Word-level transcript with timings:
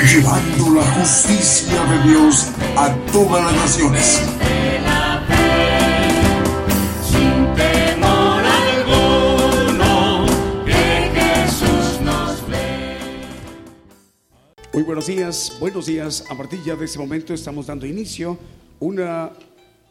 Llevando 0.00 0.74
la 0.74 0.82
justicia 0.94 1.84
de 1.84 2.08
Dios 2.08 2.48
a 2.76 2.92
todas 3.12 3.44
las 3.44 3.54
naciones. 3.54 4.22
Muy 14.72 14.82
buenos 14.82 15.06
días, 15.06 15.56
buenos 15.60 15.86
días. 15.86 16.24
A 16.28 16.36
partir 16.36 16.60
de 16.60 16.84
este 16.84 16.98
momento 16.98 17.34
estamos 17.34 17.66
dando 17.66 17.86
inicio 17.86 18.32
a 18.32 18.36
una 18.80 19.32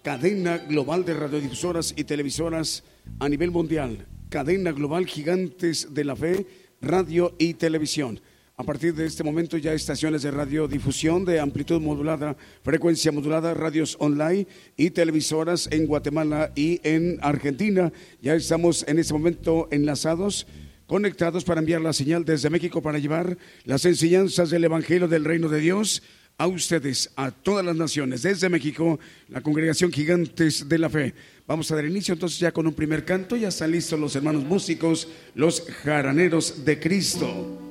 cadena 0.04 0.58
global 0.58 1.06
de 1.06 1.14
radiodifusoras 1.14 1.94
y 1.96 2.04
televisoras 2.04 2.84
a 3.20 3.30
nivel 3.30 3.52
mundial. 3.52 4.08
Cadena 4.30 4.72
global 4.72 5.06
Gigantes 5.06 5.94
de 5.94 6.04
la 6.04 6.16
Fe, 6.16 6.48
radio 6.82 7.34
y 7.38 7.54
televisión. 7.54 8.20
A 8.62 8.64
partir 8.64 8.94
de 8.94 9.08
este 9.08 9.24
momento 9.24 9.58
ya 9.58 9.74
estaciones 9.74 10.22
de 10.22 10.30
radiodifusión 10.30 11.26
de 11.26 11.40
amplitud 11.40 11.82
modulada, 11.82 12.38
frecuencia 12.64 13.12
modulada, 13.12 13.56
radios 13.56 13.98
online 14.00 14.46
y 14.78 14.92
televisoras 14.92 15.68
en 15.72 15.88
Guatemala 15.88 16.52
y 16.56 16.80
en 16.84 17.18
Argentina. 17.24 17.92
Ya 18.22 18.36
estamos 18.36 18.86
en 18.88 19.00
este 19.00 19.14
momento 19.14 19.68
enlazados 19.72 20.46
conectados 20.86 21.44
para 21.44 21.60
enviar 21.60 21.82
la 21.82 21.92
señal 21.92 22.24
desde 22.24 22.52
México 22.52 22.84
para 22.84 23.00
llevar 23.00 23.36
las 23.64 23.84
enseñanzas 23.86 24.52
del 24.52 24.66
Evangelio 24.66 25.08
del 25.08 25.26
Reino 25.26 25.50
de 25.50 25.60
Dios 25.60 26.04
a 26.38 26.46
ustedes, 26.46 27.10
a 27.16 27.32
todas 27.32 27.66
las 27.66 27.76
naciones. 27.76 28.22
Desde 28.22 28.48
México, 28.48 29.00
la 29.30 29.42
congregación 29.42 29.92
Gigantes 29.92 30.70
de 30.70 30.78
la 30.78 30.92
Fe. 30.92 31.16
Vamos 31.48 31.72
a 31.72 31.76
dar 31.76 31.86
inicio 31.86 32.14
entonces 32.14 32.38
ya 32.38 32.52
con 32.52 32.68
un 32.68 32.74
primer 32.76 33.06
canto. 33.06 33.36
Ya 33.36 33.48
están 33.48 33.72
listos 33.72 34.00
los 34.00 34.16
hermanos 34.16 34.44
músicos, 34.44 35.08
los 35.34 35.62
jaraneros 35.84 36.64
de 36.64 36.80
Cristo. 36.80 37.71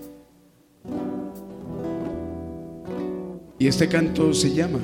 Y 3.58 3.66
este 3.66 3.88
canto 3.88 4.32
se 4.32 4.54
llama 4.54 4.80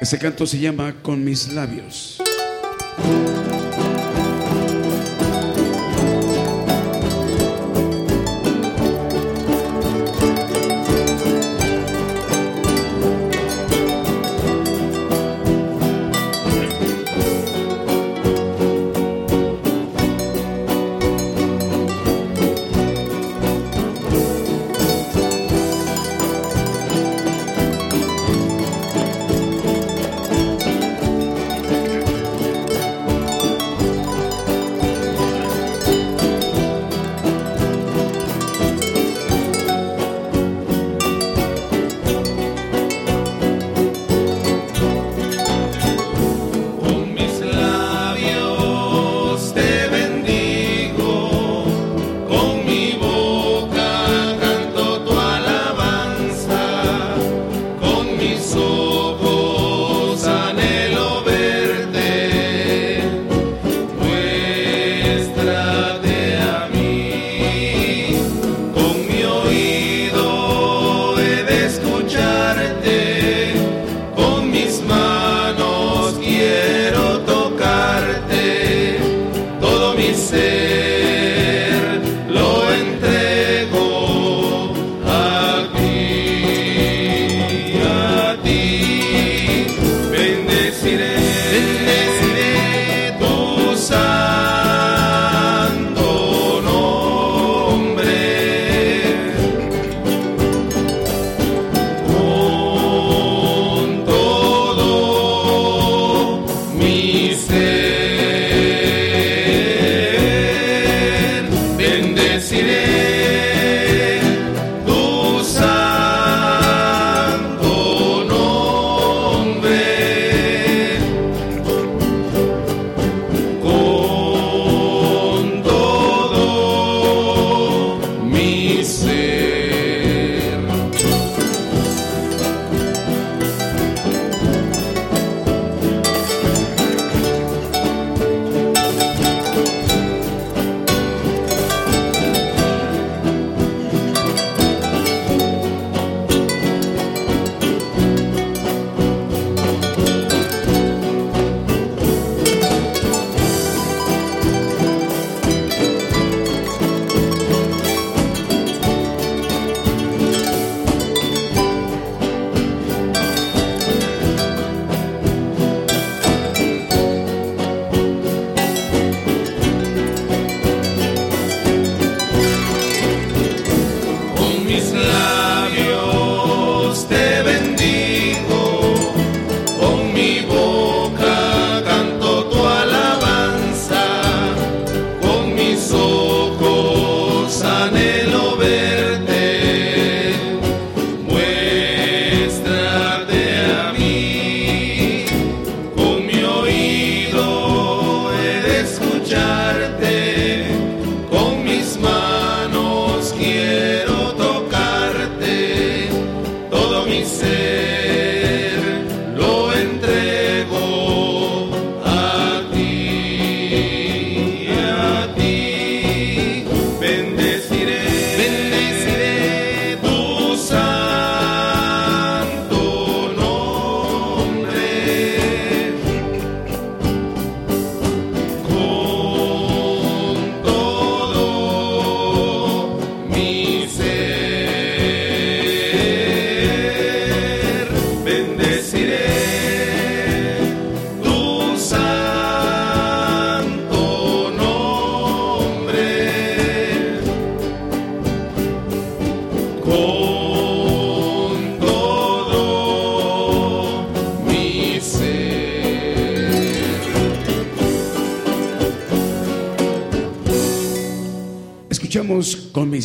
Ese 0.00 0.18
canto 0.18 0.46
se 0.46 0.58
llama 0.58 0.94
Con 1.02 1.22
mis 1.24 1.52
labios. 1.52 2.20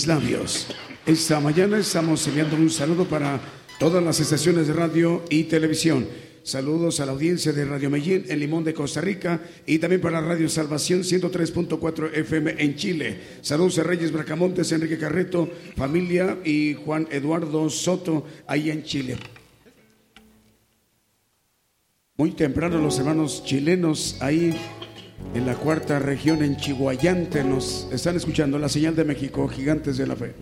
Labios. 0.07 0.67
Esta 1.05 1.39
mañana 1.39 1.77
estamos 1.77 2.27
enviando 2.27 2.55
un 2.55 2.69
saludo 2.69 3.05
para 3.05 3.39
todas 3.79 4.03
las 4.03 4.19
estaciones 4.19 4.67
de 4.67 4.73
radio 4.73 5.23
y 5.29 5.43
televisión. 5.43 6.07
Saludos 6.43 6.99
a 6.99 7.05
la 7.07 7.13
audiencia 7.13 7.51
de 7.53 7.65
Radio 7.65 7.89
Medellín 7.89 8.25
en 8.27 8.39
Limón 8.39 8.63
de 8.63 8.73
Costa 8.73 9.01
Rica 9.01 9.41
y 9.65 9.79
también 9.79 10.01
para 10.01 10.21
Radio 10.21 10.47
Salvación 10.47 11.01
103.4 11.01 12.13
FM 12.13 12.55
en 12.59 12.75
Chile. 12.75 13.19
Saludos 13.41 13.79
a 13.79 13.83
Reyes 13.83 14.11
Bracamontes, 14.11 14.71
Enrique 14.71 14.97
Carreto, 14.97 15.49
familia 15.75 16.37
y 16.45 16.75
Juan 16.75 17.07
Eduardo 17.09 17.67
Soto 17.69 18.27
ahí 18.45 18.69
en 18.69 18.83
Chile. 18.83 19.17
Muy 22.17 22.31
temprano 22.31 22.77
los 22.77 22.97
hermanos 22.99 23.43
chilenos 23.43 24.17
ahí 24.21 24.55
en 25.35 25.45
la 25.45 25.55
cuarta 25.55 25.99
región 25.99 26.41
en 26.43 26.55
Chihuayante 26.55 27.43
nos 27.43 27.89
están 27.91 28.15
escuchando 28.15 28.57
la 28.57 28.69
señal 28.69 28.95
de 28.95 29.03
México, 29.03 29.45
Gigantes 29.49 29.97
de 29.97 30.07
la 30.07 30.15
Fe. 30.15 30.33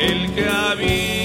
El 0.00 0.32
que 0.32 0.48
habita 0.48 1.17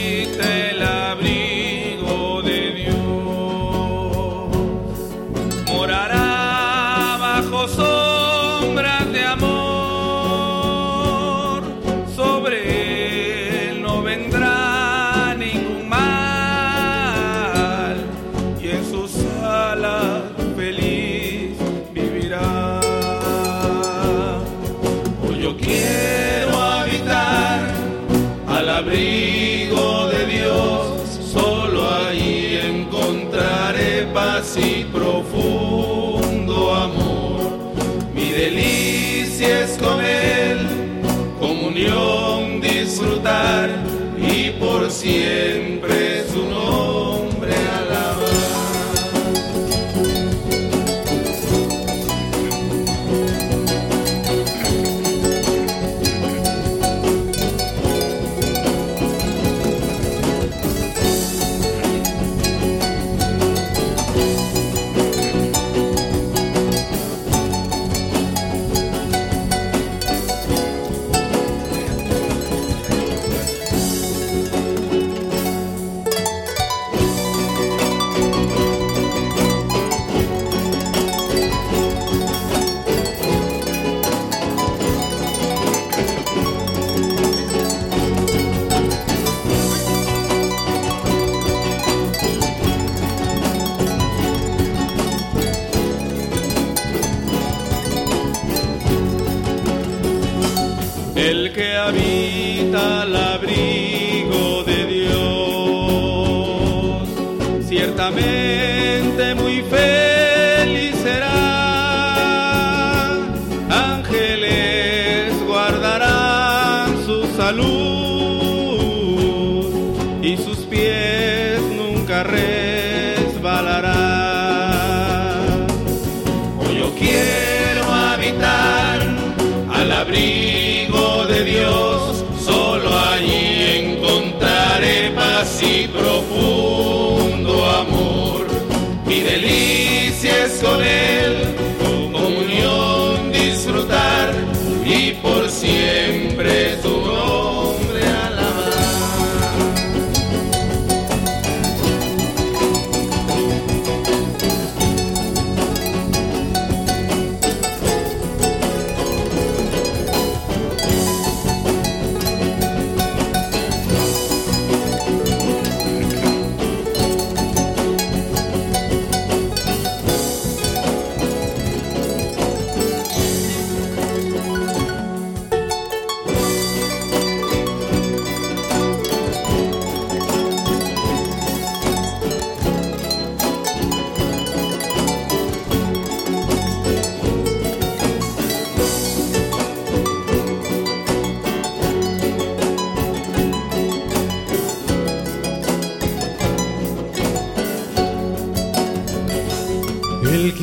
por 44.63 44.89
siempre 44.89 45.72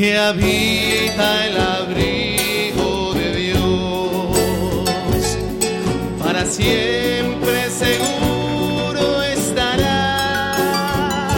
que 0.00 0.16
habita 0.16 1.46
el 1.46 1.56
abrigo 1.58 3.12
de 3.12 3.34
Dios. 3.34 5.36
Para 6.18 6.46
siempre 6.46 7.68
seguro 7.68 9.22
estará. 9.22 11.28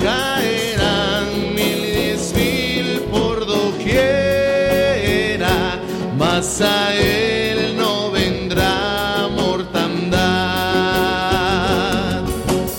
Caerán 0.00 1.54
mil 1.56 1.84
y 1.84 1.90
diez 1.96 2.32
mil 2.32 3.00
por 3.10 3.44
doquiera, 3.44 4.20
mas 6.16 6.60
a 6.60 6.94
él 6.94 7.76
no 7.76 8.12
vendrá 8.12 9.26
mortandad. 9.34 10.20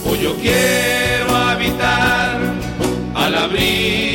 Hoy 0.06 0.20
yo 0.24 0.38
quiero 0.38 1.36
habitar 1.36 2.40
al 3.14 3.36
abrigo 3.36 4.11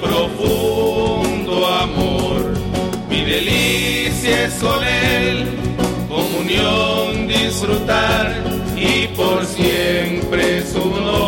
profundo 0.00 1.66
amor. 1.66 2.54
Mi 3.08 3.22
delicia 3.22 4.46
es 4.46 4.54
con 4.54 4.84
Él, 4.84 5.46
comunión 6.08 7.26
disfrutar 7.26 8.42
y 8.76 9.08
por 9.16 9.44
siempre 9.44 10.62
su 10.66 10.78
nombre 10.78 11.27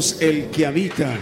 El 0.00 0.46
que 0.46 0.64
habita. 0.64 1.14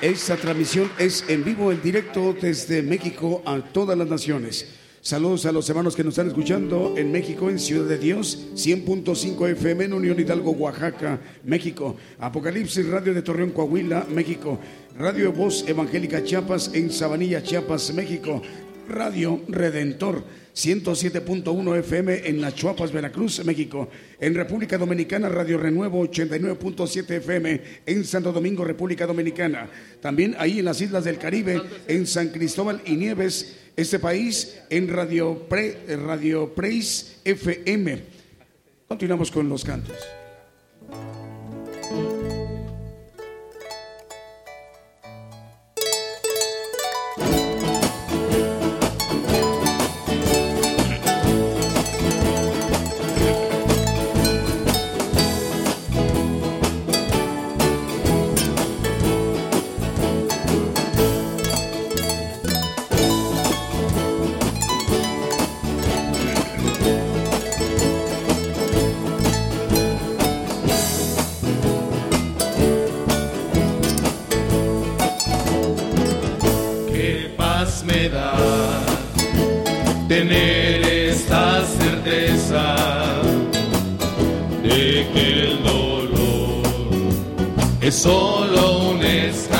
Esta 0.00 0.34
transmisión 0.36 0.90
es 0.98 1.22
en 1.28 1.44
vivo, 1.44 1.70
en 1.70 1.82
directo 1.82 2.34
desde 2.40 2.80
México 2.80 3.42
a 3.44 3.58
todas 3.60 3.98
las 3.98 4.08
naciones. 4.08 4.68
Saludos 5.02 5.44
a 5.44 5.52
los 5.52 5.68
hermanos 5.68 5.94
que 5.94 6.02
nos 6.02 6.12
están 6.12 6.28
escuchando 6.28 6.94
en 6.96 7.12
México, 7.12 7.50
en 7.50 7.58
Ciudad 7.58 7.86
de 7.86 7.98
Dios, 7.98 8.38
100.5 8.54 9.50
FM 9.50 9.84
en 9.84 9.92
Unión 9.92 10.18
Hidalgo, 10.18 10.52
Oaxaca, 10.52 11.20
México. 11.44 11.94
Apocalipsis 12.18 12.88
Radio 12.88 13.12
de 13.12 13.20
Torreón, 13.20 13.50
Coahuila, 13.50 14.06
México. 14.08 14.58
Radio 14.98 15.30
Voz 15.30 15.68
Evangélica 15.68 16.24
Chiapas 16.24 16.70
en 16.72 16.90
Sabanilla, 16.90 17.42
Chiapas, 17.42 17.92
México. 17.92 18.40
Radio 18.88 19.42
Redentor 19.46 20.24
107.1 20.54 21.78
FM 21.78 22.28
en 22.28 22.40
Las 22.40 22.54
Chuapas, 22.54 22.92
Veracruz, 22.92 23.44
México. 23.44 23.88
En 24.18 24.34
República 24.34 24.76
Dominicana, 24.78 25.28
Radio 25.28 25.58
Renuevo 25.58 26.06
89.7 26.06 27.10
FM 27.10 27.60
en 27.86 28.04
Santo 28.04 28.32
Domingo, 28.32 28.64
República 28.64 29.06
Dominicana. 29.06 29.68
También 30.00 30.34
ahí 30.38 30.58
en 30.58 30.64
las 30.64 30.80
Islas 30.80 31.04
del 31.04 31.18
Caribe, 31.18 31.62
en 31.88 32.06
San 32.06 32.28
Cristóbal 32.28 32.82
y 32.84 32.96
Nieves, 32.96 33.56
este 33.76 33.98
país, 33.98 34.58
en 34.68 34.88
Radio, 34.88 35.46
Pre, 35.48 35.78
Radio 35.96 36.52
Praise 36.54 37.18
FM. 37.24 38.02
Continuamos 38.88 39.30
con 39.30 39.48
los 39.48 39.64
cantos. 39.64 40.19
Es 87.90 87.96
solo 87.96 88.90
un 88.90 89.02
escalón 89.02 89.59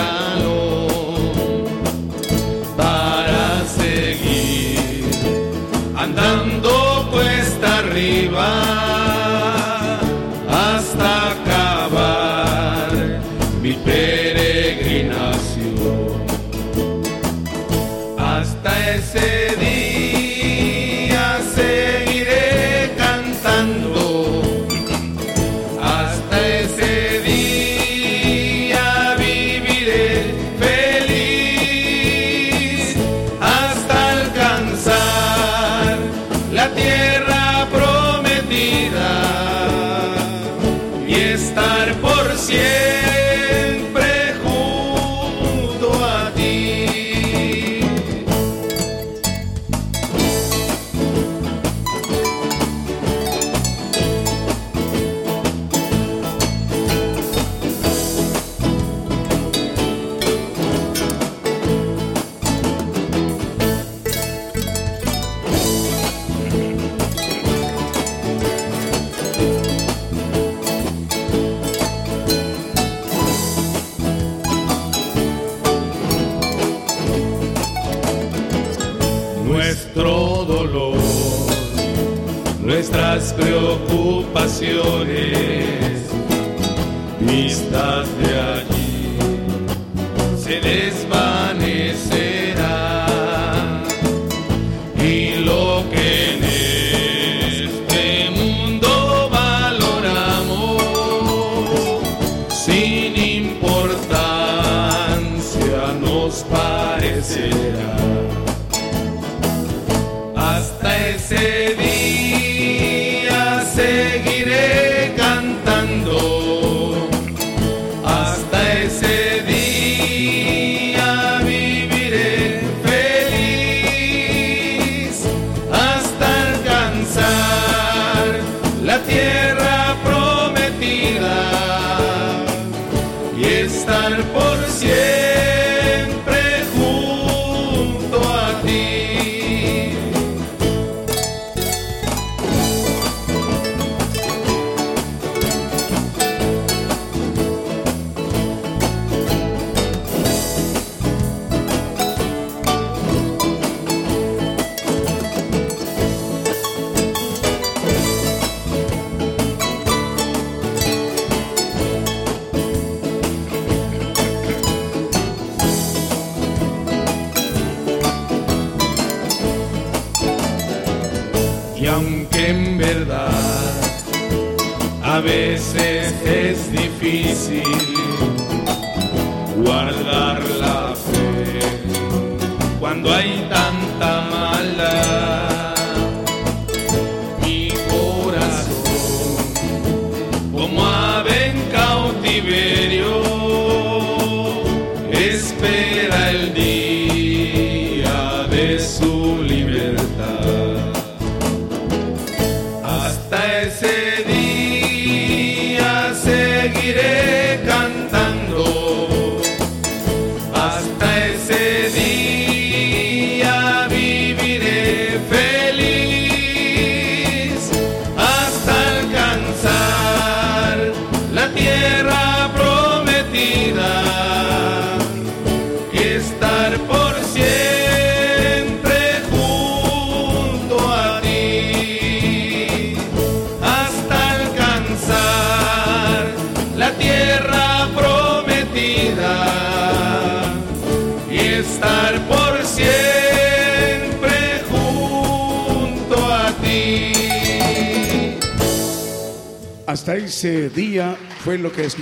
estás 87.70 88.09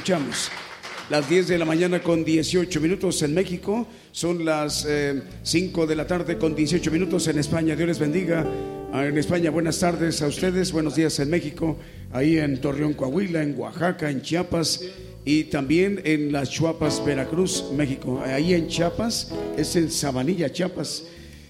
escuchamos. 0.09 0.51
Las 1.11 1.29
10 1.29 1.49
de 1.49 1.59
la 1.59 1.67
mañana 1.67 2.03
con 2.03 2.25
18 2.25 2.81
minutos 2.81 3.21
en 3.23 3.35
México, 3.35 3.87
son 4.11 4.43
las 4.43 4.87
eh, 4.89 5.23
5 5.43 5.87
de 5.87 5.97
la 5.97 6.07
tarde 6.07 6.39
con 6.39 6.55
18 6.55 6.91
minutos 6.91 7.29
en 7.29 7.39
España. 7.39 7.77
Dios 7.77 7.89
les 7.89 7.99
bendiga. 7.99 8.47
Ah, 8.91 9.05
En 9.05 9.19
España, 9.19 9.51
buenas 9.51 9.79
tardes 9.79 10.23
a 10.23 10.29
ustedes, 10.29 10.73
buenos 10.73 10.97
días 10.97 11.19
en 11.19 11.29
México, 11.29 11.77
ahí 12.11 12.39
en 12.39 12.59
Torreón, 12.59 12.95
Coahuila, 12.95 13.43
en 13.43 13.59
Oaxaca, 13.59 14.09
en 14.09 14.23
Chiapas 14.23 14.81
y 15.27 15.45
también 15.45 16.01
en 16.05 16.33
las 16.33 16.49
Chuapas, 16.49 17.05
Veracruz, 17.05 17.67
México. 17.77 18.23
Ahí 18.25 18.55
en 18.55 18.67
Chiapas, 18.67 19.31
es 19.59 19.77
en 19.77 19.91
Sabanilla, 19.91 20.51
Chiapas. 20.51 21.05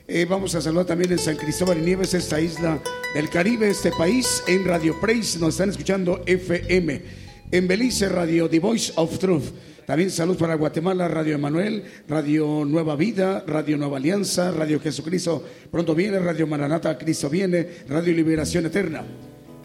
Eh, 0.09 0.27
vamos 0.29 0.57
a 0.57 0.61
saludar 0.61 0.87
también 0.87 1.13
en 1.13 1.19
San 1.21 1.37
Cristóbal 1.37 1.79
y 1.79 1.83
Nieves, 1.83 2.13
esta 2.13 2.41
isla 2.41 2.81
del 3.15 3.31
Caribe, 3.31 3.71
este 3.71 3.93
país, 3.93 4.43
en 4.49 4.65
Radio 4.65 5.01
Praise, 5.01 5.39
nos 5.39 5.51
están 5.51 5.71
escuchando 5.71 6.23
FM. 6.27 7.28
En 7.51 7.67
Belice, 7.67 8.09
Radio 8.09 8.49
The 8.49 8.59
Voice 8.61 8.93
of 8.97 9.19
Truth. 9.19 9.45
También 9.87 10.11
salud 10.11 10.37
para 10.37 10.55
Guatemala, 10.55 11.09
Radio 11.09 11.35
Emanuel, 11.35 11.83
Radio 12.07 12.67
Nueva 12.67 12.95
Vida, 12.95 13.43
Radio 13.47 13.79
Nueva 13.79 13.97
Alianza, 13.97 14.51
Radio 14.51 14.79
Jesucristo 14.79 15.43
Pronto 15.71 15.95
Viene, 15.95 16.19
Radio 16.19 16.47
Maranata, 16.47 16.99
Cristo 16.99 17.31
Viene, 17.31 17.67
Radio 17.89 18.13
Liberación 18.13 18.67
Eterna. 18.67 19.03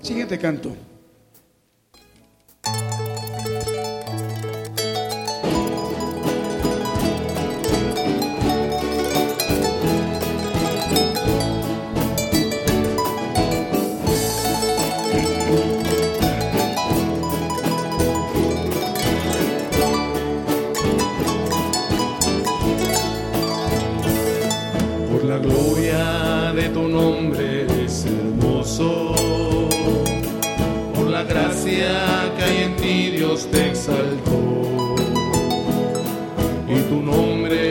Siguiente 0.02 0.38
canto. 0.38 0.93
Te 33.34 33.70
exaltó. 33.70 34.32
Y 36.70 36.80
tu 36.88 37.02
nombre 37.02 37.63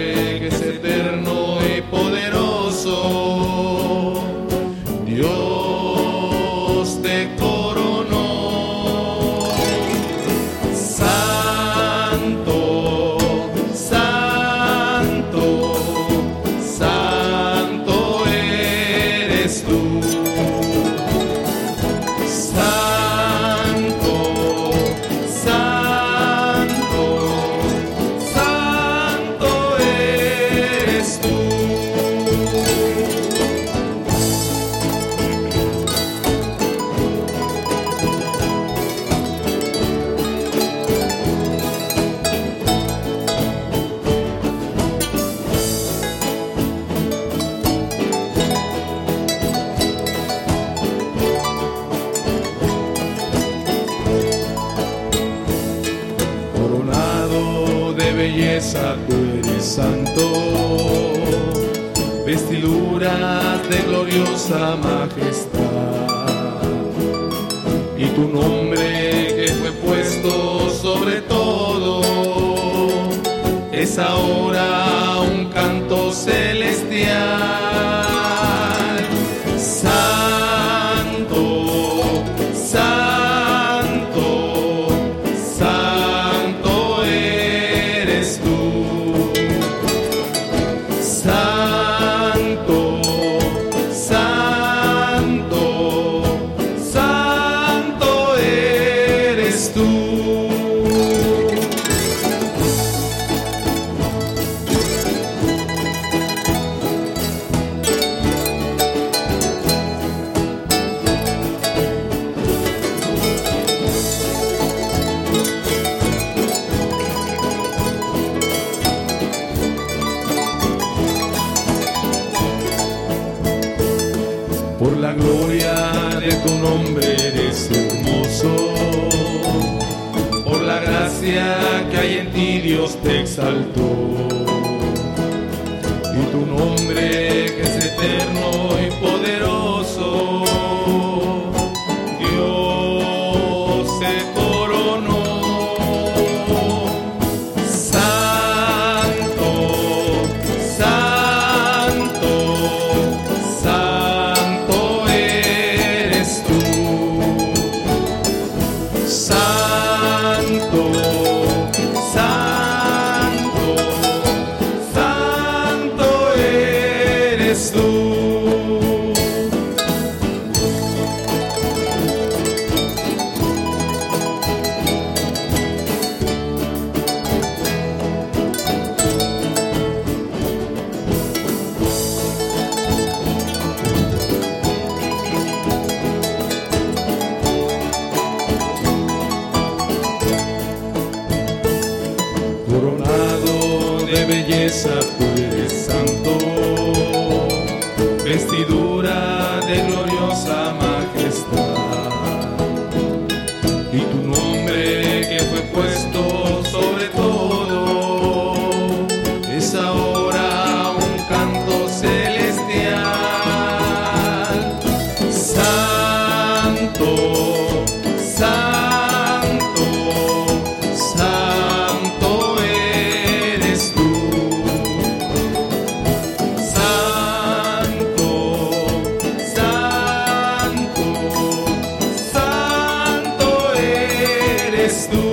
eres 234.92 235.08
tú. 235.08 235.31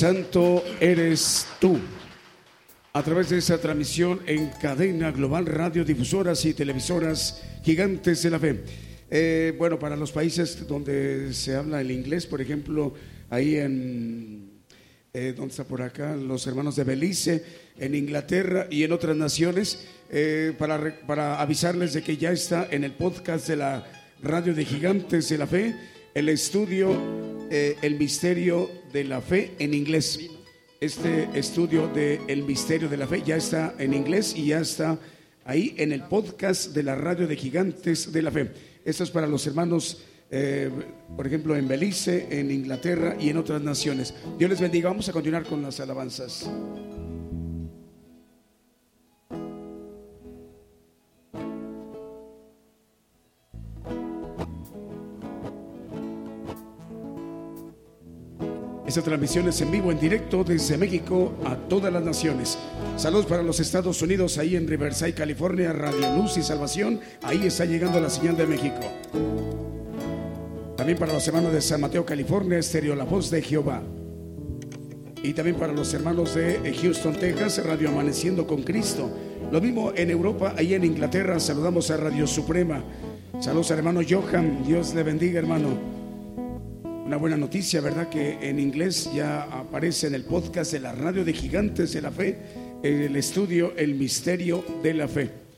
Santo 0.00 0.64
eres 0.80 1.46
tú. 1.60 1.78
A 2.94 3.02
través 3.02 3.28
de 3.28 3.36
esa 3.36 3.60
transmisión 3.60 4.18
en 4.26 4.48
cadena 4.48 5.10
global, 5.10 5.44
radiodifusoras 5.44 6.42
y 6.46 6.54
televisoras 6.54 7.42
gigantes 7.62 8.22
de 8.22 8.30
la 8.30 8.38
fe. 8.38 8.60
Eh, 9.10 9.54
bueno, 9.58 9.78
para 9.78 9.96
los 9.96 10.10
países 10.10 10.66
donde 10.66 11.34
se 11.34 11.54
habla 11.54 11.82
el 11.82 11.90
inglés, 11.90 12.24
por 12.24 12.40
ejemplo, 12.40 12.94
ahí 13.28 13.56
en, 13.56 14.62
eh, 15.12 15.34
¿dónde 15.36 15.50
está 15.50 15.64
por 15.64 15.82
acá? 15.82 16.16
Los 16.16 16.46
hermanos 16.46 16.76
de 16.76 16.84
Belice, 16.84 17.44
en 17.78 17.94
Inglaterra 17.94 18.68
y 18.70 18.84
en 18.84 18.92
otras 18.92 19.14
naciones, 19.14 19.86
eh, 20.08 20.54
para, 20.58 20.98
para 21.06 21.42
avisarles 21.42 21.92
de 21.92 22.02
que 22.02 22.16
ya 22.16 22.32
está 22.32 22.66
en 22.70 22.84
el 22.84 22.92
podcast 22.92 23.46
de 23.48 23.56
la 23.56 23.84
radio 24.22 24.54
de 24.54 24.64
Gigantes 24.64 25.28
de 25.28 25.36
la 25.36 25.46
Fe, 25.46 25.76
el 26.14 26.30
estudio 26.30 27.29
eh, 27.50 27.76
El 27.82 27.98
Misterio 27.98 28.70
de 28.92 29.04
la 29.04 29.20
Fe 29.20 29.54
en 29.58 29.74
inglés. 29.74 30.20
Este 30.80 31.28
estudio 31.34 31.88
de 31.88 32.20
El 32.28 32.44
Misterio 32.44 32.88
de 32.88 32.96
la 32.96 33.06
Fe 33.06 33.22
ya 33.26 33.36
está 33.36 33.74
en 33.78 33.92
inglés 33.92 34.34
y 34.36 34.46
ya 34.46 34.60
está 34.60 34.98
ahí 35.44 35.74
en 35.76 35.92
el 35.92 36.04
podcast 36.04 36.72
de 36.72 36.82
la 36.84 36.94
radio 36.94 37.26
de 37.26 37.36
Gigantes 37.36 38.12
de 38.12 38.22
la 38.22 38.30
Fe. 38.30 38.50
Esto 38.84 39.04
es 39.04 39.10
para 39.10 39.26
los 39.26 39.46
hermanos, 39.46 40.02
eh, 40.30 40.70
por 41.16 41.26
ejemplo, 41.26 41.56
en 41.56 41.66
Belice, 41.66 42.28
en 42.30 42.50
Inglaterra 42.50 43.16
y 43.18 43.28
en 43.30 43.36
otras 43.36 43.60
naciones. 43.60 44.14
Dios 44.38 44.48
les 44.48 44.60
bendiga. 44.60 44.88
Vamos 44.88 45.08
a 45.08 45.12
continuar 45.12 45.44
con 45.44 45.60
las 45.60 45.80
alabanzas. 45.80 46.48
Esta 58.90 59.02
transmisión 59.02 59.46
es 59.46 59.60
en 59.60 59.70
vivo, 59.70 59.92
en 59.92 60.00
directo 60.00 60.42
desde 60.42 60.76
México 60.76 61.34
a 61.44 61.54
todas 61.54 61.92
las 61.92 62.02
naciones. 62.02 62.58
Saludos 62.96 63.24
para 63.26 63.40
los 63.40 63.60
Estados 63.60 64.02
Unidos, 64.02 64.36
ahí 64.36 64.56
en 64.56 64.66
Riverside, 64.66 65.14
California, 65.14 65.72
Radio 65.72 66.16
Luz 66.16 66.36
y 66.36 66.42
Salvación. 66.42 66.98
Ahí 67.22 67.46
está 67.46 67.64
llegando 67.66 68.00
la 68.00 68.10
señal 68.10 68.36
de 68.36 68.48
México. 68.48 68.80
También 70.76 70.98
para 70.98 71.12
los 71.12 71.24
hermanos 71.28 71.52
de 71.52 71.60
San 71.60 71.80
Mateo, 71.80 72.04
California, 72.04 72.58
Estéreo 72.58 72.96
La 72.96 73.04
Voz 73.04 73.30
de 73.30 73.40
Jehová. 73.40 73.80
Y 75.22 75.34
también 75.34 75.54
para 75.54 75.72
los 75.72 75.94
hermanos 75.94 76.34
de 76.34 76.76
Houston, 76.82 77.14
Texas, 77.14 77.64
Radio 77.64 77.90
Amaneciendo 77.90 78.44
con 78.44 78.64
Cristo. 78.64 79.08
Lo 79.52 79.60
mismo 79.60 79.92
en 79.94 80.10
Europa, 80.10 80.54
ahí 80.58 80.74
en 80.74 80.82
Inglaterra, 80.82 81.38
saludamos 81.38 81.92
a 81.92 81.96
Radio 81.96 82.26
Suprema. 82.26 82.82
Saludos 83.38 83.70
al 83.70 83.78
hermano 83.78 84.00
Johan, 84.02 84.64
Dios 84.66 84.92
le 84.94 85.04
bendiga, 85.04 85.38
hermano. 85.38 85.99
Una 87.10 87.16
buena 87.16 87.36
noticia, 87.36 87.80
¿verdad? 87.80 88.08
Que 88.08 88.38
en 88.40 88.60
inglés 88.60 89.10
ya 89.12 89.42
aparece 89.42 90.06
en 90.06 90.14
el 90.14 90.22
podcast 90.22 90.70
de 90.70 90.78
la 90.78 90.92
radio 90.92 91.24
de 91.24 91.32
Gigantes 91.32 91.92
de 91.92 92.02
la 92.02 92.12
Fe, 92.12 92.38
el 92.84 93.16
estudio 93.16 93.72
El 93.76 93.96
Misterio 93.96 94.64
de 94.80 94.94
la 94.94 95.08
Fe. 95.08 95.49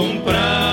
Que 0.00 0.69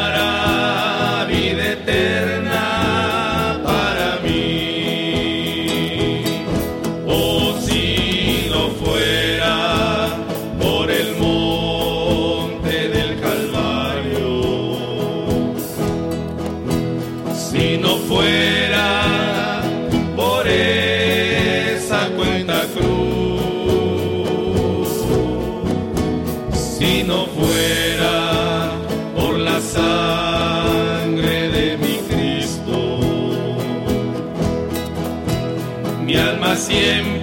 siempre 36.67 37.16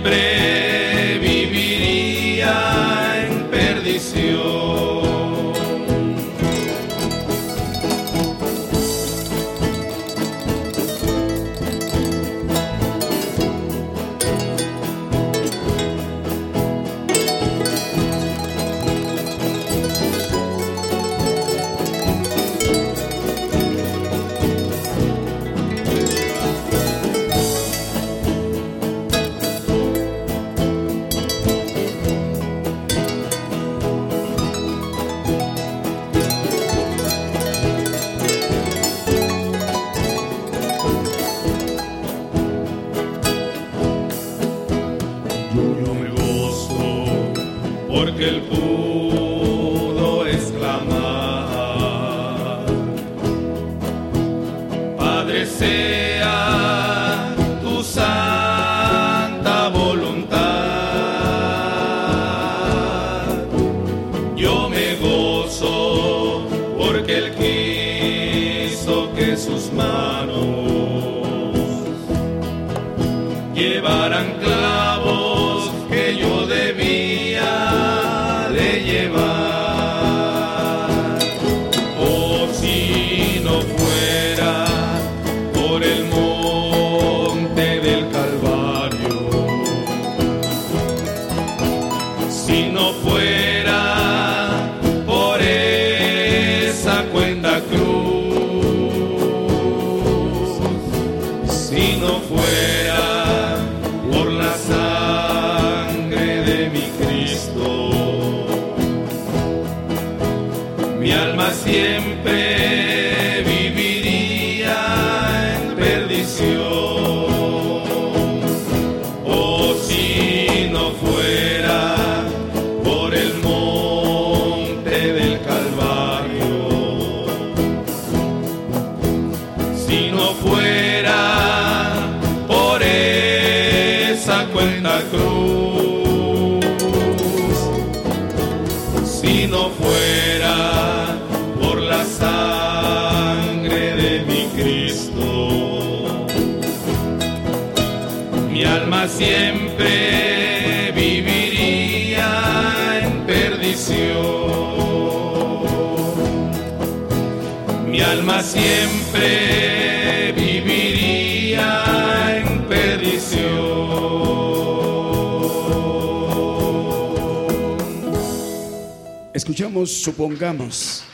Escuchamos, 169.55 169.93
supongamos, 170.03 171.05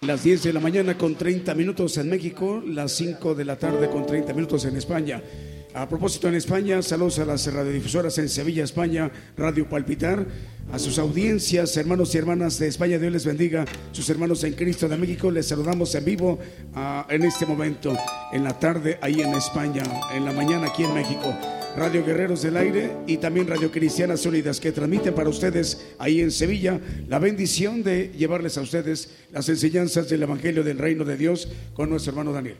las 0.00 0.24
10 0.24 0.42
de 0.42 0.52
la 0.52 0.58
mañana 0.58 0.98
con 0.98 1.14
30 1.14 1.54
minutos 1.54 1.96
en 1.96 2.10
México, 2.10 2.60
las 2.66 2.90
5 2.96 3.36
de 3.36 3.44
la 3.44 3.56
tarde 3.56 3.88
con 3.88 4.04
30 4.04 4.32
minutos 4.32 4.64
en 4.64 4.74
España. 4.74 5.22
A 5.72 5.88
propósito, 5.88 6.26
en 6.26 6.34
España, 6.34 6.82
saludos 6.82 7.20
a 7.20 7.24
las 7.24 7.46
radiodifusoras 7.46 8.18
en 8.18 8.28
Sevilla, 8.28 8.64
España, 8.64 9.12
Radio 9.36 9.68
Palpitar, 9.68 10.26
a 10.72 10.78
sus 10.80 10.98
audiencias, 10.98 11.76
hermanos 11.76 12.12
y 12.16 12.18
hermanas 12.18 12.58
de 12.58 12.66
España, 12.66 12.98
Dios 12.98 13.12
les 13.12 13.24
bendiga, 13.24 13.64
sus 13.92 14.10
hermanos 14.10 14.42
en 14.42 14.54
Cristo 14.54 14.88
de 14.88 14.96
México, 14.96 15.30
les 15.30 15.46
saludamos 15.46 15.94
en 15.94 16.04
vivo 16.04 16.40
ah, 16.74 17.06
en 17.08 17.22
este 17.22 17.46
momento, 17.46 17.96
en 18.32 18.42
la 18.42 18.58
tarde 18.58 18.98
ahí 19.00 19.20
en 19.20 19.32
España, 19.34 19.84
en 20.12 20.24
la 20.24 20.32
mañana 20.32 20.66
aquí 20.66 20.82
en 20.82 20.94
México. 20.94 21.32
Radio 21.76 22.02
Guerreros 22.06 22.40
del 22.40 22.56
Aire 22.56 22.90
y 23.06 23.18
también 23.18 23.46
Radio 23.46 23.70
Cristianas 23.70 24.24
Unidas 24.24 24.60
que 24.60 24.72
transmiten 24.72 25.14
para 25.14 25.28
ustedes 25.28 25.86
ahí 25.98 26.22
en 26.22 26.30
Sevilla 26.30 26.80
la 27.06 27.18
bendición 27.18 27.82
de 27.82 28.10
llevarles 28.16 28.56
a 28.56 28.62
ustedes 28.62 29.10
las 29.30 29.46
enseñanzas 29.50 30.08
del 30.08 30.22
Evangelio 30.22 30.64
del 30.64 30.78
Reino 30.78 31.04
de 31.04 31.18
Dios 31.18 31.48
con 31.74 31.90
nuestro 31.90 32.12
hermano 32.12 32.32
Daniel. 32.32 32.56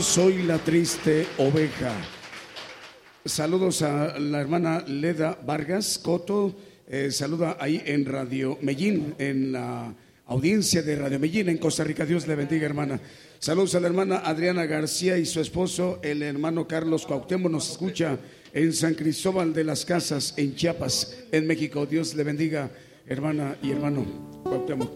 Soy 0.00 0.42
la 0.42 0.58
triste 0.58 1.26
oveja. 1.38 1.92
Saludos 3.24 3.80
a 3.82 4.18
la 4.18 4.40
hermana 4.40 4.84
Leda 4.86 5.38
Vargas 5.46 5.98
Coto. 5.98 6.54
eh, 6.88 7.10
saluda 7.12 7.56
ahí 7.60 7.80
en 7.86 8.04
Radio 8.04 8.58
Medellín, 8.60 9.14
en 9.18 9.52
la 9.52 9.94
audiencia 10.26 10.82
de 10.82 10.96
Radio 10.96 11.20
Medellín 11.20 11.48
en 11.48 11.58
Costa 11.58 11.84
Rica. 11.84 12.04
Dios 12.04 12.26
le 12.26 12.34
bendiga, 12.34 12.66
hermana. 12.66 13.00
Saludos 13.38 13.76
a 13.76 13.80
la 13.80 13.86
hermana 13.86 14.18
Adriana 14.24 14.66
García 14.66 15.16
y 15.16 15.26
su 15.26 15.40
esposo, 15.40 16.00
el 16.02 16.22
hermano 16.22 16.66
Carlos 16.66 17.06
Cuauhtémoc, 17.06 17.52
nos 17.52 17.70
escucha 17.70 18.18
en 18.52 18.72
San 18.72 18.94
Cristóbal 18.94 19.52
de 19.52 19.64
las 19.64 19.84
Casas, 19.84 20.34
en 20.36 20.56
Chiapas, 20.56 21.16
en 21.30 21.46
México. 21.46 21.86
Dios 21.86 22.14
le 22.14 22.24
bendiga, 22.24 22.70
hermana 23.06 23.56
y 23.62 23.70
hermano 23.70 24.04
Cuauhtémoc. 24.42 24.90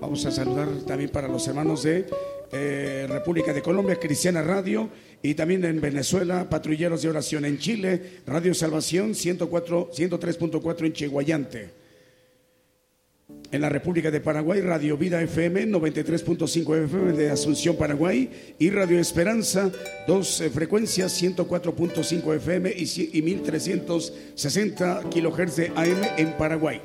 Vamos 0.00 0.24
a 0.26 0.30
saludar 0.30 0.68
también 0.86 1.10
para 1.10 1.28
los 1.28 1.46
hermanos 1.48 1.82
de 1.82 2.06
eh, 2.52 3.06
República 3.08 3.52
de 3.52 3.62
Colombia, 3.62 3.98
Cristiana 3.98 4.42
Radio, 4.42 4.88
y 5.22 5.34
también 5.34 5.64
en 5.64 5.80
Venezuela, 5.80 6.48
Patrulleros 6.50 7.02
de 7.02 7.08
Oración 7.08 7.44
en 7.44 7.58
Chile, 7.58 8.20
Radio 8.26 8.52
Salvación 8.54 9.14
104, 9.14 9.90
103.4 9.92 10.86
en 10.86 10.92
Chihuayante. 10.92 11.70
En 13.50 13.60
la 13.60 13.68
República 13.68 14.10
de 14.10 14.20
Paraguay, 14.20 14.60
Radio 14.60 14.96
Vida 14.98 15.22
FM 15.22 15.68
93.5 15.68 16.84
FM 16.84 17.12
de 17.12 17.30
Asunción, 17.30 17.76
Paraguay, 17.76 18.54
y 18.58 18.68
Radio 18.70 18.98
Esperanza, 18.98 19.70
dos 20.06 20.42
frecuencias 20.52 21.22
104.5 21.22 22.34
FM 22.36 22.70
y, 22.76 22.82
ci- 22.82 23.08
y 23.12 23.22
1360 23.22 25.04
kilohertz 25.10 25.56
de 25.56 25.68
AM 25.68 26.02
en 26.18 26.32
Paraguay. 26.36 26.80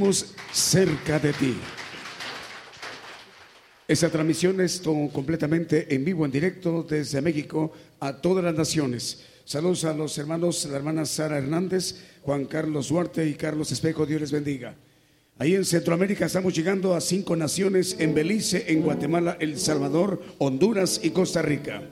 Escuchamos 0.00 0.34
cerca 0.50 1.18
de 1.18 1.32
ti. 1.34 1.54
Esta 3.86 4.08
transmisión 4.08 4.58
es 4.62 4.80
completamente 5.12 5.94
en 5.94 6.06
vivo, 6.06 6.24
en 6.24 6.30
directo 6.30 6.86
desde 6.88 7.20
México 7.20 7.70
a 8.00 8.16
todas 8.16 8.42
las 8.42 8.54
naciones. 8.54 9.26
Saludos 9.44 9.84
a 9.84 9.92
los 9.92 10.16
hermanos, 10.16 10.64
la 10.64 10.78
hermana 10.78 11.04
Sara 11.04 11.36
Hernández, 11.36 11.96
Juan 12.22 12.46
Carlos 12.46 12.88
Duarte 12.88 13.28
y 13.28 13.34
Carlos 13.34 13.72
Espejo. 13.72 14.06
Dios 14.06 14.22
les 14.22 14.32
bendiga. 14.32 14.74
Ahí 15.36 15.54
en 15.54 15.66
Centroamérica 15.66 16.24
estamos 16.24 16.54
llegando 16.54 16.94
a 16.94 17.00
cinco 17.02 17.36
naciones, 17.36 17.96
en 17.98 18.14
Belice, 18.14 18.72
en 18.72 18.80
Guatemala, 18.80 19.36
El 19.38 19.58
Salvador, 19.58 20.22
Honduras 20.38 21.00
y 21.02 21.10
Costa 21.10 21.42
Rica. 21.42 21.82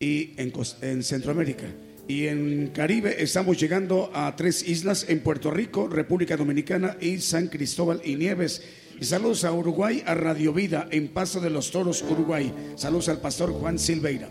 Y 0.00 0.32
en, 0.38 0.52
en 0.80 1.04
Centroamérica. 1.04 1.66
Y 2.06 2.26
en 2.26 2.68
Caribe 2.74 3.22
estamos 3.22 3.58
llegando 3.58 4.10
a 4.12 4.34
tres 4.36 4.66
islas, 4.68 5.06
en 5.08 5.20
Puerto 5.20 5.50
Rico, 5.50 5.88
República 5.88 6.36
Dominicana 6.36 6.96
y 7.00 7.18
San 7.18 7.48
Cristóbal 7.48 8.02
y 8.04 8.16
Nieves. 8.16 8.62
Y 9.00 9.04
saludos 9.04 9.44
a 9.44 9.52
Uruguay, 9.52 10.02
a 10.06 10.14
Radio 10.14 10.52
Vida, 10.52 10.86
en 10.90 11.08
Paso 11.08 11.40
de 11.40 11.50
los 11.50 11.70
Toros, 11.70 12.02
Uruguay. 12.02 12.52
Saludos 12.76 13.08
al 13.08 13.20
pastor 13.20 13.52
Juan 13.52 13.78
Silveira. 13.78 14.28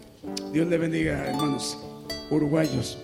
Dios 0.53 0.67
le 0.67 0.77
bendiga, 0.77 1.27
hermanos 1.27 1.77
uruguayos. 2.29 2.97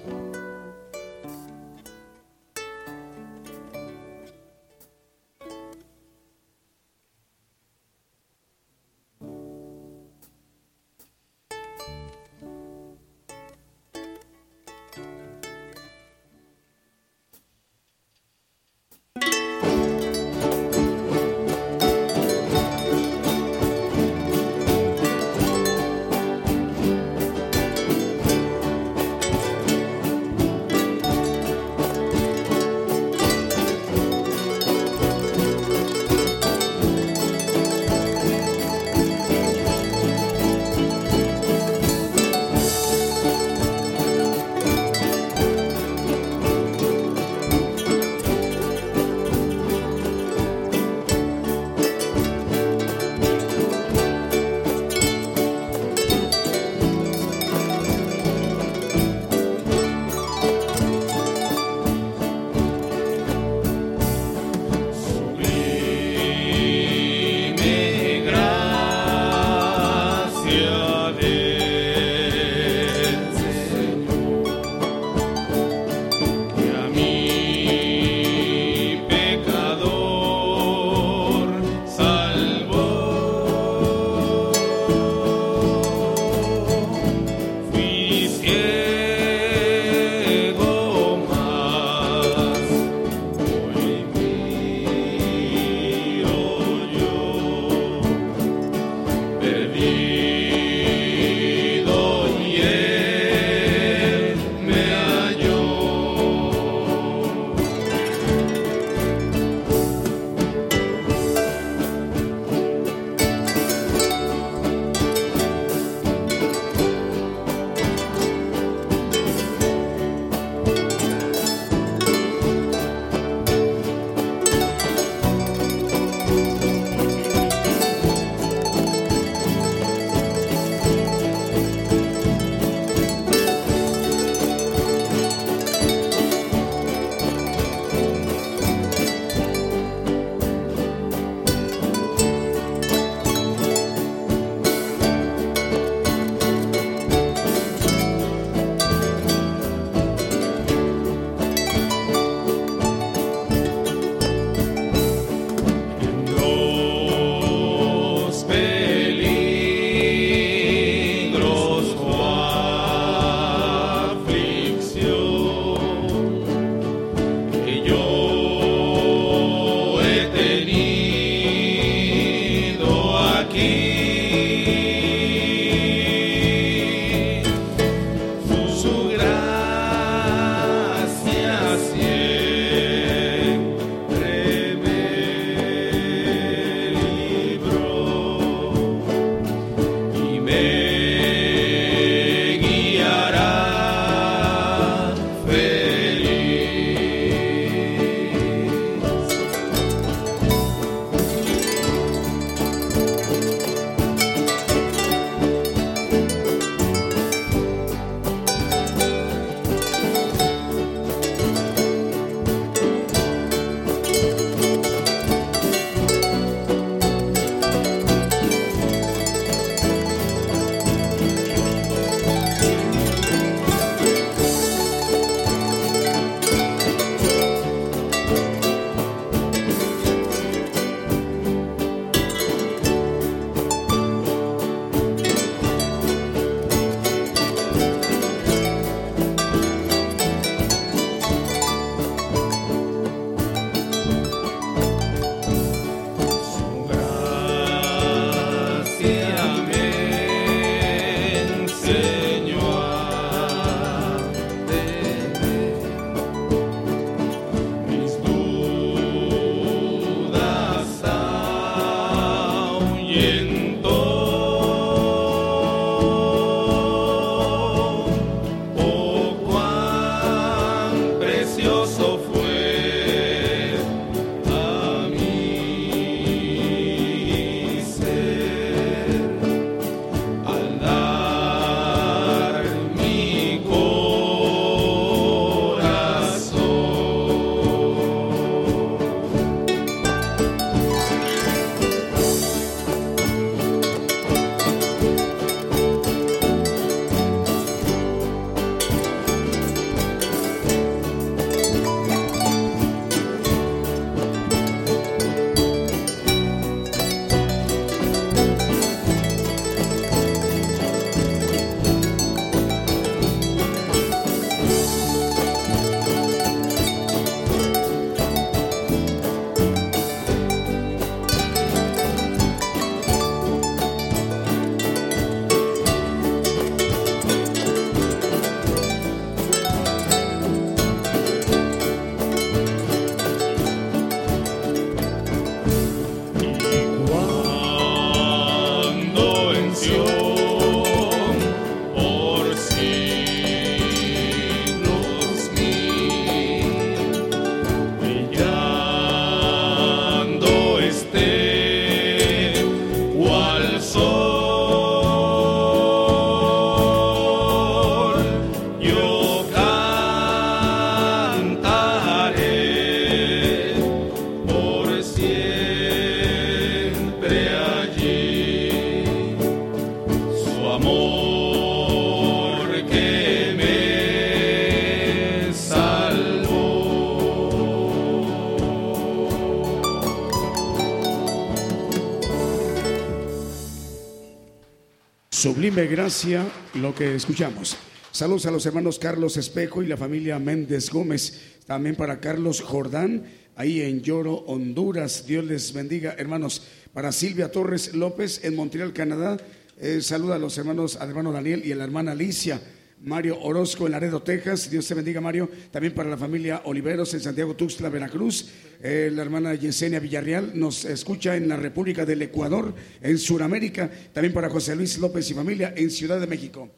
Sublime 385.70 385.88
gracia 385.88 386.48
lo 386.74 386.96
que 386.96 387.14
escuchamos. 387.14 387.78
Saludos 388.12 388.48
a 388.48 388.52
los 388.52 388.66
hermanos 388.66 388.98
Carlos 388.98 389.38
Espejo 389.38 389.84
y 389.84 389.86
la 389.86 389.98
familia 389.98 390.40
Méndez 390.40 390.90
Gómez. 390.90 391.60
También 391.68 391.96
para 391.96 392.20
Carlos 392.20 392.62
Jordán, 392.62 393.26
ahí 393.56 393.82
en 393.82 394.02
Lloro, 394.02 394.34
Honduras. 394.48 395.28
Dios 395.28 395.46
les 395.46 395.72
bendiga, 395.72 396.16
hermanos. 396.18 396.64
Para 396.92 397.12
Silvia 397.12 397.52
Torres 397.52 397.94
López 397.94 398.44
en 398.44 398.56
Montreal, 398.56 398.94
Canadá. 398.94 399.38
Eh, 399.80 400.02
saluda 400.02 400.38
a 400.38 400.40
los 400.40 400.58
hermanos, 400.58 400.96
al 400.96 401.10
hermano 401.10 401.32
Daniel 401.32 401.62
y 401.64 401.72
a 401.72 401.76
la 401.76 401.84
hermana 401.84 402.14
Alicia. 402.14 402.60
Mario 403.04 403.40
Orozco 403.40 403.86
en 403.86 403.92
Laredo, 403.92 404.24
Texas. 404.24 404.72
Dios 404.72 404.88
te 404.88 404.96
bendiga, 404.96 405.22
Mario. 405.22 405.52
También 405.70 405.94
para 405.94 406.10
la 406.10 406.18
familia 406.18 406.64
Oliveros 406.66 407.14
en 407.14 407.20
Santiago 407.20 407.56
Tuxtla, 407.56 407.90
Veracruz. 407.90 408.50
Eh, 408.82 409.12
la 409.14 409.24
hermana 409.24 409.54
Yesenia 409.56 410.00
Villarreal 410.00 410.58
nos 410.58 410.86
escucha 410.86 411.36
en 411.36 411.50
la 411.50 411.58
República 411.58 412.06
del 412.06 412.22
Ecuador, 412.22 412.74
en 413.02 413.18
Sudamérica. 413.18 413.90
También 414.14 414.34
para 414.34 414.50
José 414.50 414.76
Luis 414.76 414.98
López 415.00 415.30
y 415.30 415.34
familia 415.34 415.74
en 415.76 415.92
Ciudad 415.92 416.20
de 416.20 416.28
México. 416.28 416.70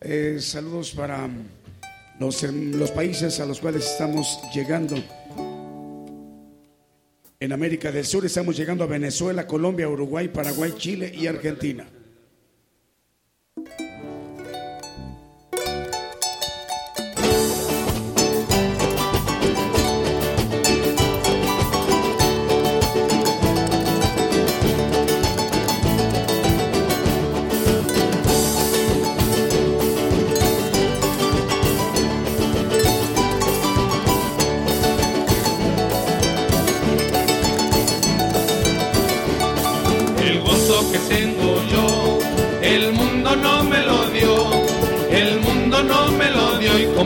Eh, 0.00 0.38
saludos 0.40 0.92
para 0.92 1.28
los, 2.18 2.42
los 2.42 2.90
países 2.90 3.38
a 3.40 3.46
los 3.46 3.60
cuales 3.60 3.84
estamos 3.84 4.40
llegando. 4.54 4.96
En 7.38 7.52
América 7.52 7.92
del 7.92 8.06
Sur 8.06 8.24
estamos 8.24 8.56
llegando 8.56 8.84
a 8.84 8.86
Venezuela, 8.86 9.46
Colombia, 9.46 9.88
Uruguay, 9.88 10.28
Paraguay, 10.28 10.72
Chile 10.78 11.12
y 11.14 11.26
Argentina. 11.26 11.86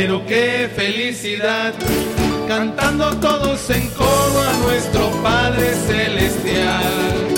pero 0.00 0.24
qué 0.26 0.70
felicidad, 0.76 1.74
cantando 2.46 3.16
todos 3.16 3.68
en 3.70 3.88
coro 3.90 4.42
a 4.48 4.52
nuestro 4.62 5.10
Padre 5.24 5.74
Celestial. 5.74 7.37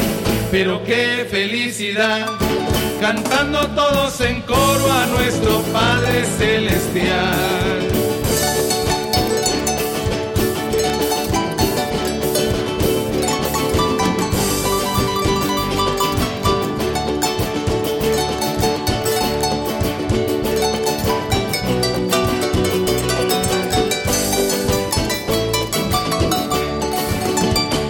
pero 0.51 0.83
qué 0.83 1.25
felicidad, 1.31 2.27
cantando 2.99 3.65
todos 3.69 4.19
en 4.19 4.41
coro 4.41 4.91
a 4.91 5.05
nuestro 5.05 5.61
Padre 5.71 6.25
Celestial. 6.37 7.87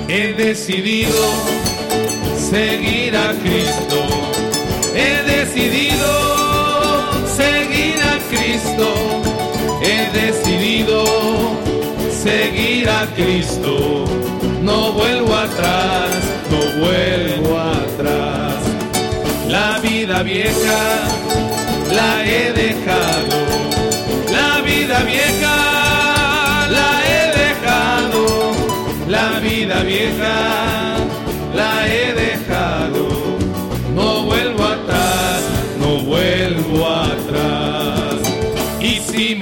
He 0.07 0.33
decidido 0.33 1.50
seguir 2.51 3.15
a 3.15 3.31
Cristo. 3.43 3.99
He 4.93 5.13
decidido 5.35 6.11
seguir 7.41 7.97
a 8.13 8.17
Cristo. 8.31 8.87
He 9.81 9.99
decidido 10.21 11.05
seguir 12.11 12.89
a 12.89 13.05
Cristo. 13.15 14.05
No 14.61 14.91
vuelvo 14.91 15.33
atrás, 15.33 16.09
no 16.51 16.61
vuelvo 16.81 17.57
atrás. 17.57 18.55
La 19.47 19.79
vida 19.79 20.21
vieja 20.21 20.81
la 21.99 22.11
he 22.25 22.51
dejado. 22.51 23.39
La 24.37 24.61
vida 24.61 24.99
vieja 25.13 25.55
la 26.77 26.89
he 27.09 27.23
dejado. 27.43 28.51
La 29.07 29.39
vida 29.39 29.83
vieja 29.83 30.90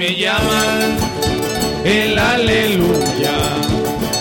me 0.00 0.16
llaman 0.16 0.96
el 1.84 2.18
aleluya. 2.18 3.36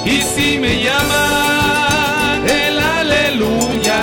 Y 0.05 0.17
si 0.33 0.59
me 0.59 0.83
llaman 0.83 2.45
el 2.45 2.77
aleluya. 2.99 4.01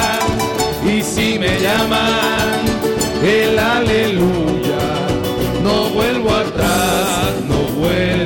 Y 0.90 1.02
si 1.02 1.38
me 1.38 1.52
llaman 1.60 2.62
el 3.22 3.58
aleluya. 3.58 4.84
No 5.62 5.90
vuelvo 5.90 6.30
atrás, 6.30 7.32
no 7.46 7.58
vuelvo 7.78 8.25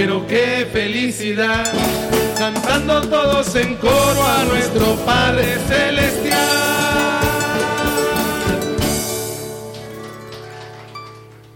pero 0.00 0.24
qué 0.28 0.64
felicidad, 0.72 1.64
cantando 2.36 3.00
todos 3.08 3.52
en 3.56 3.74
coro 3.74 4.22
a 4.22 4.44
nuestro 4.44 4.94
Padre 5.04 5.56
Celestial. 5.66 6.68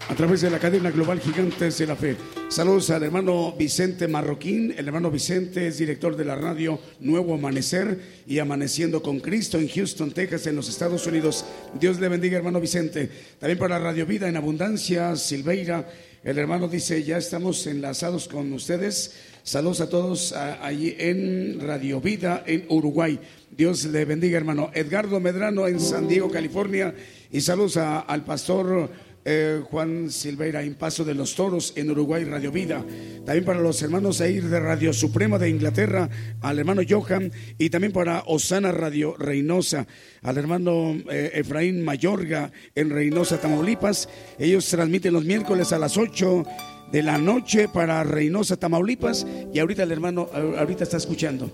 a 0.08 0.14
través 0.14 0.42
de 0.42 0.50
la 0.50 0.58
cadena 0.58 0.90
global 0.90 1.20
Gigantes 1.20 1.78
de 1.78 1.86
la 1.86 1.96
Fe. 1.96 2.16
Saludos 2.48 2.90
al 2.90 3.02
hermano 3.02 3.54
Vicente 3.58 4.06
Marroquín. 4.06 4.74
El 4.76 4.86
hermano 4.86 5.10
Vicente 5.10 5.66
es 5.66 5.78
director 5.78 6.16
de 6.16 6.26
la 6.26 6.36
radio 6.36 6.78
Nuevo 7.00 7.34
Amanecer 7.34 7.98
y 8.26 8.38
Amaneciendo 8.38 9.02
con 9.02 9.20
Cristo 9.20 9.56
en 9.58 9.68
Houston, 9.68 10.12
Texas, 10.12 10.46
en 10.46 10.56
los 10.56 10.68
Estados 10.68 11.06
Unidos. 11.06 11.46
Dios 11.80 11.98
le 11.98 12.08
bendiga, 12.08 12.36
hermano 12.36 12.60
Vicente. 12.60 13.08
También 13.38 13.58
para 13.58 13.78
Radio 13.78 14.04
Vida 14.04 14.28
en 14.28 14.36
Abundancia, 14.36 15.16
Silveira. 15.16 15.88
El 16.24 16.38
hermano 16.38 16.68
dice, 16.68 17.02
ya 17.02 17.18
estamos 17.18 17.66
enlazados 17.66 18.28
con 18.28 18.52
ustedes. 18.52 19.12
Saludos 19.42 19.80
a 19.80 19.88
todos 19.88 20.32
allí 20.32 20.94
en 20.96 21.58
Radio 21.58 22.00
Vida 22.00 22.44
en 22.46 22.64
Uruguay. 22.68 23.18
Dios 23.50 23.86
le 23.86 24.04
bendiga, 24.04 24.38
hermano. 24.38 24.70
Edgardo 24.72 25.18
Medrano 25.18 25.66
en 25.66 25.80
San 25.80 26.06
Diego, 26.06 26.30
California. 26.30 26.94
Y 27.32 27.40
saludos 27.40 27.76
al 27.76 28.24
pastor 28.24 28.88
eh, 29.24 29.62
Juan 29.70 30.10
Silveira 30.10 30.62
en 30.62 30.74
Paso 30.74 31.04
de 31.04 31.14
los 31.14 31.34
Toros 31.34 31.72
en 31.76 31.90
Uruguay, 31.90 32.24
Radio 32.24 32.50
Vida. 32.50 32.84
También 33.24 33.44
para 33.44 33.60
los 33.60 33.80
hermanos 33.82 34.20
Air 34.20 34.44
de 34.48 34.58
Radio 34.58 34.92
Suprema 34.92 35.38
de 35.38 35.48
Inglaterra, 35.48 36.08
al 36.40 36.58
hermano 36.58 36.82
Johan 36.88 37.30
y 37.58 37.70
también 37.70 37.92
para 37.92 38.24
Osana 38.26 38.72
Radio 38.72 39.16
Reynosa, 39.16 39.86
al 40.22 40.38
hermano 40.38 40.96
eh, 41.10 41.30
Efraín 41.34 41.84
Mayorga 41.84 42.50
en 42.74 42.90
Reynosa, 42.90 43.40
Tamaulipas. 43.40 44.08
Ellos 44.38 44.68
transmiten 44.68 45.12
los 45.12 45.24
miércoles 45.24 45.72
a 45.72 45.78
las 45.78 45.96
8 45.96 46.44
de 46.90 47.02
la 47.02 47.18
noche 47.18 47.68
para 47.68 48.02
Reynosa, 48.04 48.56
Tamaulipas 48.56 49.26
y 49.52 49.58
ahorita 49.58 49.84
el 49.84 49.92
hermano 49.92 50.28
ahorita 50.32 50.84
está 50.84 50.96
escuchando. 50.96 51.50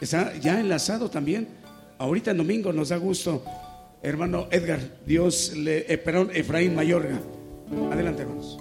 Está 0.00 0.36
ya 0.38 0.60
enlazado 0.60 1.08
también. 1.08 1.48
Ahorita 1.98 2.30
el 2.30 2.36
domingo 2.36 2.72
nos 2.72 2.90
da 2.90 2.96
gusto 2.96 3.42
hermano 4.02 4.48
Edgar, 4.50 4.80
Dios 5.06 5.56
le, 5.56 5.92
eh, 5.92 5.98
perdón, 5.98 6.30
Efraín 6.32 6.74
Mayorga. 6.74 7.20
Adelante, 7.90 8.22
hermanos. 8.22 8.58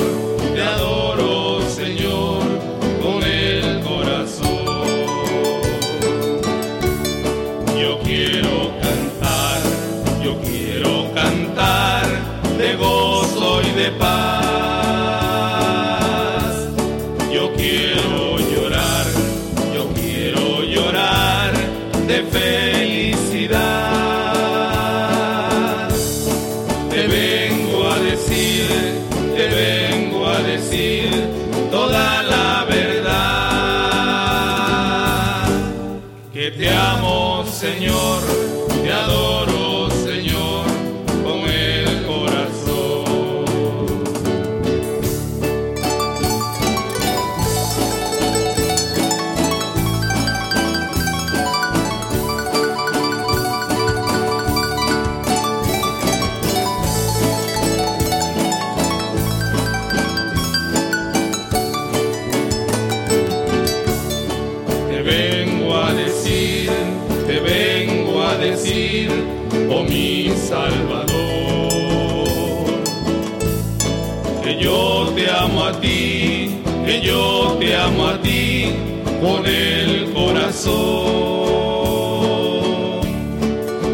con 79.22 79.46
el 79.46 80.12
corazón. 80.14 80.70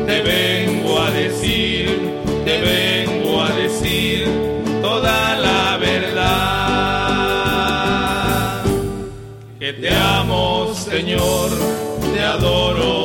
Te 0.06 0.22
vengo 0.22 1.00
a 1.00 1.12
decir, 1.12 2.00
te 2.46 2.62
vengo 2.62 3.42
a 3.42 3.50
decir 3.52 4.28
toda 4.82 5.36
la 5.38 5.78
verdad 5.78 6.76
que 9.60 9.74
te 9.74 9.90
amo, 9.90 10.74
Señor, 10.74 11.50
te 12.14 12.22
adoro, 12.22 13.05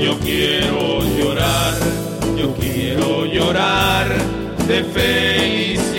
Yo 0.00 0.18
quiero 0.20 1.00
llorar, 1.18 1.74
yo 2.36 2.54
quiero 2.54 3.26
llorar 3.26 4.06
de 4.68 4.84
felicidad. 4.84 5.93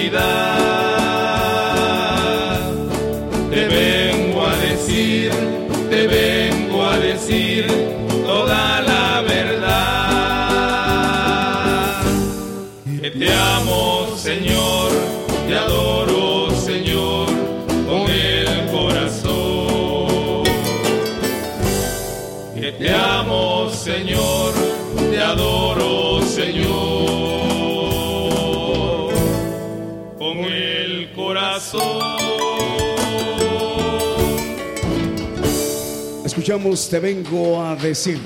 Escuchamos 36.45 36.87
Te 36.91 36.99
vengo 36.99 37.59
a 37.59 37.75
decir. 37.75 38.19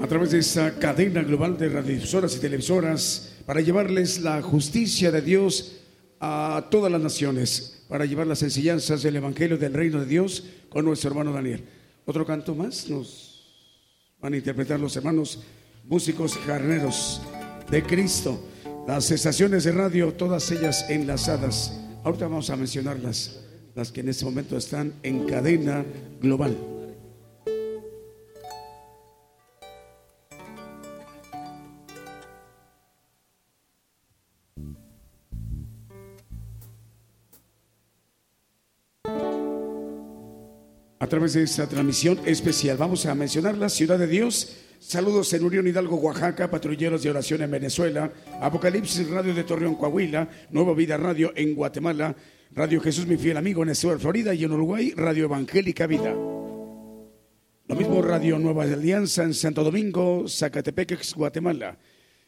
A 0.00 0.06
través 0.08 0.32
de 0.32 0.40
esta 0.40 0.76
cadena 0.80 1.22
global 1.22 1.56
de 1.56 1.68
radiodifusoras 1.68 2.34
y 2.34 2.40
televisoras 2.40 3.36
para 3.46 3.60
llevarles 3.60 4.20
la 4.20 4.42
justicia 4.42 5.12
de 5.12 5.22
Dios 5.22 5.76
a 6.18 6.66
todas 6.72 6.90
las 6.90 7.00
naciones, 7.00 7.84
para 7.88 8.04
llevar 8.04 8.26
las 8.26 8.42
enseñanzas 8.42 9.04
del 9.04 9.14
Evangelio 9.14 9.58
del 9.58 9.72
Reino 9.72 10.00
de 10.00 10.06
Dios 10.06 10.42
con 10.68 10.84
nuestro 10.84 11.10
hermano 11.10 11.32
Daniel. 11.32 11.62
Otro 12.04 12.26
canto 12.26 12.56
más 12.56 12.90
nos 12.90 13.46
van 14.20 14.34
a 14.34 14.38
interpretar 14.38 14.80
los 14.80 14.96
hermanos 14.96 15.38
músicos 15.84 16.36
carneros 16.48 17.22
de 17.70 17.80
Cristo. 17.84 18.44
Las 18.88 19.08
estaciones 19.12 19.62
de 19.62 19.70
radio, 19.70 20.12
todas 20.14 20.50
ellas 20.50 20.90
enlazadas. 20.90 21.80
Ahorita 22.02 22.26
vamos 22.26 22.50
a 22.50 22.56
mencionarlas 22.56 23.39
las 23.74 23.92
que 23.92 24.00
en 24.00 24.08
este 24.08 24.24
momento 24.24 24.56
están 24.56 24.94
en 25.02 25.26
cadena 25.26 25.84
global. 26.20 26.56
A 41.02 41.06
través 41.06 41.32
de 41.32 41.42
esta 41.42 41.66
transmisión 41.66 42.20
especial 42.26 42.76
vamos 42.76 43.06
a 43.06 43.14
mencionar 43.14 43.56
la 43.56 43.68
ciudad 43.68 43.98
de 43.98 44.06
Dios. 44.06 44.56
Saludos 44.78 45.32
en 45.32 45.44
Unión 45.44 45.66
Hidalgo, 45.66 45.96
Oaxaca, 45.96 46.50
patrulleros 46.50 47.02
de 47.02 47.10
oración 47.10 47.42
en 47.42 47.50
Venezuela, 47.50 48.12
Apocalipsis 48.40 49.08
Radio 49.08 49.34
de 49.34 49.44
Torreón, 49.44 49.74
Coahuila, 49.74 50.28
Nueva 50.50 50.74
Vida 50.74 50.96
Radio 50.98 51.32
en 51.34 51.54
Guatemala, 51.54 52.14
Radio 52.52 52.80
Jesús, 52.80 53.06
mi 53.06 53.16
fiel 53.16 53.36
amigo, 53.36 53.62
en 53.62 53.68
Estúar, 53.68 54.00
Florida 54.00 54.34
y 54.34 54.42
en 54.42 54.50
Uruguay, 54.50 54.92
Radio 54.96 55.24
Evangélica 55.24 55.86
Vida. 55.86 56.12
Lo 56.12 57.76
mismo 57.76 58.02
Radio 58.02 58.40
Nueva 58.40 58.64
Alianza 58.64 59.22
en 59.22 59.34
Santo 59.34 59.62
Domingo, 59.62 60.24
Zacatepec, 60.26 61.14
Guatemala. 61.14 61.78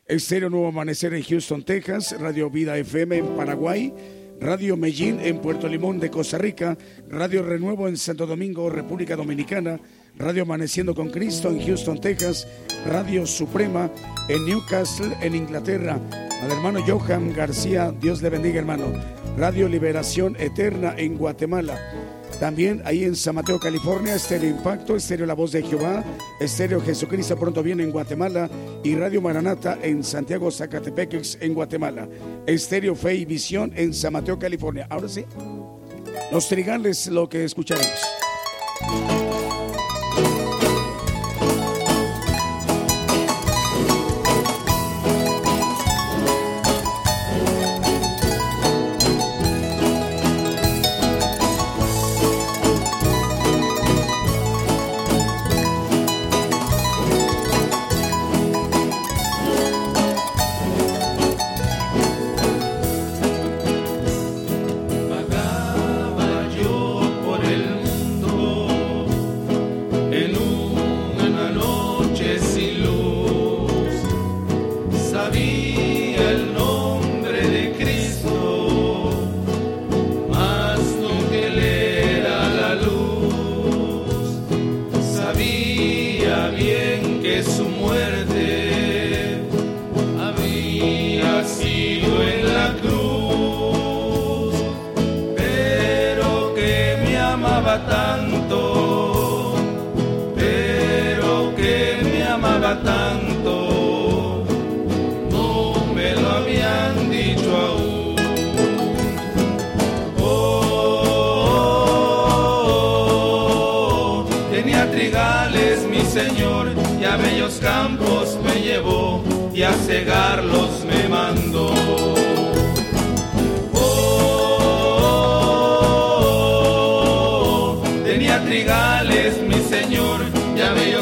Estéreo 0.07 0.49
Nuevo 0.49 0.69
Amanecer 0.69 1.13
en 1.15 1.25
Houston, 1.25 1.65
Texas. 1.65 2.15
Radio 2.21 2.49
Vida 2.51 2.79
FM 2.79 3.17
en 3.17 3.27
Paraguay. 3.35 3.93
Radio 4.41 4.77
Medellín 4.77 5.19
en 5.21 5.41
Puerto 5.41 5.67
Limón 5.67 5.99
de 5.99 6.11
Costa 6.11 6.39
Rica. 6.39 6.79
Radio 7.09 7.43
Renuevo 7.43 7.89
en 7.89 7.97
Santo 7.97 8.25
Domingo, 8.25 8.71
República 8.71 9.17
Dominicana. 9.17 9.81
Radio 10.17 10.45
Amaneciendo 10.45 10.95
con 10.95 11.11
Cristo 11.11 11.51
en 11.51 11.67
Houston, 11.67 12.01
Texas. 12.01 12.47
Radio 12.87 13.27
Suprema 13.27 13.91
en 14.33 14.47
Newcastle, 14.47 15.15
en 15.21 15.35
Inglaterra. 15.35 16.01
Al 16.43 16.51
hermano 16.51 16.81
Johan 16.87 17.35
García, 17.35 17.93
Dios 18.01 18.23
le 18.23 18.31
bendiga, 18.31 18.59
hermano. 18.61 18.87
Radio 19.37 19.69
Liberación 19.69 20.37
Eterna 20.39 20.95
en 20.97 21.19
Guatemala. 21.19 21.79
También 22.41 22.81
ahí 22.87 23.05
en 23.05 23.15
San 23.15 23.35
Mateo, 23.35 23.61
California, 23.61 24.15
Estéreo 24.15 24.49
Impacto, 24.49 24.97
Estéreo 24.97 25.27
La 25.27 25.35
Voz 25.35 25.53
de 25.53 25.63
Jehová, 25.63 26.03
Estéreo 26.41 26.81
Jesucristo 26.81 27.37
pronto 27.37 27.63
viene 27.63 27.83
en 27.83 27.93
Guatemala 27.93 28.49
y 28.83 28.95
Radio 28.95 29.21
Maranata 29.21 29.79
en 29.83 30.03
Santiago, 30.03 30.51
Zacatepec, 30.51 31.37
en 31.41 31.53
Guatemala. 31.53 32.09
Estéreo 32.47 32.95
Fe 32.95 33.15
y 33.17 33.25
Visión 33.27 33.71
en 33.77 33.93
San 33.93 34.15
Mateo, 34.15 34.39
California. 34.39 34.87
Ahora 34.89 35.09
sí, 35.09 35.27
los 36.33 36.49
trigales, 36.49 37.07
lo 37.07 37.29
que 37.29 37.45
escucharemos. 37.45 38.01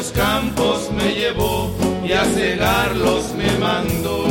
Bellos 0.01 0.11
campos 0.13 0.89
me 0.91 1.13
llevó 1.13 1.71
y 2.03 2.11
a 2.13 2.23
cegarlos 2.25 3.33
me 3.35 3.51
mandó. 3.59 4.30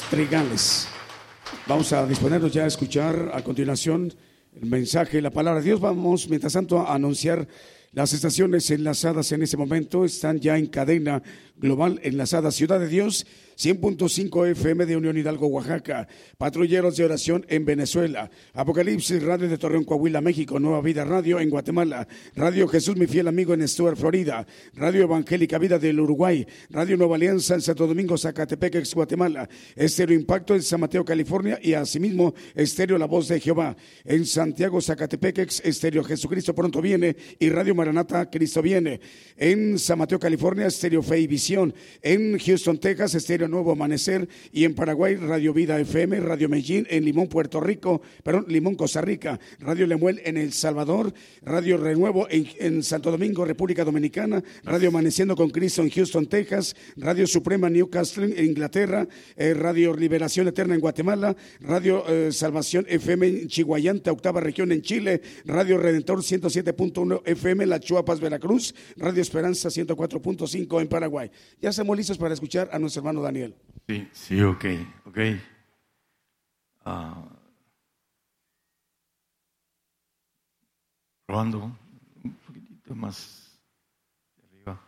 Trigales. 0.00 0.88
Vamos 1.66 1.92
a 1.92 2.06
disponernos 2.06 2.52
ya 2.52 2.64
a 2.64 2.66
escuchar 2.66 3.30
a 3.34 3.42
continuación 3.42 4.12
el 4.60 4.66
mensaje, 4.68 5.20
la 5.20 5.30
palabra 5.30 5.60
de 5.60 5.66
Dios. 5.66 5.80
Vamos, 5.80 6.28
mientras 6.28 6.54
tanto, 6.54 6.80
a 6.80 6.94
anunciar 6.94 7.46
las 7.92 8.12
estaciones 8.12 8.70
enlazadas 8.70 9.30
en 9.32 9.42
este 9.42 9.56
momento. 9.56 10.04
Están 10.04 10.40
ya 10.40 10.56
en 10.56 10.66
cadena 10.66 11.22
global 11.56 12.00
enlazada 12.02 12.50
Ciudad 12.50 12.80
de 12.80 12.88
Dios 12.88 13.26
100.5 13.56 14.48
FM 14.50 14.86
de 14.86 14.96
Unión 14.96 15.16
Hidalgo, 15.16 15.46
Oaxaca, 15.46 16.08
Patrulleros 16.38 16.96
de 16.96 17.04
Oración 17.04 17.44
en 17.48 17.64
Venezuela, 17.64 18.30
Apocalipsis 18.54 19.22
Radio 19.22 19.48
de 19.48 19.58
Torreón, 19.58 19.84
Coahuila, 19.84 20.20
México, 20.20 20.58
Nueva 20.58 20.80
Vida 20.80 21.04
Radio 21.04 21.40
en 21.40 21.50
Guatemala, 21.50 22.06
Radio 22.34 22.68
Jesús, 22.68 22.96
mi 22.96 23.06
fiel 23.06 23.28
amigo 23.28 23.54
en 23.54 23.66
Stuart, 23.66 23.96
Florida, 23.96 24.46
Radio 24.74 25.02
Evangélica 25.02 25.58
Vida 25.58 25.78
del 25.78 26.00
Uruguay, 26.00 26.46
Radio 26.70 26.96
Nueva 26.96 27.16
Alianza 27.16 27.54
en 27.54 27.60
Santo 27.60 27.86
Domingo, 27.86 28.16
Zacatepec, 28.18 28.76
ex 28.76 28.94
Guatemala, 28.94 29.48
Estéreo 29.76 30.16
Impacto 30.16 30.54
en 30.54 30.62
San 30.62 30.80
Mateo, 30.80 31.04
California. 31.04 31.58
Y 31.62 31.74
asimismo 31.74 32.34
Estéreo 32.54 32.98
La 32.98 33.06
Voz 33.06 33.28
de 33.28 33.40
Jehová. 33.40 33.76
En 34.04 34.26
Santiago, 34.26 34.80
Zacatepec, 34.80 35.38
ex 35.38 35.60
Estéreo 35.64 36.04
Jesucristo. 36.04 36.54
Pronto 36.54 36.80
viene. 36.80 37.16
Y 37.38 37.48
Radio 37.50 37.74
Maranata, 37.74 38.30
Cristo 38.30 38.62
viene. 38.62 39.00
En 39.36 39.78
San 39.78 39.98
Mateo, 39.98 40.18
California, 40.18 40.66
Estéreo 40.66 41.02
Fe 41.02 41.20
y 41.20 41.26
Visión. 41.26 41.74
En 42.00 42.38
Houston, 42.38 42.78
Texas, 42.78 43.14
Estéreo 43.14 43.41
Nuevo 43.48 43.72
Amanecer 43.72 44.28
y 44.52 44.64
en 44.64 44.74
Paraguay 44.74 45.16
Radio 45.16 45.52
Vida 45.52 45.78
FM, 45.78 46.20
Radio 46.20 46.48
Medellín 46.48 46.86
en 46.90 47.04
Limón, 47.04 47.28
Puerto 47.28 47.60
Rico, 47.60 48.02
perdón, 48.22 48.46
Limón, 48.48 48.74
Costa 48.74 49.00
Rica, 49.00 49.38
Radio 49.58 49.86
Lemuel 49.86 50.20
en 50.24 50.36
El 50.36 50.52
Salvador, 50.52 51.12
Radio 51.42 51.76
Renuevo 51.76 52.26
en, 52.30 52.82
Santo 52.82 53.10
Domingo, 53.10 53.44
República 53.44 53.84
Dominicana, 53.84 54.42
Radio 54.64 54.88
Amaneciendo 54.88 55.36
con 55.36 55.50
Cristo 55.50 55.82
en 55.82 55.90
Houston, 55.90 56.26
Texas, 56.26 56.76
Radio 56.96 57.26
Suprema 57.26 57.68
Newcastle 57.70 58.38
en 58.38 58.44
Inglaterra, 58.46 59.06
eh, 59.36 59.54
Radio 59.54 59.94
Liberación 59.96 60.48
Eterna 60.48 60.74
en 60.74 60.80
Guatemala, 60.80 61.36
Radio 61.60 62.04
eh, 62.08 62.32
Salvación 62.32 62.86
FM 62.88 63.26
en 63.26 63.48
Chihuayante, 63.48 64.10
octava 64.10 64.40
región 64.40 64.72
en 64.72 64.82
Chile, 64.82 65.22
Radio 65.44 65.78
Redentor 65.78 66.20
107.1 66.20 67.22
FM 67.24 67.66
La 67.66 67.80
Chuapas, 67.80 68.20
Veracruz, 68.20 68.74
Radio 68.96 69.22
Esperanza 69.22 69.68
104.5 69.68 70.80
en 70.80 70.88
Paraguay. 70.88 71.30
Ya 71.60 71.70
estamos 71.70 71.96
listos 71.96 72.18
para 72.18 72.34
escuchar 72.34 72.68
a 72.72 72.78
nuestro 72.78 73.00
hermano 73.00 73.22
Daniel. 73.22 73.31
Sí, 73.88 74.08
sí, 74.12 74.42
ok, 74.42 74.64
ok. 75.06 75.18
Uh, 76.84 77.42
probando 81.26 81.76
un 82.24 82.34
poquitito 82.46 82.94
más 82.94 83.58
arriba. 84.44 84.80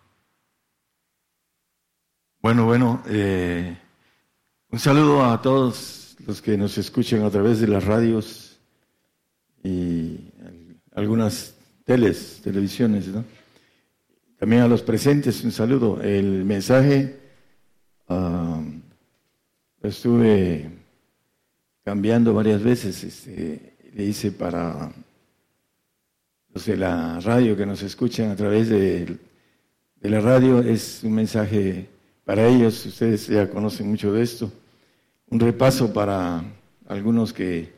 Bueno, 2.42 2.66
bueno, 2.66 3.02
eh, 3.06 3.76
un 4.70 4.78
saludo 4.78 5.24
a 5.24 5.40
todos 5.40 6.16
los 6.26 6.42
que 6.42 6.56
nos 6.58 6.76
escuchan 6.76 7.22
a 7.22 7.30
través 7.30 7.60
de 7.60 7.68
las 7.68 7.84
radios 7.84 8.60
y 9.62 10.32
algunas 10.92 11.56
teles, 11.84 12.40
televisiones, 12.42 13.08
¿no? 13.08 13.24
También 14.38 14.62
a 14.62 14.68
los 14.68 14.82
presentes 14.82 15.42
un 15.44 15.52
saludo. 15.52 16.02
El 16.02 16.44
mensaje 16.44 17.23
estuve 19.82 20.70
cambiando 21.84 22.34
varias 22.34 22.62
veces. 22.62 23.04
Este, 23.04 23.74
le 23.94 24.04
hice 24.04 24.32
para 24.32 24.92
los 26.52 26.66
de 26.66 26.76
la 26.76 27.20
radio 27.20 27.56
que 27.56 27.66
nos 27.66 27.82
escuchan 27.82 28.30
a 28.30 28.36
través 28.36 28.68
de, 28.68 29.18
de 30.00 30.10
la 30.10 30.20
radio. 30.20 30.60
Es 30.60 31.02
un 31.04 31.14
mensaje 31.14 31.88
para 32.24 32.46
ellos. 32.46 32.86
Ustedes 32.86 33.26
ya 33.26 33.48
conocen 33.48 33.88
mucho 33.88 34.12
de 34.12 34.22
esto. 34.22 34.52
Un 35.28 35.40
repaso 35.40 35.92
para 35.92 36.44
algunos 36.86 37.32
que 37.32 37.72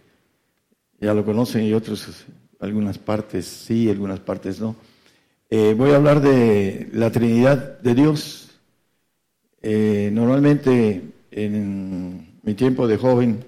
ya 1.01 1.14
lo 1.14 1.24
conocen 1.24 1.64
y 1.64 1.74
otros, 1.74 2.24
algunas 2.61 2.99
partes 2.99 3.47
sí, 3.47 3.91
algunas 3.91 4.20
partes 4.20 4.61
no. 4.61 4.77
Eh, 5.51 5.74
voy 5.77 5.91
a 5.91 5.97
hablar 5.97 6.20
de 6.20 6.89
la 6.93 7.11
Trinidad 7.11 7.79
de 7.81 7.95
Dios 7.95 8.46
eh, 9.69 10.11
normalmente 10.12 11.03
en 11.33 12.39
mi 12.45 12.55
tiempo 12.55 12.87
de 12.87 12.97
joven 12.99 13.45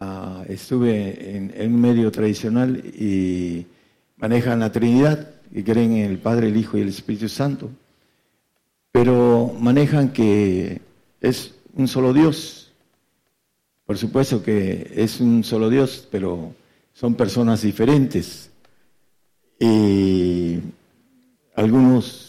ah, 0.00 0.42
estuve 0.48 1.36
en, 1.36 1.74
un 1.74 1.78
medio 1.78 2.10
tradicional 2.10 2.82
y 2.98 3.66
manejan 4.16 4.60
la 4.60 4.72
Trinidad 4.72 5.28
y 5.52 5.62
creen 5.62 5.92
en 5.92 6.10
el 6.10 6.16
Padre, 6.16 6.48
el 6.48 6.56
Hijo 6.56 6.78
y 6.78 6.80
el 6.80 6.88
Espíritu 6.88 7.28
Santo, 7.28 7.68
pero 8.90 9.54
manejan 9.60 10.10
que 10.10 10.80
es 11.20 11.54
un 11.74 11.86
solo 11.86 12.14
Dios. 12.14 12.72
Por 13.84 13.98
supuesto 13.98 14.42
que 14.42 14.90
es 14.96 15.20
un 15.20 15.44
solo 15.44 15.68
Dios, 15.68 16.08
pero 16.10 16.54
son 16.94 17.14
personas 17.14 17.60
diferentes. 17.60 18.50
Y 19.60 20.60
algunos 21.54 22.27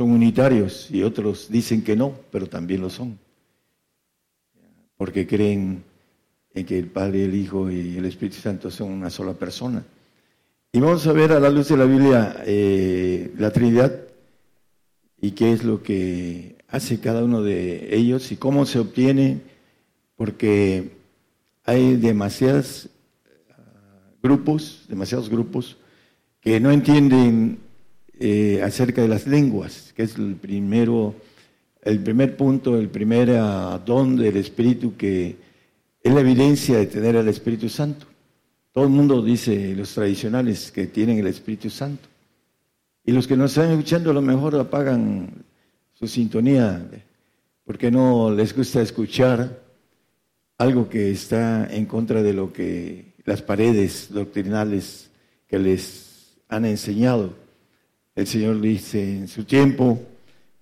son 0.00 0.12
unitarios 0.12 0.90
y 0.90 1.02
otros 1.02 1.48
dicen 1.50 1.84
que 1.84 1.94
no, 1.94 2.14
pero 2.32 2.46
también 2.46 2.80
lo 2.80 2.88
son. 2.88 3.18
Porque 4.96 5.26
creen 5.26 5.84
en 6.54 6.64
que 6.64 6.78
el 6.78 6.86
Padre, 6.86 7.26
el 7.26 7.34
Hijo 7.34 7.70
y 7.70 7.98
el 7.98 8.06
Espíritu 8.06 8.40
Santo 8.40 8.70
son 8.70 8.92
una 8.92 9.10
sola 9.10 9.34
persona. 9.34 9.84
Y 10.72 10.80
vamos 10.80 11.06
a 11.06 11.12
ver 11.12 11.32
a 11.32 11.38
la 11.38 11.50
luz 11.50 11.68
de 11.68 11.76
la 11.76 11.84
Biblia 11.84 12.42
eh, 12.46 13.30
la 13.36 13.50
Trinidad 13.50 13.92
y 15.20 15.32
qué 15.32 15.52
es 15.52 15.64
lo 15.64 15.82
que 15.82 16.56
hace 16.68 16.98
cada 16.98 17.22
uno 17.22 17.42
de 17.42 17.94
ellos 17.94 18.32
y 18.32 18.36
cómo 18.36 18.64
se 18.64 18.78
obtiene, 18.78 19.42
porque 20.16 20.92
hay 21.62 21.96
demasiados 21.96 22.88
ah, 23.50 24.00
grupos, 24.22 24.86
demasiados 24.88 25.28
grupos 25.28 25.76
que 26.40 26.58
no 26.58 26.70
entienden 26.70 27.58
eh, 28.20 28.60
acerca 28.62 29.00
de 29.00 29.08
las 29.08 29.26
lenguas, 29.26 29.94
que 29.96 30.02
es 30.02 30.16
el 30.16 30.36
primero, 30.36 31.14
el 31.82 32.00
primer 32.00 32.36
punto, 32.36 32.78
el 32.78 32.90
primer 32.90 33.30
ah, 33.30 33.80
don 33.84 34.14
del 34.16 34.36
Espíritu 34.36 34.94
que 34.94 35.36
es 36.02 36.14
la 36.14 36.20
evidencia 36.20 36.76
de 36.76 36.86
tener 36.86 37.16
el 37.16 37.28
Espíritu 37.28 37.70
Santo. 37.70 38.06
Todo 38.72 38.84
el 38.84 38.90
mundo 38.90 39.22
dice, 39.22 39.74
los 39.74 39.94
tradicionales, 39.94 40.70
que 40.70 40.86
tienen 40.86 41.18
el 41.18 41.26
Espíritu 41.26 41.70
Santo. 41.70 42.08
Y 43.04 43.12
los 43.12 43.26
que 43.26 43.36
nos 43.36 43.52
están 43.52 43.70
escuchando 43.70 44.10
a 44.10 44.14
lo 44.14 44.22
mejor 44.22 44.54
apagan 44.54 45.42
su 45.94 46.06
sintonía 46.06 46.86
porque 47.64 47.90
no 47.90 48.30
les 48.30 48.54
gusta 48.54 48.82
escuchar 48.82 49.62
algo 50.58 50.88
que 50.88 51.10
está 51.10 51.66
en 51.72 51.86
contra 51.86 52.22
de 52.22 52.34
lo 52.34 52.52
que 52.52 53.14
las 53.24 53.40
paredes 53.40 54.12
doctrinales 54.12 55.10
que 55.46 55.58
les 55.58 56.36
han 56.48 56.66
enseñado. 56.66 57.32
El 58.20 58.26
Señor 58.26 58.60
dice 58.60 59.02
en 59.02 59.28
su 59.28 59.44
tiempo 59.44 59.98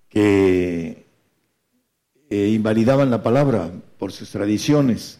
que 0.07 1.03
eh, 2.29 2.47
invalidaban 2.47 3.11
la 3.11 3.21
palabra 3.21 3.69
por 3.97 4.13
sus 4.13 4.29
tradiciones 4.29 5.19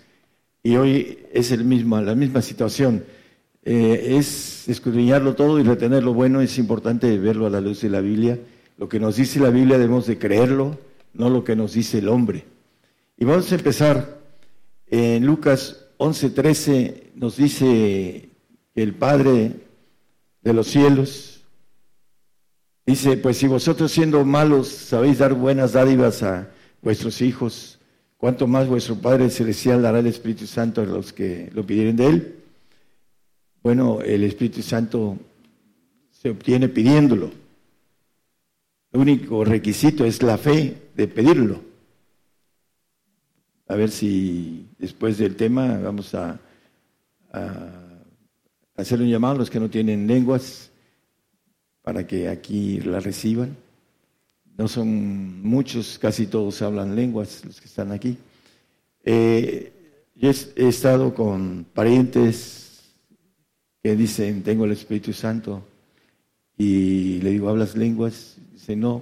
y 0.63 0.77
hoy 0.77 1.19
es 1.33 1.51
el 1.51 1.65
mismo, 1.65 1.99
la 1.99 2.15
misma 2.15 2.41
situación. 2.41 3.03
Eh, 3.65 4.15
es 4.17 4.69
escudriñarlo 4.69 5.35
todo 5.35 5.59
y 5.59 5.63
retener 5.63 6.01
lo 6.01 6.13
bueno, 6.13 6.39
es 6.39 6.57
importante 6.57 7.17
verlo 7.17 7.45
a 7.45 7.49
la 7.49 7.59
luz 7.59 7.81
de 7.81 7.89
la 7.89 7.99
Biblia. 7.99 8.39
Lo 8.77 8.87
que 8.87 9.01
nos 9.01 9.17
dice 9.17 9.41
la 9.41 9.49
Biblia 9.49 9.77
debemos 9.77 10.07
de 10.07 10.17
creerlo, 10.17 10.79
no 11.13 11.29
lo 11.29 11.43
que 11.43 11.57
nos 11.57 11.73
dice 11.73 11.97
el 11.97 12.07
hombre. 12.07 12.45
Y 13.17 13.25
vamos 13.25 13.51
a 13.51 13.55
empezar 13.55 14.17
en 14.87 15.25
Lucas 15.25 15.87
11:13, 15.97 17.11
nos 17.15 17.35
dice 17.35 18.29
que 18.73 18.81
el 18.81 18.93
Padre 18.93 19.55
de 20.41 20.53
los 20.53 20.67
cielos 20.67 21.38
Dice, 22.89 23.17
pues 23.17 23.37
si 23.37 23.45
vosotros 23.45 23.91
siendo 23.91 24.25
malos 24.25 24.67
sabéis 24.67 25.19
dar 25.19 25.35
buenas 25.35 25.73
dádivas 25.73 26.23
a 26.23 26.49
vuestros 26.81 27.21
hijos, 27.21 27.77
¿cuánto 28.17 28.47
más 28.47 28.67
vuestro 28.67 28.95
Padre 28.95 29.29
Celestial 29.29 29.83
dará 29.83 29.99
el 29.99 30.07
Espíritu 30.07 30.47
Santo 30.47 30.81
a 30.81 30.85
los 30.85 31.13
que 31.13 31.51
lo 31.53 31.63
pidieren 31.63 31.95
de 31.95 32.07
Él? 32.07 32.35
Bueno, 33.61 34.01
el 34.01 34.23
Espíritu 34.23 34.63
Santo 34.63 35.19
se 36.09 36.31
obtiene 36.31 36.67
pidiéndolo. 36.67 37.29
El 38.91 39.01
único 39.01 39.45
requisito 39.45 40.03
es 40.03 40.23
la 40.23 40.39
fe 40.39 40.89
de 40.95 41.07
pedirlo. 41.07 41.61
A 43.67 43.75
ver 43.75 43.91
si 43.91 44.65
después 44.79 45.19
del 45.19 45.35
tema 45.35 45.77
vamos 45.77 46.15
a, 46.15 46.39
a 47.33 47.69
hacer 48.77 48.99
un 48.99 49.09
llamado 49.09 49.35
a 49.35 49.37
los 49.37 49.51
que 49.51 49.59
no 49.59 49.69
tienen 49.69 50.07
lenguas 50.07 50.68
para 51.89 52.05
que 52.05 52.29
aquí 52.29 52.79
la 52.81 52.99
reciban. 52.99 53.57
No 54.55 54.67
son 54.67 55.41
muchos, 55.41 55.97
casi 55.97 56.27
todos 56.27 56.61
hablan 56.61 56.95
lenguas, 56.95 57.43
los 57.43 57.59
que 57.59 57.65
están 57.65 57.91
aquí. 57.91 58.15
Eh, 59.03 59.71
yo 60.13 60.29
he, 60.29 60.67
estado 60.67 61.15
con 61.15 61.65
parientes 61.73 62.93
que 63.81 63.95
dicen, 63.95 64.43
tengo 64.43 64.65
el 64.65 64.73
Espíritu 64.73 65.13
Santo, 65.13 65.63
y 66.55 67.19
le 67.21 67.31
digo, 67.31 67.49
¿hablas 67.49 67.75
lenguas? 67.75 68.37
Dice, 68.53 68.75
no. 68.75 69.01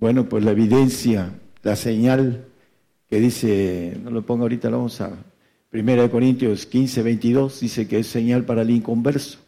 Bueno, 0.00 0.30
pues 0.30 0.44
la 0.44 0.52
evidencia, 0.52 1.30
la 1.62 1.76
señal 1.76 2.46
que 3.06 3.20
dice, 3.20 4.00
no 4.02 4.10
lo 4.10 4.24
pongo 4.24 4.44
ahorita, 4.44 4.70
lo 4.70 4.78
vamos 4.78 4.98
a... 5.02 5.12
Primera 5.68 6.04
de 6.04 6.10
Corintios 6.10 6.64
15, 6.64 7.02
22, 7.02 7.60
dice 7.60 7.86
que 7.86 7.98
es 7.98 8.06
señal 8.06 8.46
para 8.46 8.62
el 8.62 8.70
inconverso, 8.70 9.40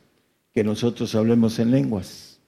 que 0.53 0.65
nosotros 0.65 1.15
hablemos 1.15 1.59
en 1.59 1.71
lenguas. 1.71 2.41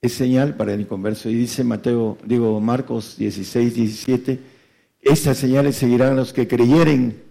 Es 0.00 0.14
señal 0.14 0.56
para 0.56 0.74
el 0.74 0.80
inconverso. 0.80 1.30
Y 1.30 1.34
dice 1.34 1.64
Mateo, 1.64 2.18
digo 2.24 2.60
Marcos 2.60 3.16
16, 3.18 3.74
17, 3.74 4.40
estas 5.00 5.38
señales 5.38 5.76
seguirán 5.76 6.12
a 6.12 6.16
los 6.16 6.32
que 6.32 6.48
creyeren. 6.48 7.22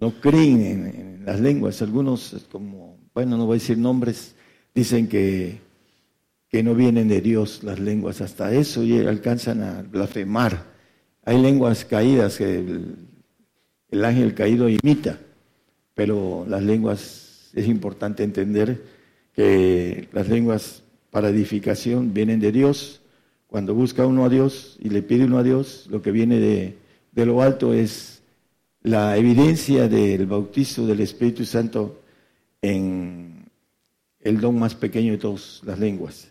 No 0.00 0.20
creen 0.20 0.60
en, 0.60 1.24
las 1.24 1.40
lenguas. 1.40 1.82
Algunos, 1.82 2.46
como, 2.52 2.98
bueno, 3.14 3.36
no 3.36 3.46
voy 3.46 3.56
a 3.56 3.60
decir 3.60 3.78
nombres, 3.78 4.34
dicen 4.74 5.08
que 5.08 5.66
que 6.48 6.62
no 6.62 6.74
vienen 6.74 7.08
de 7.08 7.20
Dios 7.20 7.62
las 7.62 7.78
lenguas, 7.78 8.20
hasta 8.20 8.52
eso 8.52 8.82
y 8.82 8.98
alcanzan 8.98 9.62
a 9.62 9.82
blasfemar. 9.82 10.64
Hay 11.24 11.40
lenguas 11.40 11.84
caídas 11.84 12.36
que 12.38 12.58
el, 13.90 14.04
ángel 14.04 14.34
caído 14.34 14.68
imita, 14.68 15.18
pero 15.94 16.46
las 16.48 16.62
lenguas 16.62 17.25
es 17.56 17.66
importante 17.68 18.22
entender 18.22 18.84
que 19.34 20.08
las 20.12 20.28
lenguas 20.28 20.82
para 21.10 21.30
edificación 21.30 22.12
vienen 22.12 22.38
de 22.38 22.52
Dios. 22.52 23.00
Cuando 23.48 23.74
busca 23.74 24.06
uno 24.06 24.24
a 24.24 24.28
Dios 24.28 24.76
y 24.78 24.90
le 24.90 25.02
pide 25.02 25.24
uno 25.24 25.38
a 25.38 25.42
Dios, 25.42 25.86
lo 25.90 26.02
que 26.02 26.12
viene 26.12 26.38
de, 26.38 26.76
de 27.12 27.26
lo 27.26 27.40
alto 27.40 27.72
es 27.72 28.22
la 28.82 29.16
evidencia 29.16 29.88
del 29.88 30.26
bautizo 30.26 30.86
del 30.86 31.00
Espíritu 31.00 31.46
Santo 31.46 32.02
en 32.60 33.46
el 34.20 34.40
don 34.40 34.58
más 34.58 34.74
pequeño 34.74 35.12
de 35.12 35.18
todas 35.18 35.62
las 35.64 35.78
lenguas. 35.78 36.30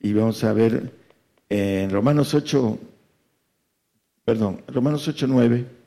Y 0.00 0.14
vamos 0.14 0.42
a 0.44 0.52
ver 0.54 0.92
en 1.50 1.90
Romanos 1.90 2.32
8, 2.32 2.78
perdón, 4.24 4.62
Romanos 4.68 5.06
8, 5.06 5.26
9. 5.28 5.83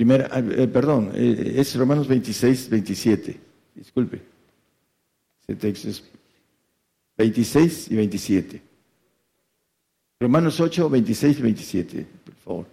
Primera, 0.00 0.30
ah, 0.32 0.38
eh, 0.38 0.66
perdón, 0.66 1.12
eh, 1.14 1.56
es 1.56 1.76
Romanos 1.76 2.08
26, 2.08 2.70
27. 2.70 3.38
Disculpe. 3.74 4.22
Ese 5.42 5.56
texto 5.56 5.90
es 5.90 6.02
26 7.18 7.90
y 7.90 7.96
27. 7.96 8.62
Romanos 10.18 10.58
8, 10.58 10.88
26 10.88 11.38
y 11.38 11.42
27, 11.42 12.06
por 12.24 12.34
favor. 12.36 12.66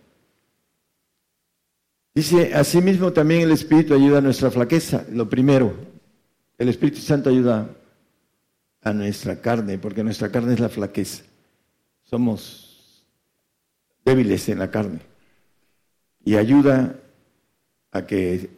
Dice, 2.16 2.54
asimismo 2.56 3.12
también 3.12 3.42
el 3.42 3.52
Espíritu 3.52 3.94
ayuda 3.94 4.20
a 4.20 4.22
nuestra 4.22 4.50
flaqueza, 4.50 5.06
lo 5.12 5.28
primero, 5.28 5.76
el 6.58 6.70
Espíritu 6.70 7.02
Santo 7.02 7.30
ayuda 7.30 7.70
a 8.84 8.94
nuestra 8.94 9.42
carne, 9.42 9.78
porque 9.78 10.02
nuestra 10.02 10.32
carne 10.32 10.54
es 10.54 10.62
la 10.62 10.70
flaqueza. 10.70 11.26
Somos 12.04 13.04
débiles 14.06 14.48
en 14.48 14.60
la 14.60 14.72
carne. 14.72 15.02
Y 16.24 16.38
ayuda 16.38 17.02
a 17.98 18.08
que 18.08 18.50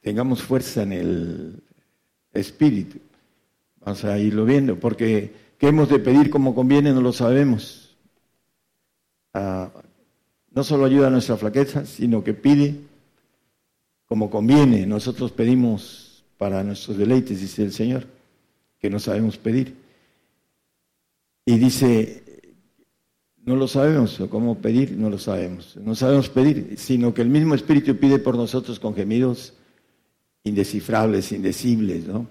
tengamos 0.00 0.42
fuerza 0.42 0.82
en 0.82 0.92
el 0.92 1.62
Espíritu. 2.32 2.98
Vamos 3.80 4.04
a 4.04 4.18
irlo 4.18 4.44
viendo, 4.44 4.78
porque 4.78 5.32
qué 5.58 5.68
hemos 5.68 5.88
de 5.88 5.98
pedir 5.98 6.30
como 6.30 6.54
conviene 6.54 6.92
no 6.92 7.00
lo 7.00 7.12
sabemos. 7.12 7.96
Ah, 9.32 9.70
no 10.50 10.64
solo 10.64 10.84
ayuda 10.84 11.08
a 11.08 11.10
nuestra 11.10 11.36
flaqueza, 11.36 11.84
sino 11.84 12.22
que 12.22 12.34
pide 12.34 12.76
como 14.06 14.30
conviene. 14.30 14.86
Nosotros 14.86 15.32
pedimos 15.32 16.24
para 16.38 16.62
nuestros 16.62 16.96
deleites, 16.96 17.40
dice 17.40 17.62
el 17.62 17.72
Señor, 17.72 18.06
que 18.78 18.90
no 18.90 18.98
sabemos 18.98 19.36
pedir. 19.36 19.74
Y 21.44 21.58
dice, 21.58 22.23
no 23.44 23.56
lo 23.56 23.68
sabemos, 23.68 24.18
cómo 24.30 24.58
pedir, 24.58 24.92
no 24.92 25.10
lo 25.10 25.18
sabemos. 25.18 25.76
No 25.76 25.94
sabemos 25.94 26.30
pedir, 26.30 26.74
sino 26.78 27.12
que 27.12 27.22
el 27.22 27.28
mismo 27.28 27.54
Espíritu 27.54 27.96
pide 27.96 28.18
por 28.18 28.36
nosotros 28.36 28.80
con 28.80 28.94
gemidos 28.94 29.52
indescifrables, 30.44 31.32
indecibles, 31.32 32.06
¿no? 32.06 32.26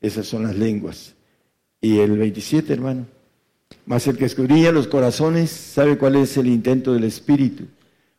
Esas 0.00 0.26
son 0.26 0.42
las 0.42 0.56
lenguas. 0.56 1.14
Y 1.80 1.98
el 1.98 2.16
27, 2.18 2.72
hermano. 2.72 3.06
Mas 3.84 4.06
el 4.08 4.16
que 4.16 4.24
escudriña 4.24 4.72
los 4.72 4.88
corazones 4.88 5.50
sabe 5.50 5.98
cuál 5.98 6.16
es 6.16 6.36
el 6.36 6.48
intento 6.48 6.92
del 6.92 7.04
Espíritu, 7.04 7.64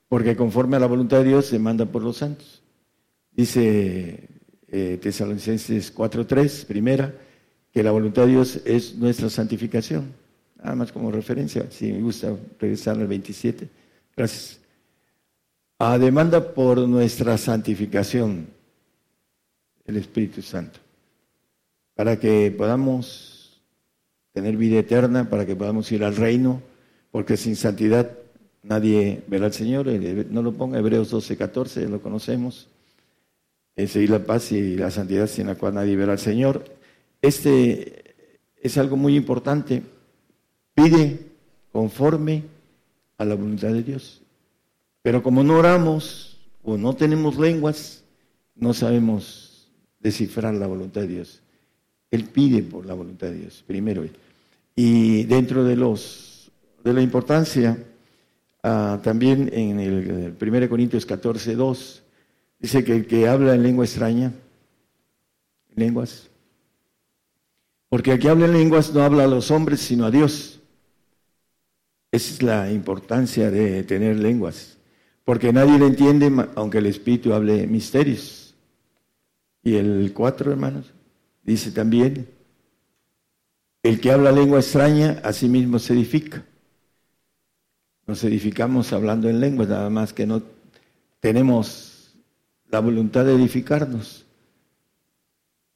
porque 0.07 0.36
conforme 0.36 0.78
a 0.78 0.80
la 0.80 0.88
voluntad 0.88 1.19
de 1.19 1.30
Dios 1.30 1.48
se 1.48 1.60
manda 1.60 1.86
por 1.86 2.03
los 2.03 2.18
santos. 2.18 2.64
Dice 3.32 4.30
eh, 4.69 4.99
Tesalonicenses 5.02 5.94
4.3, 5.94 6.65
primera, 6.65 7.14
que 7.74 7.84
la 7.84 7.91
voluntad 7.91 8.24
de 8.24 8.32
Dios 8.32 8.60
es 8.65 8.95
nuestra 8.95 9.30
santificación. 9.30 10.14
Nada 10.57 10.75
más 10.75 10.91
como 10.91 11.11
referencia, 11.11 11.69
si 11.69 11.91
me 11.91 12.01
gusta 12.01 12.35
regresar 12.59 12.97
al 12.97 13.07
27. 13.07 13.67
Gracias. 14.15 14.59
A 15.79 15.97
demanda 15.97 16.53
por 16.53 16.79
nuestra 16.79 17.38
santificación, 17.38 18.47
el 19.85 19.97
Espíritu 19.97 20.41
Santo, 20.41 20.79
para 21.95 22.19
que 22.19 22.51
podamos 22.51 23.61
tener 24.34 24.57
vida 24.57 24.79
eterna, 24.79 25.29
para 25.29 25.45
que 25.45 25.55
podamos 25.55 25.91
ir 25.91 26.03
al 26.03 26.15
reino, 26.15 26.61
porque 27.11 27.38
sin 27.38 27.55
santidad 27.55 28.11
nadie 28.63 29.23
verá 29.27 29.45
al 29.45 29.53
Señor. 29.53 29.88
No 29.88 30.41
lo 30.41 30.53
ponga, 30.53 30.79
Hebreos 30.79 31.11
12, 31.11 31.38
14, 31.38 31.88
lo 31.88 32.01
conocemos 32.01 32.67
es 33.77 33.91
seguir 33.91 34.09
la 34.09 34.25
paz 34.25 34.51
y 34.51 34.75
la 34.75 34.89
santidad 34.89 35.27
sin 35.27 35.45
la 35.45 35.55
cual 35.55 35.75
nadie 35.75 35.95
verá 35.95 36.13
al 36.13 36.19
Señor. 36.19 36.65
Este 37.21 38.15
es 38.59 38.77
algo 38.79 38.97
muy 38.97 39.15
importante. 39.15 39.84
Pide 40.77 41.19
conforme 41.71 42.43
a 43.17 43.25
la 43.25 43.33
voluntad 43.33 43.69
de 43.69 43.81
Dios. 43.81 44.21
Pero 45.01 45.23
como 45.23 45.43
no 45.43 45.57
oramos 45.57 46.37
o 46.63 46.77
no 46.77 46.95
tenemos 46.95 47.37
lenguas, 47.37 48.03
no 48.55 48.75
sabemos 48.75 49.67
descifrar 49.99 50.53
la 50.53 50.67
voluntad 50.67 51.01
de 51.01 51.07
Dios. 51.07 51.41
Él 52.11 52.25
pide 52.25 52.61
por 52.61 52.85
la 52.85 52.93
voluntad 52.93 53.27
de 53.27 53.39
Dios, 53.39 53.63
primero. 53.65 54.05
Y 54.75 55.23
dentro 55.23 55.63
de 55.63 55.75
los 55.75 56.51
de 56.83 56.93
la 56.93 57.01
importancia, 57.01 57.83
ah, 58.61 58.99
también 59.01 59.49
en 59.51 59.79
el, 59.79 60.37
1 60.39 60.69
Corintios 60.69 61.07
14, 61.07 61.55
2, 61.55 62.03
Dice 62.59 62.83
que 62.83 62.95
el 62.95 63.07
que 63.07 63.27
habla 63.27 63.53
en 63.53 63.63
lengua 63.63 63.85
extraña, 63.85 64.33
lenguas, 65.75 66.29
porque 67.89 68.13
el 68.13 68.19
que 68.19 68.29
habla 68.29 68.45
en 68.45 68.53
lenguas 68.53 68.93
no 68.93 69.03
habla 69.03 69.25
a 69.25 69.27
los 69.27 69.51
hombres, 69.51 69.79
sino 69.79 70.05
a 70.05 70.11
Dios. 70.11 70.59
Esa 72.11 72.34
es 72.34 72.41
la 72.41 72.71
importancia 72.71 73.51
de 73.51 73.84
tener 73.84 74.17
lenguas, 74.17 74.77
porque 75.25 75.51
nadie 75.51 75.77
le 75.77 75.88
entiende, 75.88 76.31
aunque 76.55 76.77
el 76.77 76.85
Espíritu 76.85 77.34
hable 77.34 77.67
misterios. 77.67 78.55
Y 79.61 79.75
el 79.75 80.13
cuatro, 80.13 80.51
hermanos, 80.51 80.93
dice 81.43 81.71
también, 81.71 82.29
el 83.84 83.99
que 83.99 84.11
habla 84.11 84.31
lengua 84.31 84.59
extraña, 84.59 85.19
a 85.23 85.34
sí 85.34 85.49
mismo 85.49 85.79
se 85.79 85.93
edifica. 85.93 86.45
Nos 88.05 88.23
edificamos 88.23 88.93
hablando 88.93 89.29
en 89.29 89.41
lenguas, 89.41 89.67
nada 89.67 89.89
más 89.89 90.13
que 90.13 90.25
no 90.25 90.41
tenemos 91.19 92.15
la 92.69 92.79
voluntad 92.79 93.25
de 93.25 93.35
edificarnos, 93.35 94.25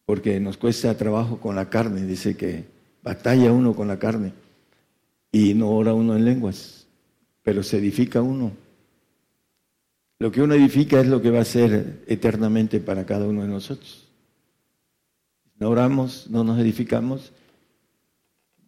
porque 0.06 0.40
nos 0.40 0.56
cuesta 0.56 0.96
trabajo 0.96 1.42
con 1.42 1.58
la 1.58 1.70
carne, 1.70 2.06
dice 2.06 2.38
que 2.38 2.66
batalla 3.04 3.52
uno 3.52 3.76
con 3.76 3.90
la 3.90 4.00
carne 4.00 4.32
y 5.32 5.54
no 5.54 5.70
ora 5.70 5.94
uno 5.94 6.16
en 6.16 6.26
lenguas, 6.26 6.88
pero 7.44 7.64
se 7.64 7.78
edifica 7.78 8.22
uno. 8.22 8.52
Lo 10.20 10.32
que 10.32 10.42
uno 10.42 10.54
edifica 10.54 11.00
es 11.00 11.08
lo 11.08 11.22
que 11.22 11.32
va 11.32 11.40
a 11.40 11.46
ser 11.46 12.04
eternamente 12.08 12.80
para 12.80 13.06
cada 13.06 13.26
uno 13.26 13.42
de 13.42 13.48
nosotros. 13.48 14.08
No 15.58 15.70
oramos, 15.70 16.30
no 16.30 16.44
nos 16.44 16.60
edificamos, 16.60 17.32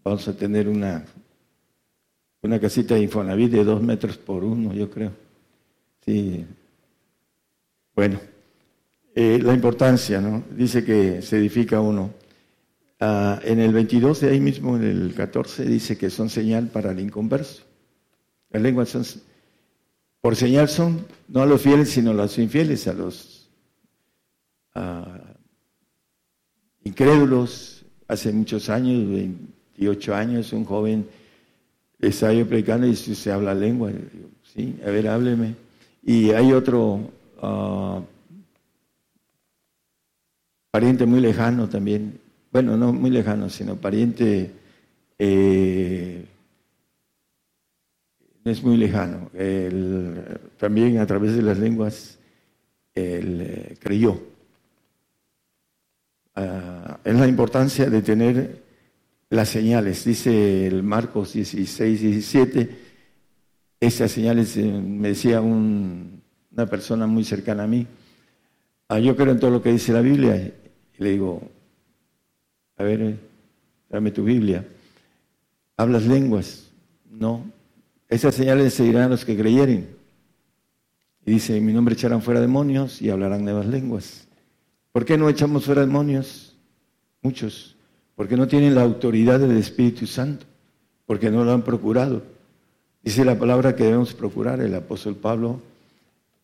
vamos 0.04 0.28
a 0.28 0.36
tener 0.36 0.68
una, 0.68 1.06
una 2.42 2.60
casita 2.60 2.96
de 2.96 3.02
Infonavit 3.02 3.52
de 3.52 3.64
dos 3.64 3.82
metros 3.82 4.18
por 4.18 4.44
uno, 4.44 4.74
yo 4.74 4.90
creo. 4.90 5.12
Sí, 6.06 6.46
bueno, 7.96 8.20
eh, 9.14 9.40
la 9.42 9.54
importancia, 9.54 10.20
¿no? 10.20 10.44
Dice 10.56 10.84
que 10.84 11.22
se 11.22 11.38
edifica 11.38 11.80
uno. 11.80 12.12
Ah, 13.06 13.40
en 13.44 13.60
el 13.60 13.74
22 13.74 14.22
de 14.22 14.30
ahí 14.30 14.40
mismo, 14.40 14.78
en 14.78 14.84
el 14.84 15.14
14, 15.14 15.66
dice 15.66 15.98
que 15.98 16.10
son 16.10 16.30
señal 16.30 16.68
para 16.68 16.92
el 16.92 17.00
inconverso. 17.02 17.64
Las 18.50 18.62
lenguas 18.62 18.90
son, 18.90 19.04
por 20.22 20.36
señal 20.36 20.70
son, 20.70 21.06
no 21.28 21.42
a 21.42 21.46
los 21.46 21.62
fieles, 21.62 21.90
sino 21.90 22.12
a 22.12 22.14
los 22.14 22.38
infieles, 22.38 22.88
a 22.88 22.94
los 22.94 23.50
incrédulos. 26.84 27.86
Hace 28.08 28.32
muchos 28.32 28.70
años, 28.70 29.10
28 29.10 30.16
años, 30.16 30.54
un 30.54 30.64
joven 30.64 31.08
estaba 32.00 32.34
yo 32.34 32.48
predicando 32.48 32.86
y 32.88 32.92
dice, 32.92 33.16
se 33.16 33.32
habla 33.32 33.54
lengua. 33.54 33.92
sí, 34.54 34.80
a 34.86 34.90
ver, 34.92 35.08
hábleme. 35.08 35.56
Y 36.04 36.32
hay 36.32 36.54
otro 36.54 37.12
Ah, 37.46 38.02
pariente 40.72 41.06
muy 41.06 41.20
lejano 41.20 41.68
también, 41.68 42.22
bueno, 42.54 42.78
no 42.78 42.94
muy 42.94 43.10
lejano, 43.10 43.50
sino 43.50 43.76
pariente 43.76 44.52
eh, 45.18 46.26
es 48.46 48.64
muy 48.64 48.78
lejano. 48.78 49.32
también 50.58 51.00
a 51.00 51.06
través 51.06 51.36
de 51.36 51.42
las 51.42 51.58
lenguas 51.58 52.20
él 52.94 53.42
eh, 53.42 53.76
creyó. 53.80 54.22
Ah, 56.36 57.00
es 57.04 57.16
la 57.16 57.28
importancia 57.28 57.90
de 57.90 58.02
tener 58.02 58.64
las 59.30 59.50
señales. 59.50 60.06
Dice 60.06 60.68
el 60.68 60.84
Marcos 60.84 61.34
16, 61.34 62.02
17, 62.02 62.70
esas 63.80 64.12
señales, 64.12 64.56
eh, 64.58 64.64
me 64.64 65.10
decía 65.10 65.42
una 65.42 66.66
persona 66.70 67.08
muy 67.08 67.24
cercana 67.24 67.64
a 67.64 67.68
mí, 67.68 67.86
ah, 68.90 69.00
yo 69.00 69.16
creo 69.16 69.32
en 69.32 69.40
todo 69.40 69.52
lo 69.52 69.62
que 69.62 69.72
dice 69.72 69.94
la 69.94 70.02
Biblia. 70.02 70.36
Y 70.36 71.04
le 71.04 71.10
digo, 71.12 71.42
a 72.78 72.84
ver, 72.84 73.18
dame 73.90 74.12
tu 74.12 74.24
Biblia. 74.24 74.66
¿Hablas 75.78 76.06
lenguas? 76.06 76.70
No. 77.12 77.46
Esas 78.10 78.36
señales 78.36 78.74
seguirán 78.74 79.04
a 79.04 79.10
los 79.10 79.26
que 79.26 79.38
creyeren. 79.38 79.90
Y 81.26 81.32
dice, 81.32 81.58
en 81.58 81.66
mi 81.66 81.74
nombre 81.74 81.94
echarán 81.94 82.22
fuera 82.22 82.42
demonios 82.42 83.02
y 83.02 83.10
hablarán 83.10 83.44
nuevas 83.44 83.66
lenguas. 83.66 84.28
¿Por 84.92 85.06
qué 85.06 85.18
no 85.18 85.30
echamos 85.30 85.66
fuera 85.66 85.82
demonios? 85.82 86.56
Muchos. 87.22 87.76
Porque 88.16 88.38
no 88.38 88.48
tienen 88.48 88.76
la 88.76 88.84
autoridad 88.84 89.40
del 89.40 89.58
Espíritu 89.58 90.06
Santo. 90.06 90.46
Porque 91.06 91.32
no 91.32 91.44
lo 91.44 91.54
han 91.54 91.64
procurado. 91.64 92.24
Dice 93.04 93.26
la 93.26 93.38
palabra 93.38 93.76
que 93.76 93.84
debemos 93.84 94.14
procurar, 94.14 94.62
el 94.62 94.74
apóstol 94.76 95.16
Pablo, 95.16 95.60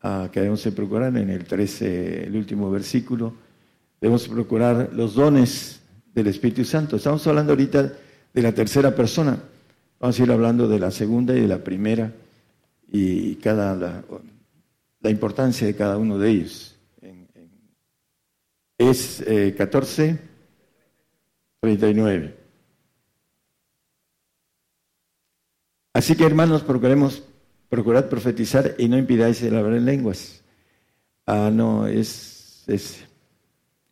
ah, 0.02 0.30
que 0.32 0.40
debemos 0.40 0.62
procurar 0.76 1.16
en 1.16 1.30
el 1.30 1.46
13, 1.46 2.26
el 2.26 2.36
último 2.36 2.70
versículo. 2.70 3.34
Debemos 4.02 4.28
procurar 4.28 4.90
los 4.94 5.14
dones 5.14 5.79
del 6.20 6.28
Espíritu 6.28 6.64
Santo. 6.64 6.96
Estamos 6.96 7.26
hablando 7.28 7.54
ahorita 7.54 7.94
de 8.34 8.42
la 8.42 8.54
tercera 8.54 8.96
persona. 8.96 9.38
Vamos 10.00 10.20
a 10.20 10.24
ir 10.24 10.32
hablando 10.32 10.68
de 10.68 10.80
la 10.80 10.92
segunda 10.92 11.36
y 11.36 11.42
de 11.42 11.48
la 11.48 11.64
primera 11.64 12.14
y 12.92 13.36
cada 13.36 13.76
la, 15.02 15.10
importancia 15.10 15.68
de 15.68 15.76
cada 15.76 15.98
uno 15.98 16.18
de 16.18 16.30
ellos. 16.30 16.76
es 18.78 19.24
14, 19.58 20.20
39. 21.62 22.36
Así 25.94 26.16
que 26.16 26.26
hermanos, 26.26 26.64
procuremos 26.64 27.24
procurad 27.70 28.10
profetizar 28.10 28.76
y 28.78 28.90
no 28.90 28.98
impidáis 28.98 29.42
el 29.44 29.56
hablar 29.56 29.76
en 29.76 29.86
lenguas. 29.86 30.42
Ah, 31.26 31.52
no, 31.54 31.88
es, 31.88 32.64
es, 32.68 33.06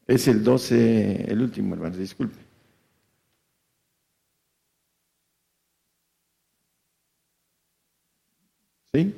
es 0.08 0.28
el 0.28 0.44
12, 0.44 1.26
el 1.32 1.42
último, 1.42 1.76
hermanos, 1.76 1.98
disculpe. 1.98 2.38
¿Sí? 8.94 9.14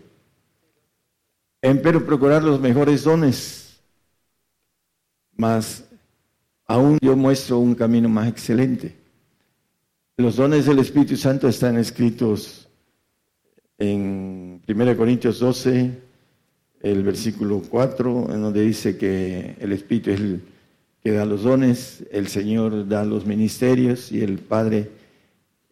Empero 1.61 2.06
procurar 2.06 2.44
los 2.44 2.60
mejores 2.60 3.03
dones, 3.03 3.80
mas 5.36 5.86
aún 6.66 6.98
yo 7.02 7.16
muestro 7.16 7.60
un 7.60 7.76
camino 7.76 8.10
más 8.10 8.28
excelente. 8.28 8.95
Los 10.18 10.38
dones 10.38 10.66
del 10.66 10.80
Espíritu 10.80 11.16
Santo 11.16 11.48
están 11.48 11.78
escritos 11.78 12.68
en 13.78 14.61
1 14.68 14.98
Corintios 14.98 15.40
12, 15.40 15.98
el 16.82 17.03
versículo 17.03 17.61
4, 17.70 18.34
en 18.34 18.41
donde 18.41 18.61
dice 18.64 18.98
que 18.98 19.56
el 19.60 19.72
Espíritu 19.72 20.10
es 20.10 20.20
el 20.20 20.41
que 21.04 21.12
da 21.12 21.26
los 21.26 21.44
dones, 21.44 22.06
el 22.12 22.28
Señor 22.28 22.88
da 22.88 23.06
los 23.06 23.26
ministerios 23.26 24.12
y 24.12 24.22
el 24.22 24.40
Padre 24.40 24.90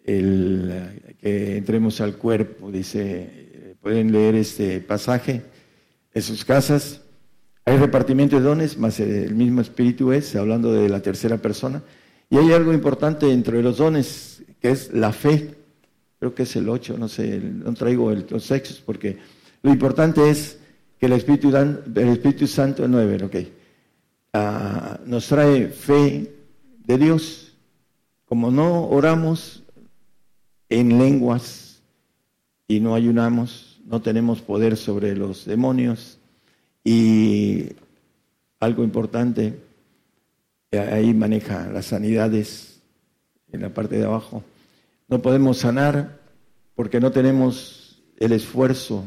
el 0.05 1.15
que 1.19 1.57
entremos 1.57 1.99
al 1.99 2.15
cuerpo, 2.15 2.71
dice 2.71 3.47
Pueden 3.87 4.11
leer 4.11 4.35
este 4.35 4.81
pasaje 4.81 5.43
en 6.13 6.21
sus 6.21 6.43
casas. 6.43 6.99
Hay 7.63 7.77
repartimiento 7.77 8.35
de 8.35 8.41
dones, 8.41 8.77
más 8.77 8.99
el 8.99 9.33
mismo 9.33 9.61
espíritu 9.61 10.11
es, 10.11 10.35
hablando 10.35 10.73
de 10.73 10.89
la 10.89 11.01
tercera 11.01 11.37
persona. 11.37 11.81
Y 12.29 12.35
hay 12.35 12.51
algo 12.51 12.73
importante 12.73 13.27
dentro 13.27 13.55
de 13.55 13.63
los 13.63 13.77
dones, 13.77 14.43
que 14.59 14.71
es 14.71 14.91
la 14.91 15.13
fe. 15.13 15.55
Creo 16.19 16.35
que 16.35 16.43
es 16.43 16.55
el 16.57 16.67
8, 16.67 16.97
no 16.97 17.07
sé, 17.07 17.39
no 17.39 17.73
traigo 17.75 18.11
los 18.11 18.43
sexos, 18.43 18.83
porque 18.85 19.19
lo 19.61 19.71
importante 19.71 20.29
es 20.29 20.59
que 20.99 21.05
el 21.05 21.13
Espíritu, 21.13 21.55
el 21.55 22.09
Espíritu 22.09 22.45
Santo, 22.45 22.83
el 22.83 22.91
9, 22.91 23.23
ok, 23.23 23.35
ah, 24.33 24.99
nos 25.05 25.27
trae 25.27 25.67
fe 25.67 26.33
de 26.85 26.97
Dios. 26.97 27.53
Como 28.25 28.51
no 28.51 28.87
oramos 28.87 29.63
en 30.69 30.97
lenguas 30.97 31.81
y 32.67 32.79
no 32.79 32.95
ayunamos, 32.95 33.79
no 33.85 34.01
tenemos 34.01 34.41
poder 34.41 34.75
sobre 34.75 35.15
los 35.15 35.45
demonios 35.45 36.19
y 36.83 37.69
algo 38.59 38.83
importante, 38.83 39.59
ahí 40.71 41.13
maneja 41.13 41.69
las 41.71 41.85
sanidades 41.87 42.81
en 43.51 43.61
la 43.61 43.69
parte 43.69 43.97
de 43.97 44.05
abajo. 44.05 44.43
No 45.07 45.21
podemos 45.21 45.59
sanar 45.59 46.19
porque 46.75 46.99
no 46.99 47.11
tenemos 47.11 48.01
el 48.17 48.33
esfuerzo 48.33 49.05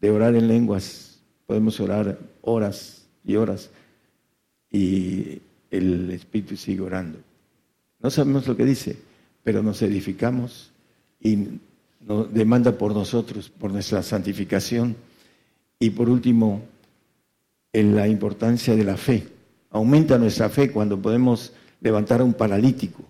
de 0.00 0.10
orar 0.10 0.34
en 0.34 0.48
lenguas. 0.48 1.18
Podemos 1.46 1.80
orar 1.80 2.18
horas 2.42 3.06
y 3.24 3.36
horas 3.36 3.70
y 4.74 5.40
el 5.70 6.10
Espíritu 6.10 6.56
sigue 6.56 6.80
orando. 6.80 7.20
No 8.00 8.10
sabemos 8.10 8.48
lo 8.48 8.56
que 8.56 8.64
dice, 8.64 8.96
pero 9.44 9.62
nos 9.62 9.80
edificamos 9.82 10.72
y 11.20 11.60
demanda 12.32 12.72
por 12.72 12.92
nosotros, 12.92 13.50
por 13.50 13.70
nuestra 13.70 14.02
santificación. 14.02 14.96
Y 15.78 15.90
por 15.90 16.10
último, 16.10 16.62
en 17.72 17.94
la 17.94 18.08
importancia 18.08 18.74
de 18.74 18.82
la 18.82 18.96
fe. 18.96 19.28
Aumenta 19.70 20.18
nuestra 20.18 20.48
fe 20.48 20.72
cuando 20.72 21.00
podemos 21.00 21.52
levantar 21.80 22.20
a 22.20 22.24
un 22.24 22.34
paralítico 22.34 23.04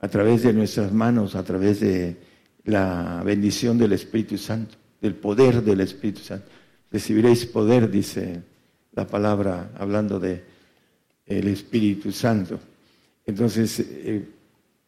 a 0.00 0.08
través 0.08 0.42
de 0.42 0.52
nuestras 0.52 0.92
manos, 0.92 1.36
a 1.36 1.44
través 1.44 1.78
de 1.78 2.16
la 2.64 3.22
bendición 3.24 3.78
del 3.78 3.92
Espíritu 3.92 4.36
Santo, 4.38 4.74
del 5.00 5.14
poder 5.14 5.62
del 5.62 5.82
Espíritu 5.82 6.20
Santo. 6.20 6.46
Recibiréis 6.90 7.46
poder, 7.46 7.88
dice 7.88 8.42
la 8.98 9.06
palabra, 9.06 9.70
hablando 9.78 10.20
de 10.20 10.44
el 11.26 11.48
Espíritu 11.48 12.12
Santo. 12.12 12.58
Entonces, 13.24 13.80
eh, 13.80 14.26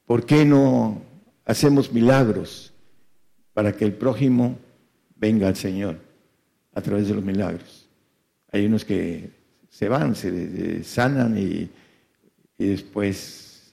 ¿por 0.07 0.24
qué 0.24 0.45
no 0.45 1.03
hacemos 1.45 1.93
milagros? 1.93 2.70
para 3.53 3.73
que 3.73 3.85
el 3.85 3.93
prójimo 3.93 4.59
venga 5.16 5.49
al 5.49 5.57
Señor 5.57 5.99
a 6.73 6.81
través 6.81 7.09
de 7.09 7.15
los 7.15 7.24
milagros. 7.24 7.89
Hay 8.53 8.66
unos 8.66 8.85
que 8.85 9.31
se 9.69 9.89
van, 9.89 10.15
se 10.15 10.82
sanan 10.85 11.37
y, 11.37 11.70
después 12.57 13.73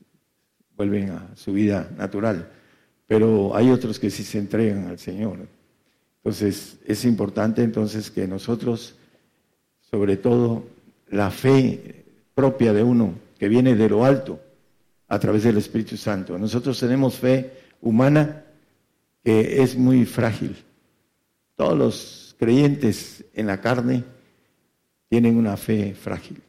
vuelven 0.75 1.09
a 1.09 1.35
su 1.35 1.51
vida 1.51 1.89
natural, 1.97 2.49
pero 3.05 3.55
hay 3.55 3.69
otros 3.69 3.99
que 3.99 4.09
sí 4.09 4.23
se 4.23 4.39
entregan 4.39 4.87
al 4.87 4.99
Señor. 4.99 5.47
Entonces 6.17 6.77
es 6.85 7.03
importante 7.03 7.63
entonces 7.63 8.09
que 8.11 8.27
nosotros, 8.27 8.95
sobre 9.89 10.17
todo 10.17 10.65
la 11.09 11.31
fe 11.31 12.05
propia 12.33 12.73
de 12.73 12.83
uno, 12.83 13.13
que 13.39 13.47
viene 13.47 13.75
de 13.75 13.89
lo 13.89 14.05
alto, 14.05 14.39
a 15.07 15.19
través 15.19 15.43
del 15.43 15.57
Espíritu 15.57 15.95
Santo. 15.95 16.37
Nosotros 16.37 16.79
tenemos 16.79 17.15
fe 17.15 17.51
humana 17.81 18.43
que 19.23 19.61
es 19.61 19.77
muy 19.77 20.05
frágil. 20.05 20.55
Todos 21.55 21.77
los 21.77 22.35
creyentes 22.37 23.25
en 23.33 23.47
la 23.47 23.61
carne 23.61 24.03
tienen 25.09 25.37
una 25.37 25.55
fe 25.57 25.95
frágil, 25.95 26.41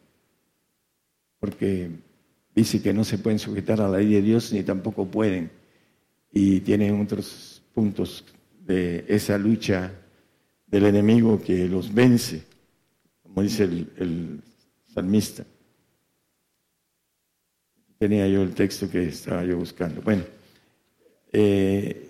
porque 1.39 1.91
dice 2.55 2.83
que 2.83 2.93
no 2.93 3.05
se 3.05 3.19
pueden 3.19 3.39
sujetar 3.39 3.81
a 3.81 3.89
la 3.89 3.99
ley 3.99 4.15
de 4.15 4.23
Dios 4.23 4.53
ni 4.53 4.63
tampoco 4.65 5.07
pueden, 5.07 5.51
y 6.33 6.61
tienen 6.61 7.01
otros 7.01 7.63
puntos 7.73 8.25
de 8.67 9.05
esa 9.09 9.39
lucha 9.39 9.93
del 10.67 10.87
enemigo 10.87 11.41
que 11.41 11.69
los 11.69 11.95
vence, 11.95 12.43
como 13.29 13.43
dice 13.43 13.65
el, 13.65 14.43
salmista. 14.93 15.45
Tenía 17.99 18.27
yo 18.27 18.43
el 18.43 18.55
texto 18.55 18.91
que 18.91 19.05
estaba 19.09 19.45
yo 19.45 19.59
buscando. 19.59 20.01
Bueno, 20.03 20.25
eh, 21.33 22.09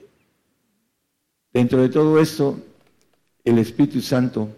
Dentro 1.53 1.83
de 1.83 1.89
todo 1.89 2.21
esto, 2.21 2.61
el 3.43 3.59
Espíritu 3.59 4.01
Santo 4.01 4.49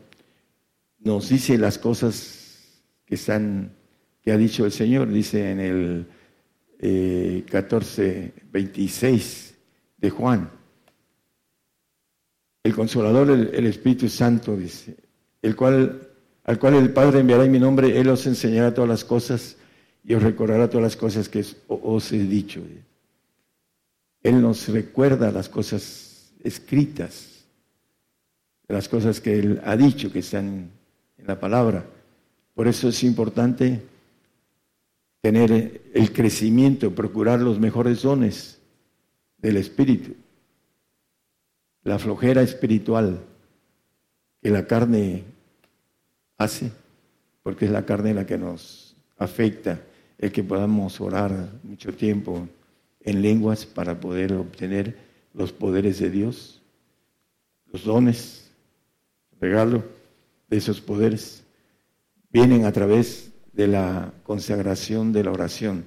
nos 0.98 1.28
dice 1.28 1.56
las 1.56 1.78
cosas 1.78 2.82
que 3.06 3.14
están, 3.14 3.72
que 4.20 4.32
ha 4.32 4.36
dicho 4.36 4.66
el 4.66 4.72
Señor, 4.72 5.08
dice 5.10 5.50
en 5.50 5.60
el 5.60 6.06
eh, 6.78 7.44
14, 7.48 8.34
26 8.52 9.54
de 9.96 10.10
Juan. 10.10 10.50
El 12.64 12.74
Consolador, 12.74 13.30
el, 13.30 13.66
Espíritu 13.66 14.08
Santo, 14.08 14.56
dice, 14.56 14.96
el 15.40 15.56
cual, 15.56 16.09
al 16.44 16.58
cual 16.58 16.74
el 16.74 16.92
Padre 16.92 17.20
enviará 17.20 17.44
en 17.44 17.52
mi 17.52 17.58
nombre, 17.58 17.98
Él 17.98 18.08
os 18.08 18.26
enseñará 18.26 18.74
todas 18.74 18.88
las 18.88 19.04
cosas 19.04 19.56
y 20.04 20.14
os 20.14 20.22
recordará 20.22 20.68
todas 20.68 20.82
las 20.82 20.96
cosas 20.96 21.28
que 21.28 21.44
os 21.68 22.12
he 22.12 22.18
dicho. 22.18 22.62
Él 24.22 24.40
nos 24.40 24.68
recuerda 24.68 25.30
las 25.30 25.48
cosas 25.48 26.32
escritas 26.42 27.30
las 28.70 28.88
cosas 28.88 29.20
que 29.20 29.38
Él 29.38 29.60
ha 29.64 29.76
dicho, 29.76 30.12
que 30.12 30.20
están 30.20 30.70
en 31.18 31.26
la 31.26 31.38
palabra. 31.38 31.84
Por 32.54 32.68
eso 32.68 32.88
es 32.88 33.02
importante 33.02 33.82
tener 35.20 35.82
el 35.92 36.12
crecimiento, 36.12 36.94
procurar 36.94 37.40
los 37.40 37.58
mejores 37.58 38.02
dones 38.02 38.60
del 39.38 39.56
Espíritu. 39.56 40.14
La 41.82 41.98
flojera 41.98 42.42
espiritual 42.42 43.20
que 44.42 44.50
la 44.50 44.66
carne 44.66 45.24
hace, 46.40 46.72
porque 47.42 47.66
es 47.66 47.70
la 47.70 47.84
carne 47.84 48.14
la 48.14 48.24
que 48.24 48.38
nos 48.38 48.96
afecta, 49.18 49.78
el 50.18 50.32
que 50.32 50.42
podamos 50.42 50.98
orar 51.00 51.50
mucho 51.62 51.92
tiempo 51.92 52.48
en 53.02 53.20
lenguas 53.20 53.66
para 53.66 54.00
poder 54.00 54.32
obtener 54.32 54.96
los 55.34 55.52
poderes 55.52 55.98
de 55.98 56.10
Dios, 56.10 56.62
los 57.70 57.84
dones, 57.84 58.50
regalo 59.38 59.84
de 60.48 60.56
esos 60.56 60.80
poderes, 60.80 61.44
vienen 62.30 62.64
a 62.64 62.72
través 62.72 63.30
de 63.52 63.68
la 63.68 64.10
consagración 64.22 65.12
de 65.12 65.24
la 65.24 65.32
oración. 65.32 65.84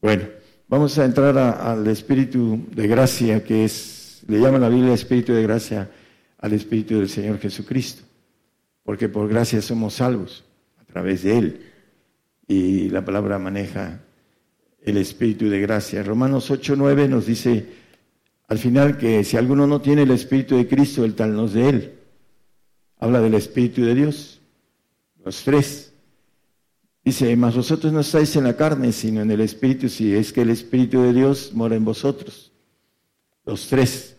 Bueno, 0.00 0.22
vamos 0.68 0.96
a 0.98 1.04
entrar 1.04 1.36
al 1.36 1.84
espíritu 1.88 2.64
de 2.70 2.86
gracia 2.86 3.42
que 3.42 3.64
es, 3.64 4.22
le 4.28 4.38
llama 4.38 4.58
la 4.60 4.68
Biblia 4.68 4.94
espíritu 4.94 5.32
de 5.32 5.42
gracia 5.42 5.90
al 6.38 6.52
espíritu 6.52 6.98
del 6.98 7.08
Señor 7.08 7.40
Jesucristo, 7.40 8.04
porque 8.86 9.08
por 9.08 9.28
gracia 9.28 9.60
somos 9.60 9.94
salvos 9.94 10.44
a 10.80 10.84
través 10.84 11.24
de 11.24 11.36
Él. 11.36 11.60
Y 12.46 12.88
la 12.88 13.04
palabra 13.04 13.36
maneja 13.38 14.00
el 14.80 14.96
espíritu 14.96 15.50
de 15.50 15.60
gracia. 15.60 16.04
Romanos 16.04 16.50
8:9 16.50 17.08
nos 17.08 17.26
dice 17.26 17.66
al 18.46 18.58
final 18.58 18.96
que 18.96 19.24
si 19.24 19.36
alguno 19.36 19.66
no 19.66 19.80
tiene 19.80 20.02
el 20.02 20.12
espíritu 20.12 20.56
de 20.56 20.68
Cristo, 20.68 21.04
el 21.04 21.16
tal 21.16 21.34
no 21.34 21.46
es 21.46 21.52
de 21.54 21.68
Él. 21.68 21.94
Habla 22.98 23.20
del 23.20 23.34
espíritu 23.34 23.82
de 23.82 23.96
Dios. 23.96 24.40
Los 25.24 25.42
tres. 25.42 25.92
Dice, 27.04 27.34
mas 27.36 27.56
vosotros 27.56 27.92
no 27.92 28.00
estáis 28.00 28.36
en 28.36 28.44
la 28.44 28.56
carne, 28.56 28.92
sino 28.92 29.22
en 29.22 29.30
el 29.30 29.40
Espíritu, 29.40 29.88
si 29.88 30.12
es 30.12 30.32
que 30.32 30.42
el 30.42 30.50
Espíritu 30.50 31.02
de 31.02 31.12
Dios 31.12 31.52
mora 31.54 31.76
en 31.76 31.84
vosotros. 31.84 32.52
Los 33.44 33.68
tres. 33.68 34.16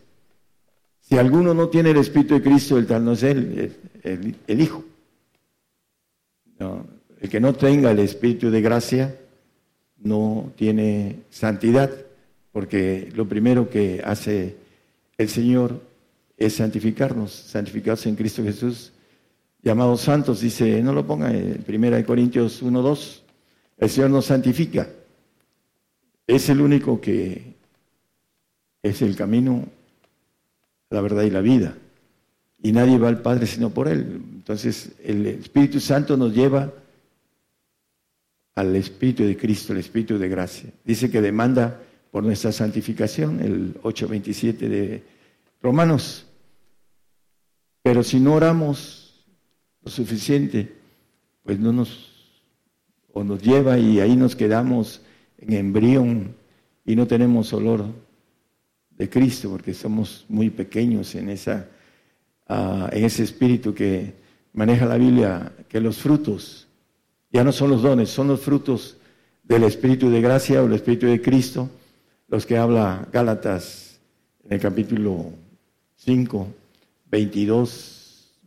Si 1.01 1.17
alguno 1.17 1.53
no 1.53 1.67
tiene 1.67 1.91
el 1.91 1.97
Espíritu 1.97 2.35
de 2.35 2.41
Cristo, 2.41 2.77
el 2.77 2.87
tal 2.87 3.03
no 3.03 3.11
es 3.11 3.23
él, 3.23 3.75
el, 4.03 4.61
Hijo. 4.61 4.83
el 6.59 7.29
que 7.29 7.39
no 7.39 7.53
tenga 7.53 7.91
el 7.91 7.99
Espíritu 7.99 8.49
de 8.49 8.61
gracia 8.61 9.15
no 9.97 10.51
tiene 10.55 11.19
santidad, 11.29 11.91
porque 12.51 13.11
lo 13.15 13.27
primero 13.27 13.69
que 13.69 14.01
hace 14.03 14.55
el 15.17 15.29
Señor 15.29 15.81
es 16.37 16.55
santificarnos, 16.55 17.31
santificarse 17.31 18.09
en 18.09 18.15
Cristo 18.15 18.43
Jesús 18.43 18.93
llamados 19.67 20.01
santos, 20.01 20.41
dice, 20.41 20.81
no 20.81 20.93
lo 20.93 21.05
ponga 21.05 21.31
en 21.31 21.63
1 21.67 22.05
Corintios 22.05 22.61
1, 22.61 22.81
2, 22.81 23.23
el 23.79 23.89
Señor 23.89 24.09
nos 24.11 24.25
santifica. 24.25 24.87
Es 26.25 26.49
el 26.49 26.61
único 26.61 27.01
que 27.01 27.55
es 28.81 29.01
el 29.01 29.15
camino, 29.15 29.65
la 30.89 31.01
verdad 31.01 31.23
y 31.23 31.31
la 31.31 31.41
vida. 31.41 31.75
Y 32.61 32.71
nadie 32.71 32.97
va 32.97 33.09
al 33.09 33.21
Padre 33.21 33.45
sino 33.45 33.69
por 33.69 33.87
Él. 33.87 34.21
Entonces 34.35 34.91
el 35.03 35.25
Espíritu 35.27 35.79
Santo 35.79 36.17
nos 36.17 36.33
lleva 36.33 36.73
al 38.55 38.75
Espíritu 38.75 39.23
de 39.23 39.37
Cristo, 39.37 39.73
el 39.73 39.79
Espíritu 39.79 40.17
de 40.17 40.29
gracia. 40.29 40.71
Dice 40.83 41.11
que 41.11 41.21
demanda 41.21 41.79
por 42.11 42.23
nuestra 42.23 42.51
santificación, 42.51 43.41
el 43.41 43.75
8.27 43.81 44.57
de 44.57 45.03
Romanos. 45.61 46.25
Pero 47.83 48.03
si 48.03 48.19
no 48.19 48.33
oramos 48.33 49.25
suficiente, 49.85 50.73
pues 51.43 51.59
no 51.59 51.71
nos, 51.71 52.43
o 53.13 53.23
nos 53.23 53.41
lleva 53.41 53.77
y 53.77 53.99
ahí 53.99 54.15
nos 54.15 54.35
quedamos 54.35 55.01
en 55.37 55.53
embrión 55.53 56.35
y 56.85 56.95
no 56.95 57.07
tenemos 57.07 57.53
olor 57.53 57.85
de 58.97 59.09
Cristo 59.09 59.49
porque 59.49 59.73
somos 59.73 60.25
muy 60.27 60.49
pequeños 60.49 61.13
en, 61.15 61.29
esa, 61.29 61.69
en 62.49 63.03
ese 63.03 63.23
espíritu 63.23 63.73
que 63.73 64.13
maneja 64.53 64.85
la 64.85 64.97
Biblia, 64.97 65.51
que 65.67 65.79
los 65.79 65.97
frutos 65.97 66.67
ya 67.31 67.43
no 67.43 67.51
son 67.51 67.71
los 67.71 67.81
dones, 67.81 68.09
son 68.09 68.29
los 68.29 68.41
frutos 68.41 68.97
del 69.43 69.63
Espíritu 69.63 70.09
de 70.09 70.21
gracia 70.21 70.61
o 70.61 70.65
el 70.65 70.73
Espíritu 70.73 71.07
de 71.07 71.21
Cristo, 71.21 71.69
los 72.27 72.45
que 72.45 72.57
habla 72.57 73.07
Gálatas 73.11 73.99
en 74.43 74.53
el 74.53 74.59
capítulo 74.59 75.31
5, 75.97 76.47
22 77.11 77.97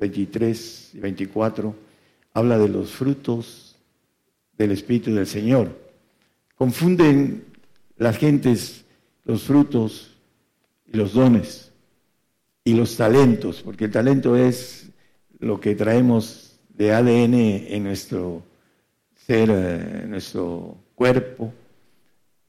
23 0.01 0.91
y 0.95 0.99
24, 0.99 1.75
habla 2.33 2.59
de 2.59 2.69
los 2.69 2.91
frutos 2.91 3.77
del 4.57 4.73
Espíritu 4.73 5.15
del 5.15 5.27
Señor. 5.27 5.79
Confunden 6.57 7.45
las 7.97 8.17
gentes 8.17 8.85
los 9.25 9.43
frutos 9.43 10.17
y 10.93 10.97
los 10.97 11.13
dones 11.13 11.70
y 12.65 12.75
los 12.75 12.97
talentos, 12.97 13.63
porque 13.63 13.87
el 13.87 13.91
talento 13.91 14.37
es 14.37 14.91
lo 15.39 15.61
que 15.61 15.75
traemos 15.75 16.59
de 16.69 16.93
ADN 16.93 17.35
en 17.35 17.85
nuestro 17.85 18.43
ser, 19.27 19.51
eh, 19.51 20.01
en 20.05 20.11
nuestro 20.11 20.77
cuerpo, 20.95 21.53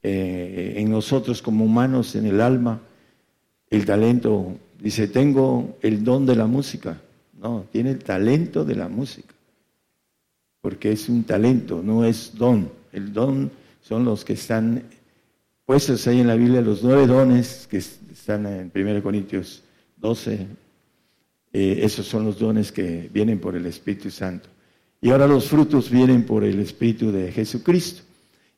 eh, 0.02 0.74
en 0.76 0.90
nosotros 0.90 1.40
como 1.40 1.64
humanos, 1.64 2.14
en 2.14 2.26
el 2.26 2.40
alma. 2.40 2.80
El 3.70 3.86
talento, 3.86 4.58
dice, 4.78 5.08
tengo 5.08 5.76
el 5.80 6.04
don 6.04 6.26
de 6.26 6.36
la 6.36 6.46
música. 6.46 7.00
No, 7.38 7.66
tiene 7.72 7.90
el 7.90 7.98
talento 7.98 8.64
de 8.64 8.76
la 8.76 8.88
música. 8.88 9.34
Porque 10.60 10.92
es 10.92 11.08
un 11.08 11.24
talento, 11.24 11.82
no 11.82 12.04
es 12.04 12.32
don. 12.36 12.70
El 12.92 13.12
don 13.12 13.50
son 13.80 14.04
los 14.04 14.24
que 14.24 14.34
están 14.34 14.84
puestos 15.64 16.06
ahí 16.06 16.20
en 16.20 16.26
la 16.26 16.36
Biblia, 16.36 16.60
los 16.60 16.82
nueve 16.82 17.06
dones 17.06 17.66
que 17.68 17.78
están 17.78 18.46
en 18.46 18.70
1 18.74 19.02
Corintios 19.02 19.62
12. 20.02 20.46
Eh, 21.54 21.80
esos 21.82 22.06
son 22.06 22.24
los 22.24 22.38
dones 22.38 22.70
que 22.72 23.08
vienen 23.10 23.38
por 23.38 23.56
el 23.56 23.64
Espíritu 23.64 24.10
Santo. 24.10 24.48
Y 25.00 25.10
ahora 25.10 25.26
los 25.26 25.48
frutos 25.48 25.90
vienen 25.90 26.26
por 26.26 26.44
el 26.44 26.60
Espíritu 26.60 27.10
de 27.10 27.32
Jesucristo. 27.32 28.02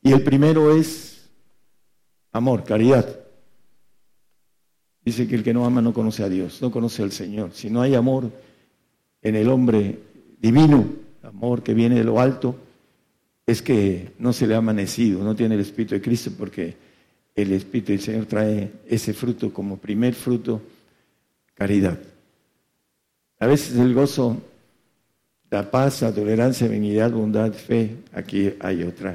Y 0.03 0.13
el 0.13 0.23
primero 0.23 0.77
es 0.77 1.29
amor, 2.33 2.65
caridad. 2.65 3.21
Dice 5.05 5.29
que 5.29 5.37
el 5.37 5.45
que 5.45 5.55
no 5.55 5.65
ama 5.67 5.83
no 5.83 5.93
conoce 5.93 6.23
a 6.23 6.29
Dios, 6.29 6.61
no 6.63 6.71
conoce 6.71 7.03
al 7.03 7.13
Señor. 7.13 7.51
Si 7.53 7.71
no 7.71 7.83
hay 7.83 7.95
amor, 7.95 8.31
en 9.23 9.37
el 9.37 9.49
hombre 9.49 9.99
divino, 10.41 10.87
amor 11.23 11.63
que 11.63 11.75
viene 11.75 11.97
de 11.97 12.05
lo 12.05 12.21
alto, 12.21 12.57
es 13.47 13.61
que 13.61 14.13
no 14.19 14.33
se 14.33 14.47
le 14.47 14.55
ha 14.55 14.59
amanecido, 14.59 15.23
no 15.23 15.37
tiene 15.37 15.57
el 15.57 15.61
Espíritu 15.61 15.95
de 15.95 16.01
Cristo, 16.01 16.31
porque 16.39 16.75
el 17.35 17.53
Espíritu 17.53 17.93
del 17.93 18.01
Señor 18.01 18.27
trae 18.27 18.71
ese 18.87 19.13
fruto 19.13 19.53
como 19.53 19.77
primer 19.77 20.15
fruto, 20.15 20.63
caridad. 21.55 21.99
A 23.39 23.47
veces 23.47 23.77
el 23.77 23.95
gozo, 23.95 24.41
la 25.51 25.71
paz, 25.71 26.03
la 26.03 26.13
tolerancia, 26.13 26.69
benignidad, 26.69 27.11
bondad, 27.11 27.53
fe, 27.53 27.97
aquí 28.13 28.53
hay 28.61 28.83
otro 28.83 29.13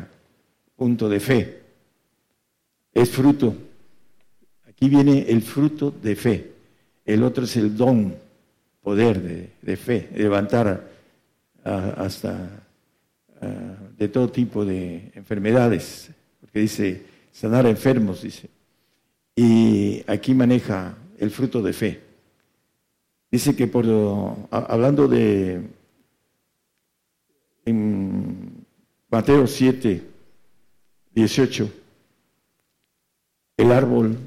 punto 0.75 1.09
de 1.09 1.19
fe. 1.19 1.59
Es 2.93 3.09
fruto. 3.09 3.55
Aquí 4.67 4.89
viene 4.89 5.25
el 5.29 5.41
fruto 5.41 5.91
de 5.91 6.15
fe. 6.15 6.51
El 7.05 7.23
otro 7.23 7.43
es 7.43 7.55
el 7.57 7.75
don 7.75 8.15
poder 8.81 9.51
de, 9.61 9.77
fe, 9.77 10.09
levantar 10.15 10.89
hasta 11.63 12.63
de 13.97 14.07
todo 14.07 14.29
tipo 14.29 14.65
de 14.65 15.11
enfermedades, 15.15 16.09
porque 16.39 16.59
dice 16.59 17.03
sanar 17.31 17.65
enfermos, 17.67 18.21
dice. 18.21 18.49
Y 19.35 20.03
aquí 20.07 20.33
maneja 20.33 20.97
el 21.17 21.31
fruto 21.31 21.61
de 21.61 21.73
fe. 21.73 22.08
Dice 23.31 23.55
que 23.55 23.67
por 23.67 23.85
hablando 24.49 25.07
de 25.07 25.69
en 27.65 28.65
Mateo 29.09 29.45
7, 29.45 30.03
18, 31.13 31.69
el 33.57 33.71
árbol 33.71 34.17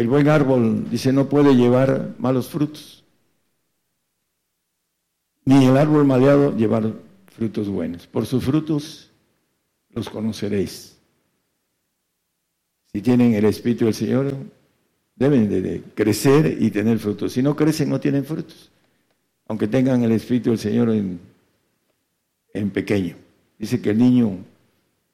el 0.00 0.08
buen 0.08 0.28
árbol, 0.28 0.88
dice, 0.88 1.12
no 1.12 1.28
puede 1.28 1.54
llevar 1.54 2.14
malos 2.18 2.48
frutos. 2.48 3.04
Ni 5.44 5.66
el 5.66 5.76
árbol 5.76 6.06
maleado 6.06 6.56
llevar 6.56 6.94
frutos 7.26 7.68
buenos. 7.68 8.06
Por 8.06 8.24
sus 8.24 8.42
frutos 8.42 9.10
los 9.90 10.08
conoceréis. 10.08 10.96
Si 12.90 13.02
tienen 13.02 13.34
el 13.34 13.44
Espíritu 13.44 13.84
del 13.84 13.92
Señor, 13.92 14.34
deben 15.20 15.50
de 15.50 15.82
crecer 15.94 16.56
y 16.58 16.70
tener 16.70 16.98
frutos. 16.98 17.34
Si 17.34 17.42
no 17.42 17.54
crecen, 17.54 17.90
no 17.90 18.00
tienen 18.00 18.24
frutos. 18.24 18.70
Aunque 19.46 19.68
tengan 19.68 20.02
el 20.02 20.12
Espíritu 20.12 20.48
del 20.48 20.58
Señor 20.58 20.90
en, 20.90 21.20
en 22.54 22.70
pequeño. 22.70 23.16
Dice 23.58 23.82
que 23.82 23.90
el 23.90 23.98
niño 23.98 24.38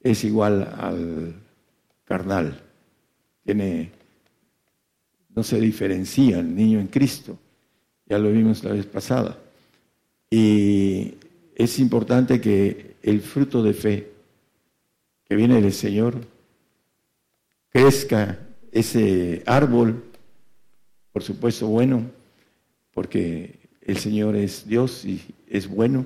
es 0.01 0.23
igual 0.23 0.73
al 0.79 1.35
carnal. 2.05 2.63
Tiene 3.45 3.91
no 5.35 5.43
se 5.43 5.61
diferencia 5.61 6.39
el 6.39 6.55
niño 6.55 6.79
en 6.79 6.87
Cristo. 6.87 7.37
Ya 8.07 8.19
lo 8.19 8.31
vimos 8.31 8.63
la 8.63 8.73
vez 8.73 8.87
pasada. 8.87 9.37
Y 10.31 11.15
es 11.57 11.81
importante 11.81 12.41
que 12.41 12.95
el 13.03 13.21
fruto 13.21 13.61
de 13.63 13.75
fe 13.75 14.13
que 15.29 15.35
viene 15.35 15.61
del 15.61 15.73
Señor 15.73 16.21
crezca 17.71 18.46
ese 18.79 19.43
árbol, 19.47 20.05
por 21.13 21.23
supuesto 21.23 21.67
bueno, 21.67 22.11
porque 22.93 23.59
el 23.81 23.97
Señor 23.97 24.37
es 24.37 24.69
Dios 24.69 25.05
y 25.07 25.23
es 25.49 25.67
bueno. 25.67 26.05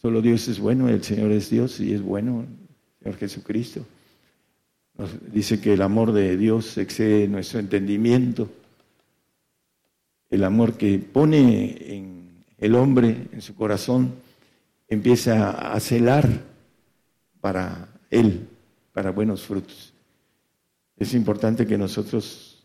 Solo 0.00 0.22
Dios 0.22 0.48
es 0.48 0.58
bueno, 0.58 0.88
el 0.88 1.04
Señor 1.04 1.30
es 1.30 1.50
Dios 1.50 1.78
y 1.78 1.92
es 1.92 2.00
bueno, 2.00 2.40
el 2.40 3.04
Señor 3.04 3.18
Jesucristo. 3.18 3.84
Nos 4.96 5.10
dice 5.30 5.60
que 5.60 5.74
el 5.74 5.82
amor 5.82 6.12
de 6.12 6.38
Dios 6.38 6.78
excede 6.78 7.28
nuestro 7.28 7.60
entendimiento. 7.60 8.50
El 10.30 10.44
amor 10.44 10.78
que 10.78 10.98
pone 10.98 11.76
en 11.94 12.44
el 12.58 12.74
hombre, 12.74 13.28
en 13.30 13.42
su 13.42 13.54
corazón, 13.54 14.14
empieza 14.88 15.72
a 15.72 15.78
celar 15.80 16.26
para 17.42 17.88
él, 18.10 18.48
para 18.94 19.10
buenos 19.10 19.42
frutos. 19.42 19.91
Es 20.96 21.14
importante 21.14 21.66
que 21.66 21.78
nosotros 21.78 22.64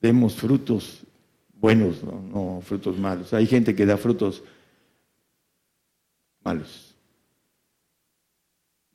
demos 0.00 0.34
frutos 0.34 1.04
buenos, 1.60 2.02
no, 2.02 2.60
frutos 2.62 2.98
malos. 2.98 3.32
Hay 3.34 3.46
gente 3.46 3.74
que 3.74 3.86
da 3.86 3.96
frutos 3.96 4.42
malos. 6.42 6.94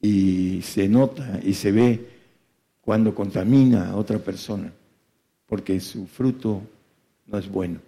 Y 0.01 0.61
se 0.61 0.87
nota 0.87 1.39
y 1.43 1.53
se 1.53 1.71
ve 1.71 2.09
cuando 2.81 3.15
contamina 3.15 3.91
a 3.91 3.95
otra 3.95 4.19
persona, 4.19 4.71
porque 5.45 5.79
su 5.79 6.07
fruto 6.07 6.61
no 7.27 7.37
es 7.37 7.49
bueno 7.49 7.79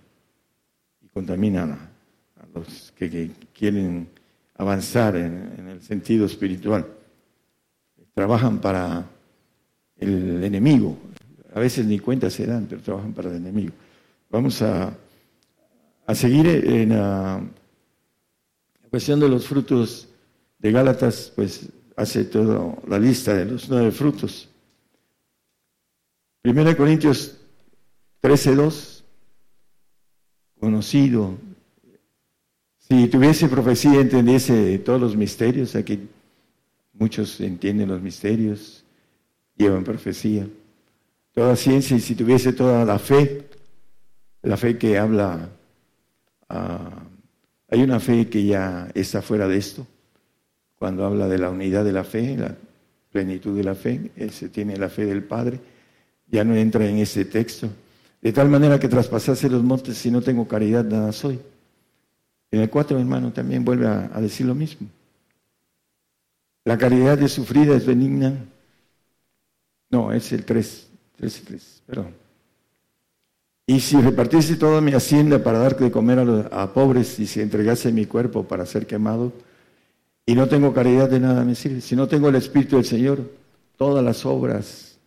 y 1.01 1.07
contamina 1.09 1.63
a, 1.63 2.57
los 2.57 2.93
que, 2.93 3.31
quieren 3.53 4.07
avanzar 4.55 5.17
en, 5.17 5.67
el 5.67 5.81
sentido 5.81 6.25
espiritual. 6.25 6.87
Trabajan 8.13 8.61
para 8.61 9.05
el 9.97 10.43
enemigo, 10.43 10.97
a 11.53 11.59
veces 11.59 11.85
ni 11.85 11.99
cuenta 11.99 12.29
se 12.29 12.45
dan, 12.45 12.67
pero 12.69 12.81
trabajan 12.81 13.13
para 13.13 13.29
el 13.29 13.37
enemigo. 13.37 13.73
Vamos 14.29 14.61
a, 14.61 14.95
a 16.05 16.15
seguir 16.15 16.47
en 16.47 16.89
la 16.89 17.41
cuestión 18.89 19.19
de 19.19 19.29
los 19.29 19.47
frutos 19.47 20.07
de 20.59 20.71
Gálatas, 20.71 21.31
pues 21.35 21.67
hace 21.95 22.25
toda 22.25 22.75
la 22.87 22.99
lista 22.99 23.33
de 23.33 23.45
los 23.45 23.69
nueve 23.69 23.91
frutos. 23.91 24.49
1 26.43 26.77
Corintios 26.77 27.37
13:2, 28.21 29.03
conocido. 30.59 31.35
Si 32.77 33.07
tuviese 33.07 33.49
profecía, 33.49 33.99
entendiese 33.99 34.77
todos 34.79 35.01
los 35.01 35.15
misterios. 35.15 35.75
Aquí 35.75 36.07
muchos 36.93 37.41
entienden 37.41 37.89
los 37.89 38.01
misterios, 38.01 38.84
llevan 39.55 39.83
profecía. 39.83 40.47
Toda 41.33 41.55
ciencia, 41.55 41.97
y 41.97 41.99
si 41.99 42.15
tuviese 42.15 42.53
toda 42.53 42.85
la 42.85 42.99
fe, 42.99 43.47
la 44.41 44.57
fe 44.57 44.77
que 44.77 44.97
habla, 44.97 45.49
ah, 46.49 47.03
hay 47.69 47.81
una 47.81 47.99
fe 47.99 48.29
que 48.29 48.45
ya 48.45 48.89
está 48.93 49.21
fuera 49.21 49.47
de 49.47 49.57
esto, 49.57 49.85
cuando 50.77 51.05
habla 51.05 51.27
de 51.27 51.37
la 51.37 51.49
unidad 51.49 51.83
de 51.83 51.91
la 51.91 52.03
fe, 52.03 52.37
la 52.37 52.55
plenitud 53.11 53.55
de 53.57 53.63
la 53.63 53.75
fe, 53.75 54.11
se 54.31 54.49
tiene 54.49 54.77
la 54.77 54.89
fe 54.89 55.05
del 55.05 55.23
Padre 55.23 55.59
ya 56.27 56.43
no 56.43 56.55
entra 56.55 56.85
en 56.85 56.97
ese 56.97 57.25
texto. 57.25 57.69
De 58.21 58.33
tal 58.33 58.49
manera 58.49 58.79
que 58.79 58.87
traspasase 58.87 59.49
los 59.49 59.63
montes, 59.63 59.97
si 59.97 60.09
no 60.09 60.21
tengo 60.21 60.47
caridad, 60.47 60.83
nada 60.83 61.11
soy. 61.11 61.39
En 62.51 62.61
el 62.61 62.69
4, 62.69 62.97
hermano, 62.99 63.31
también 63.31 63.63
vuelve 63.63 63.87
a, 63.87 64.07
decir 64.21 64.45
lo 64.45 64.55
mismo. 64.55 64.87
La 66.63 66.77
caridad 66.77 67.17
de 67.17 67.27
sufrida 67.27 67.75
es 67.75 67.85
benigna. 67.85 68.33
No, 69.89 70.11
es 70.11 70.31
el 70.31 70.45
3, 70.45 70.87
3 71.17 71.39
y 71.39 71.45
3, 71.45 71.83
perdón. 71.85 72.13
Y 73.67 73.79
si 73.79 73.99
repartiese 73.99 74.57
toda 74.57 74.79
mi 74.81 74.93
hacienda 74.93 75.43
para 75.43 75.59
dar 75.59 75.75
de 75.75 75.89
comer 75.89 76.19
a, 76.19 76.63
a, 76.63 76.73
pobres 76.73 77.19
y 77.19 77.25
si 77.25 77.41
entregase 77.41 77.91
mi 77.91 78.05
cuerpo 78.05 78.43
para 78.43 78.65
ser 78.65 78.85
quemado, 78.85 79.33
y 80.25 80.35
no 80.35 80.47
tengo 80.47 80.73
caridad 80.73 81.09
de 81.09 81.19
nada 81.19 81.43
me 81.43 81.55
sirve. 81.55 81.81
Si 81.81 81.95
no 81.95 82.07
tengo 82.07 82.29
el 82.29 82.35
Espíritu 82.35 82.75
del 82.75 82.85
Señor, 82.85 83.31
todas 83.77 84.03
las 84.03 84.25
obras 84.25 84.97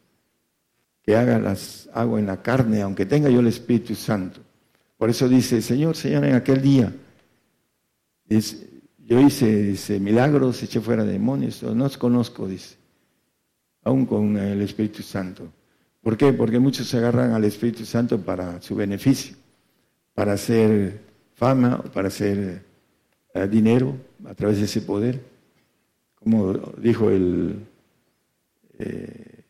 que 1.03 1.17
haga 1.17 1.39
las 1.39 1.89
hago 1.93 2.19
en 2.19 2.27
la 2.27 2.43
carne, 2.43 2.83
aunque 2.83 3.07
tenga 3.07 3.31
yo 3.31 3.41
el 3.41 3.47
Espíritu 3.47 3.95
Santo. 3.95 4.41
Por 4.97 5.11
eso 5.11 5.29
dice, 5.29 5.63
Señor, 5.63 5.97
Señor, 5.97 6.25
en 6.25 6.35
aquel 6.35 6.61
día 6.61 6.93
yo 8.29 9.21
hice 9.21 10.01
milagros, 10.01 10.63
eché 10.63 10.81
fuera 10.81 11.05
demonios, 11.05 11.63
no 11.63 11.87
os 11.87 11.97
conozco, 11.97 12.47
dice, 12.47 12.77
aún 13.89 14.05
con 14.07 14.37
el 14.37 14.61
Espíritu 14.63 15.03
Santo. 15.03 15.51
¿Por 16.03 16.17
qué? 16.17 16.33
Porque 16.33 16.59
muchos 16.59 16.87
se 16.87 16.99
agarran 16.99 17.33
al 17.33 17.45
Espíritu 17.45 17.85
Santo 17.85 18.21
para 18.21 18.61
su 18.61 18.77
beneficio, 18.77 19.37
para 20.15 20.35
hacer 20.35 21.01
fama, 21.35 21.83
para 21.95 22.09
hacer 22.09 22.63
eh, 23.35 23.49
dinero 23.49 23.97
a 24.27 24.35
través 24.35 24.59
de 24.59 24.65
ese 24.65 24.83
poder. 24.83 25.21
Como 26.15 26.53
dijo 26.79 27.11
el... 27.11 27.67
Eh, 28.79 29.45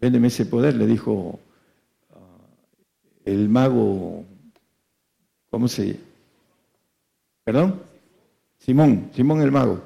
véndeme 0.00 0.28
ese 0.28 0.46
poder, 0.46 0.74
le 0.74 0.86
dijo 0.86 1.38
ah, 2.10 2.16
el 3.24 3.48
mago, 3.48 4.24
¿cómo 5.50 5.68
se? 5.68 5.98
¿Perdón? 7.44 7.80
Simón, 8.58 9.10
Simón 9.14 9.42
el 9.42 9.52
mago. 9.52 9.80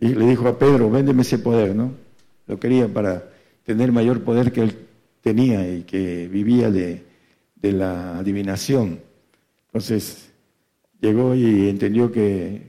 Y 0.00 0.08
le 0.08 0.26
dijo 0.26 0.48
a 0.48 0.58
Pedro, 0.58 0.90
véndeme 0.90 1.22
ese 1.22 1.38
poder, 1.38 1.74
¿no? 1.74 1.99
Lo 2.50 2.58
quería 2.58 2.88
para 2.88 3.30
tener 3.64 3.92
mayor 3.92 4.24
poder 4.24 4.50
que 4.50 4.62
él 4.62 4.76
tenía 5.20 5.72
y 5.72 5.84
que 5.84 6.26
vivía 6.26 6.68
de, 6.68 7.04
de 7.54 7.72
la 7.72 8.18
adivinación. 8.18 8.98
Entonces 9.66 10.30
llegó 11.00 11.36
y 11.36 11.68
entendió 11.68 12.10
que 12.10 12.62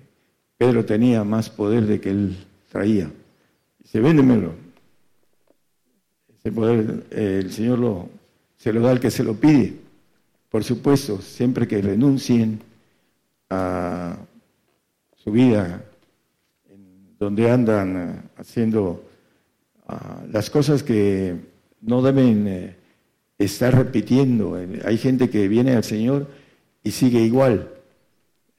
Pedro 0.56 0.86
tenía 0.86 1.24
más 1.24 1.50
poder 1.50 1.88
de 1.88 2.00
que 2.00 2.12
él 2.12 2.38
traía. 2.72 3.10
Dice, 3.80 4.00
véndemelo. 4.02 4.54
Ese 6.38 6.52
poder 6.52 7.08
el 7.10 7.52
Señor 7.52 7.80
lo, 7.80 8.10
se 8.58 8.72
lo 8.72 8.82
da 8.82 8.92
al 8.92 9.00
que 9.00 9.10
se 9.10 9.24
lo 9.24 9.34
pide. 9.34 9.74
Por 10.52 10.64
supuesto, 10.64 11.20
siempre 11.24 11.68
que 11.68 11.82
renuncien 11.82 12.62
a 13.50 14.16
su 15.16 15.32
vida, 15.32 15.84
en 16.70 17.18
donde 17.18 17.50
andan 17.50 17.98
eh, 17.98 18.22
haciendo 18.38 19.06
ah, 19.92 20.24
las 20.32 20.50
cosas 20.50 20.84
que 20.84 21.36
no 21.82 22.02
deben 22.02 22.48
eh, 22.48 22.76
estar 23.38 23.76
repitiendo. 23.76 24.58
Hay 24.86 24.98
gente 24.98 25.30
que 25.30 25.48
viene 25.48 25.76
al 25.76 25.84
Señor 25.84 26.28
y 26.84 26.92
sigue 26.92 27.22
igual. 27.22 27.70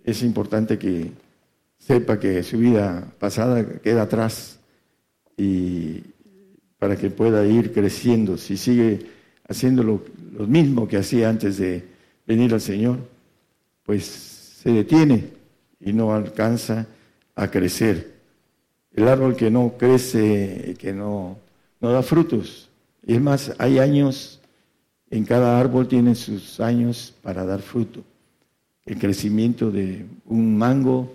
Es 0.04 0.22
importante 0.22 0.78
que 0.78 1.12
sepa 1.78 2.18
que 2.18 2.42
su 2.42 2.59
vida 2.59 3.12
pasada 3.18 3.80
queda 3.80 4.02
atrás 4.02 4.59
y, 5.36 6.02
para 6.78 6.96
que 6.96 7.10
pueda 7.10 7.46
ir 7.46 7.72
creciendo. 7.72 8.36
Si 8.36 8.56
sigue 8.56 9.06
haciendo 9.48 9.82
lo, 9.82 10.02
mismo 10.46 10.88
que 10.88 10.96
hacía 10.96 11.28
antes 11.28 11.59
de 11.59 11.84
venir 12.26 12.52
al 12.52 12.60
Señor, 12.60 12.98
pues 13.84 14.04
se 14.04 14.70
detiene 14.70 15.28
y 15.78 15.92
no 15.92 16.12
alcanza 16.12 16.86
a 17.36 17.48
crecer. 17.48 18.11
El 18.94 19.09
árbol 19.09 19.36
que 19.36 19.51
no 19.51 19.74
crece, 19.78 20.74
que 20.78 20.93
no, 20.93 21.39
no 21.81 21.93
da 21.93 22.02
frutos. 22.02 22.69
Y 23.06 23.14
es 23.14 23.20
más, 23.20 23.55
hay 23.59 23.78
años, 23.78 24.40
en 25.10 25.24
cada 25.24 25.59
árbol 25.59 25.89
tiene 25.89 26.14
sus 26.14 26.60
años 26.60 27.14
para 27.23 27.44
dar 27.44 27.60
fruto. 27.60 28.02
El 28.85 28.98
crecimiento 28.98 29.70
de 29.70 30.05
un 30.27 30.56
mango 30.56 31.14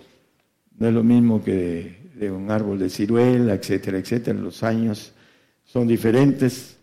no 0.78 0.88
es 0.88 0.94
lo 0.94 1.02
mismo 1.02 1.42
que 1.42 1.52
de, 1.52 1.98
de 2.14 2.30
un 2.30 2.50
árbol 2.50 2.78
de 2.78 2.90
ciruela, 2.90 3.54
etcétera, 3.54 3.98
etcétera. 3.98 4.38
Los 4.38 4.62
años 4.62 5.12
son 5.64 5.86
diferentes 5.86 6.76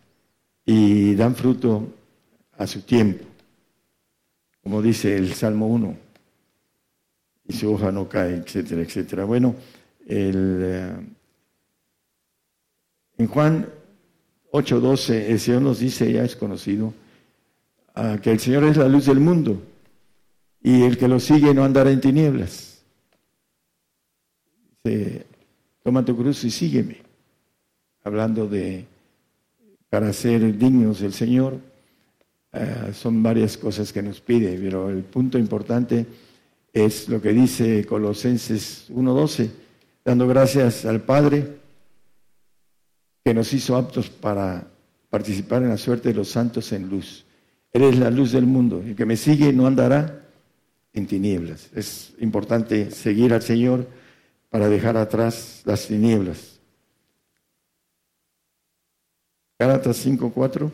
y 0.65 1.15
dan 1.15 1.35
fruto 1.35 1.87
a 2.57 2.65
su 2.67 2.81
tiempo, 2.81 3.25
como 4.63 4.81
dice 4.81 5.15
el 5.15 5.33
Salmo 5.33 5.67
1, 5.67 5.97
y 7.47 7.53
su 7.53 7.71
hoja 7.71 7.91
no 7.91 8.07
cae, 8.07 8.37
etcétera, 8.37 8.81
etcétera. 8.81 9.25
Bueno, 9.25 9.55
eh, 10.05 10.95
en 13.17 13.27
Juan 13.27 13.67
8:12 14.51 15.29
el 15.29 15.39
Señor 15.39 15.61
nos 15.61 15.79
dice, 15.79 16.11
ya 16.11 16.23
es 16.23 16.35
conocido, 16.35 16.93
ah, 17.93 18.17
que 18.21 18.31
el 18.31 18.39
Señor 18.39 18.63
es 18.65 18.77
la 18.77 18.87
luz 18.87 19.05
del 19.05 19.19
mundo 19.19 19.61
y 20.61 20.83
el 20.83 20.97
que 20.97 21.07
lo 21.07 21.19
sigue 21.19 21.53
no 21.53 21.63
andará 21.63 21.91
en 21.91 22.01
tinieblas. 22.01 22.83
Dice, 24.83 25.25
toma 25.83 26.05
tu 26.05 26.15
cruz 26.15 26.43
y 26.43 26.51
sígueme 26.51 27.05
hablando 28.05 28.47
de 28.47 28.85
para 29.89 30.13
ser 30.13 30.57
dignos 30.57 30.99
del 30.99 31.13
Señor, 31.13 31.57
eh, 32.53 32.91
son 32.93 33.21
varias 33.23 33.57
cosas 33.57 33.91
que 33.91 34.01
nos 34.01 34.21
pide, 34.21 34.57
pero 34.57 34.89
el 34.89 35.03
punto 35.03 35.37
importante 35.37 36.05
es 36.71 37.09
lo 37.09 37.21
que 37.21 37.33
dice 37.33 37.85
Colosenses 37.85 38.89
1.12, 38.91 39.49
dando 40.05 40.27
gracias 40.27 40.85
al 40.85 41.01
Padre 41.01 41.57
que 43.23 43.33
nos 43.33 43.51
hizo 43.53 43.75
aptos 43.75 44.07
para 44.09 44.67
participar 45.09 45.63
en 45.63 45.69
la 45.69 45.77
suerte 45.77 46.09
de 46.09 46.15
los 46.15 46.29
santos 46.29 46.71
en 46.71 46.87
luz. 46.87 47.25
Él 47.73 47.83
es 47.83 47.97
la 47.97 48.11
luz 48.11 48.31
del 48.31 48.45
mundo. 48.45 48.81
El 48.85 48.95
que 48.95 49.05
me 49.05 49.17
sigue 49.17 49.51
no 49.51 49.65
andará 49.65 50.21
en 50.93 51.07
tinieblas. 51.07 51.71
Es 51.73 52.13
importante 52.19 52.91
seguir 52.91 53.33
al 53.33 53.41
Señor 53.41 53.87
para 54.51 54.69
dejar 54.69 54.95
atrás 54.95 55.63
las 55.65 55.87
tinieblas. 55.87 56.59
Gálatas 59.57 60.05
5.4 60.05 60.71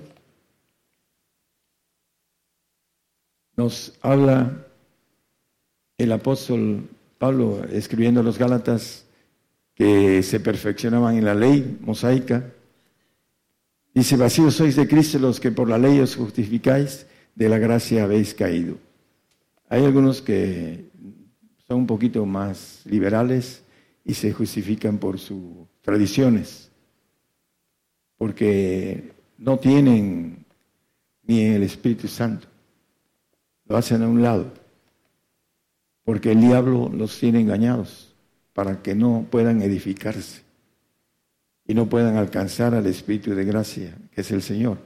nos 3.55 3.93
habla 4.01 4.65
el 5.97 6.11
apóstol 6.11 6.89
Pablo 7.19 7.63
escribiendo 7.65 8.23
los 8.23 8.39
Gálatas 8.39 9.05
que 9.81 10.21
se 10.21 10.39
perfeccionaban 10.39 11.17
en 11.17 11.25
la 11.25 11.33
ley 11.33 11.79
mosaica. 11.81 12.53
Dice, 13.95 14.15
vacíos 14.15 14.53
sois 14.53 14.75
de 14.75 14.87
Cristo 14.87 15.17
los 15.17 15.39
que 15.39 15.49
por 15.49 15.67
la 15.67 15.79
ley 15.79 15.99
os 15.99 16.15
justificáis, 16.15 17.07
de 17.33 17.49
la 17.49 17.57
gracia 17.57 18.03
habéis 18.03 18.35
caído. 18.35 18.77
Hay 19.69 19.83
algunos 19.83 20.21
que 20.21 20.85
son 21.67 21.79
un 21.79 21.87
poquito 21.87 22.27
más 22.27 22.83
liberales 22.85 23.63
y 24.05 24.13
se 24.13 24.31
justifican 24.31 24.99
por 24.99 25.17
sus 25.17 25.41
tradiciones, 25.81 26.69
porque 28.19 29.13
no 29.39 29.57
tienen 29.57 30.45
ni 31.23 31.41
el 31.41 31.63
Espíritu 31.63 32.07
Santo. 32.07 32.47
Lo 33.65 33.77
hacen 33.77 34.03
a 34.03 34.07
un 34.07 34.21
lado, 34.21 34.53
porque 36.03 36.33
el 36.33 36.41
diablo 36.41 36.91
los 36.93 37.17
tiene 37.17 37.39
engañados 37.39 38.10
para 38.53 38.81
que 38.81 38.95
no 38.95 39.25
puedan 39.29 39.61
edificarse 39.61 40.41
y 41.65 41.73
no 41.73 41.87
puedan 41.87 42.17
alcanzar 42.17 42.75
al 42.75 42.85
Espíritu 42.87 43.33
de 43.33 43.45
gracia, 43.45 43.95
que 44.11 44.21
es 44.21 44.31
el 44.31 44.41
Señor. 44.41 44.77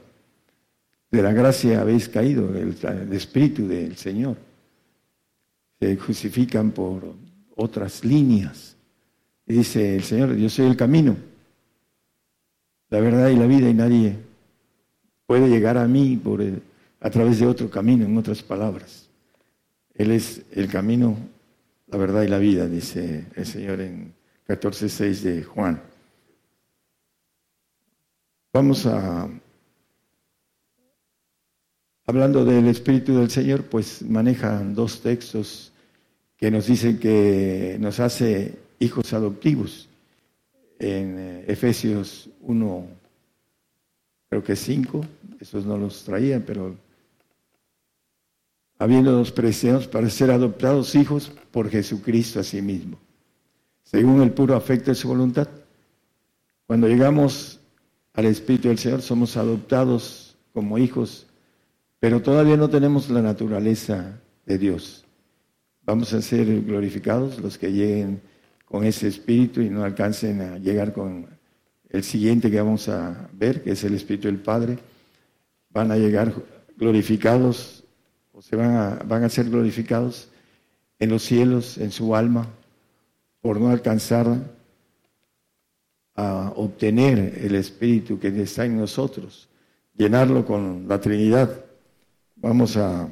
De 1.10 1.22
la 1.22 1.32
gracia 1.32 1.80
habéis 1.80 2.08
caído, 2.08 2.54
el, 2.54 2.76
Espíritu 3.12 3.66
del 3.66 3.96
Señor. 3.96 4.36
Se 5.80 5.96
justifican 5.96 6.70
por 6.70 7.14
otras 7.54 8.04
líneas. 8.04 8.76
Dice 9.46 9.96
el 9.96 10.02
Señor, 10.02 10.36
yo 10.36 10.48
soy 10.48 10.66
el 10.66 10.76
camino, 10.76 11.16
la 12.90 13.00
verdad 13.00 13.28
y 13.28 13.36
la 13.36 13.46
vida, 13.46 13.68
y 13.68 13.74
nadie 13.74 14.16
puede 15.26 15.48
llegar 15.48 15.78
a 15.78 15.86
mí 15.86 16.16
por 16.16 16.42
a 17.00 17.10
través 17.10 17.38
de 17.38 17.46
otro 17.46 17.70
camino, 17.70 18.04
en 18.04 18.16
otras 18.16 18.42
palabras. 18.42 19.08
Él 19.94 20.10
es 20.10 20.42
el 20.52 20.68
camino, 20.68 21.16
la 21.86 21.98
verdad 21.98 22.22
y 22.22 22.28
la 22.28 22.38
vida, 22.38 22.66
dice 22.66 23.26
el 23.34 23.46
Señor 23.46 23.80
en 23.80 24.14
14.6 24.48 25.20
de 25.20 25.42
Juan. 25.42 25.82
Vamos 28.52 28.86
a, 28.86 29.28
hablando 32.06 32.44
del 32.44 32.66
Espíritu 32.68 33.18
del 33.18 33.30
Señor, 33.30 33.64
pues 33.64 34.02
manejan 34.02 34.74
dos 34.74 35.00
textos 35.00 35.72
que 36.36 36.50
nos 36.50 36.66
dicen 36.66 36.98
que 36.98 37.76
nos 37.80 38.00
hace 38.00 38.58
hijos 38.78 39.12
adoptivos. 39.12 39.88
En 40.78 41.18
eh, 41.18 41.44
Efesios 41.48 42.28
1, 42.42 42.86
creo 44.28 44.44
que 44.44 44.56
5, 44.56 45.04
esos 45.40 45.64
no 45.64 45.78
los 45.78 46.04
traían, 46.04 46.42
pero 46.46 46.76
habiendo 48.78 49.12
los 49.12 49.32
preciados 49.32 49.86
para 49.86 50.10
ser 50.10 50.30
adoptados 50.30 50.94
hijos 50.94 51.32
por 51.50 51.70
Jesucristo 51.70 52.40
a 52.40 52.44
sí 52.44 52.60
mismo, 52.62 52.98
según 53.82 54.22
el 54.22 54.32
puro 54.32 54.54
afecto 54.54 54.90
de 54.90 54.94
su 54.94 55.08
voluntad. 55.08 55.48
Cuando 56.66 56.88
llegamos 56.88 57.60
al 58.12 58.26
Espíritu 58.26 58.68
del 58.68 58.78
Señor 58.78 59.02
somos 59.02 59.36
adoptados 59.36 60.36
como 60.52 60.78
hijos, 60.78 61.26
pero 62.00 62.20
todavía 62.22 62.56
no 62.56 62.68
tenemos 62.68 63.08
la 63.08 63.22
naturaleza 63.22 64.20
de 64.44 64.58
Dios. 64.58 65.04
Vamos 65.82 66.12
a 66.12 66.20
ser 66.20 66.62
glorificados 66.62 67.38
los 67.38 67.56
que 67.58 67.72
lleguen 67.72 68.20
con 68.64 68.84
ese 68.84 69.06
espíritu 69.08 69.60
y 69.60 69.70
no 69.70 69.84
alcancen 69.84 70.40
a 70.40 70.58
llegar 70.58 70.92
con 70.92 71.26
el 71.88 72.02
siguiente 72.02 72.50
que 72.50 72.60
vamos 72.60 72.88
a 72.88 73.28
ver, 73.32 73.62
que 73.62 73.70
es 73.70 73.84
el 73.84 73.94
Espíritu 73.94 74.26
del 74.26 74.40
Padre. 74.40 74.78
Van 75.70 75.90
a 75.92 75.96
llegar 75.96 76.34
glorificados 76.76 77.85
o 78.36 78.42
se 78.42 78.54
van 78.54 78.76
a, 78.76 79.00
van 79.06 79.24
a 79.24 79.30
ser 79.30 79.48
glorificados 79.48 80.28
en 80.98 81.08
los 81.08 81.22
cielos, 81.22 81.78
en 81.78 81.90
su 81.90 82.14
alma, 82.14 82.46
por 83.40 83.58
no 83.58 83.70
alcanzar 83.70 84.26
a 86.14 86.52
obtener 86.54 87.38
el 87.40 87.54
Espíritu 87.54 88.18
que 88.18 88.28
está 88.42 88.66
en 88.66 88.76
nosotros, 88.76 89.48
llenarlo 89.96 90.44
con 90.44 90.86
la 90.86 91.00
Trinidad. 91.00 91.64
Vamos 92.36 92.76
a... 92.76 93.08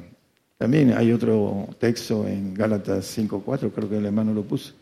También 0.59 0.93
hay 0.93 1.11
otro 1.11 1.69
texto 1.79 2.27
en 2.27 2.53
Gálatas 2.53 3.17
5.4, 3.17 3.71
creo 3.73 3.89
que 3.89 3.97
el 3.97 4.05
hermano 4.05 4.31
lo 4.31 4.43
puso. 4.43 4.73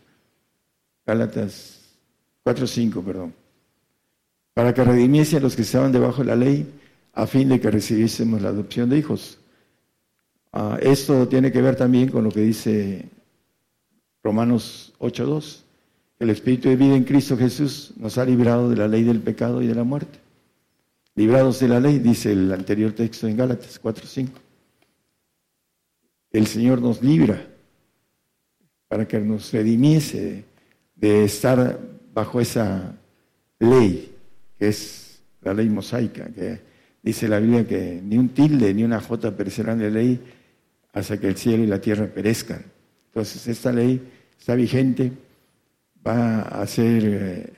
Gálatas 1.05 1.79
4.5, 2.43 3.01
perdón. 3.01 3.33
Para 4.53 4.73
que 4.73 4.83
redimiese 4.83 5.37
a 5.37 5.39
los 5.39 5.55
que 5.55 5.61
estaban 5.61 5.93
debajo 5.93 6.21
de 6.21 6.27
la 6.27 6.35
ley, 6.35 6.69
a 7.13 7.27
fin 7.27 7.47
de 7.47 7.61
que 7.61 7.71
recibiésemos 7.71 8.41
la 8.41 8.49
adopción 8.49 8.89
de 8.89 8.97
hijos. 8.97 9.39
Ah, 10.55 10.77
esto 10.79 11.27
tiene 11.27 11.51
que 11.51 11.63
ver 11.63 11.75
también 11.75 12.09
con 12.09 12.23
lo 12.23 12.29
que 12.29 12.41
dice 12.41 13.09
Romanos 14.23 14.93
8.2. 14.99 15.63
El 16.19 16.29
Espíritu 16.29 16.69
de 16.69 16.75
vida 16.75 16.95
en 16.95 17.05
Cristo 17.05 17.35
Jesús 17.35 17.91
nos 17.97 18.19
ha 18.19 18.25
librado 18.25 18.69
de 18.69 18.75
la 18.75 18.87
ley 18.87 19.03
del 19.03 19.19
pecado 19.19 19.63
y 19.63 19.67
de 19.67 19.73
la 19.73 19.83
muerte. 19.83 20.19
Librados 21.15 21.59
de 21.59 21.67
la 21.67 21.79
ley, 21.79 21.97
dice 21.97 22.31
el 22.31 22.53
anterior 22.53 22.91
texto 22.93 23.27
en 23.27 23.35
Gálatas 23.35 23.81
4.5. 23.81 24.29
El 26.31 26.45
Señor 26.45 26.81
nos 26.83 27.01
libra 27.01 27.47
para 28.87 29.07
que 29.07 29.19
nos 29.19 29.51
redimiese 29.51 30.45
de 30.95 31.23
estar 31.23 31.79
bajo 32.13 32.39
esa 32.39 32.95
ley, 33.57 34.15
que 34.59 34.67
es 34.67 35.19
la 35.41 35.55
ley 35.55 35.67
mosaica, 35.67 36.27
que 36.27 36.61
dice 37.01 37.27
la 37.27 37.39
Biblia 37.39 37.67
que 37.67 37.99
ni 38.03 38.19
un 38.19 38.29
tilde 38.29 38.71
ni 38.71 38.83
una 38.83 39.01
jota 39.01 39.35
perecerán 39.35 39.79
de 39.79 39.89
ley 39.89 40.21
hasta 40.93 41.19
que 41.19 41.27
el 41.27 41.35
cielo 41.35 41.63
y 41.63 41.67
la 41.67 41.81
tierra 41.81 42.07
perezcan. 42.07 42.63
Entonces, 43.07 43.47
esta 43.47 43.71
ley 43.71 44.01
está 44.39 44.55
vigente, 44.55 45.11
va 46.05 46.41
a 46.41 46.65
ser 46.67 47.03
eh, 47.05 47.53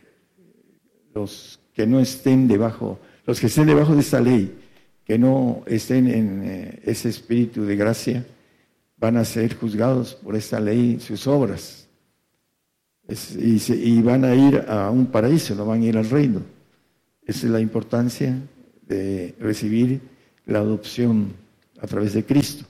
los 1.14 1.60
que 1.74 1.86
no 1.86 2.00
estén 2.00 2.48
debajo, 2.48 3.00
los 3.26 3.40
que 3.40 3.48
estén 3.48 3.68
debajo 3.68 3.94
de 3.94 4.02
esta 4.02 4.22
ley, 4.22 4.56
que 5.04 5.18
no 5.18 5.64
estén 5.68 6.08
en 6.08 6.42
eh, 6.44 6.80
ese 6.86 7.10
espíritu 7.10 7.64
de 7.66 7.76
gracia, 7.76 8.26
van 8.98 9.18
a 9.18 9.26
ser 9.26 9.56
juzgados 9.56 10.16
por 10.16 10.36
esta 10.36 10.60
ley, 10.60 11.00
sus 11.00 11.28
obras. 11.28 11.88
y, 13.08 13.62
y, 13.74 14.02
van 14.02 14.26
a 14.26 14.34
ir 14.34 14.66
a 14.68 14.90
un 14.90 15.08
paraíso, 15.08 15.54
no 15.54 15.66
van 15.66 15.82
a 15.82 15.86
ir 15.86 15.98
al 15.98 16.10
reino. 16.10 16.42
Esa 17.26 17.46
es 17.46 17.52
la 17.52 17.60
importancia 17.60 18.40
de 18.88 19.36
recibir 19.40 20.00
la 20.46 20.60
adopción 20.60 21.34
a 21.80 21.88
través 21.88 22.14
de 22.14 22.24
Cristo. 22.24 22.66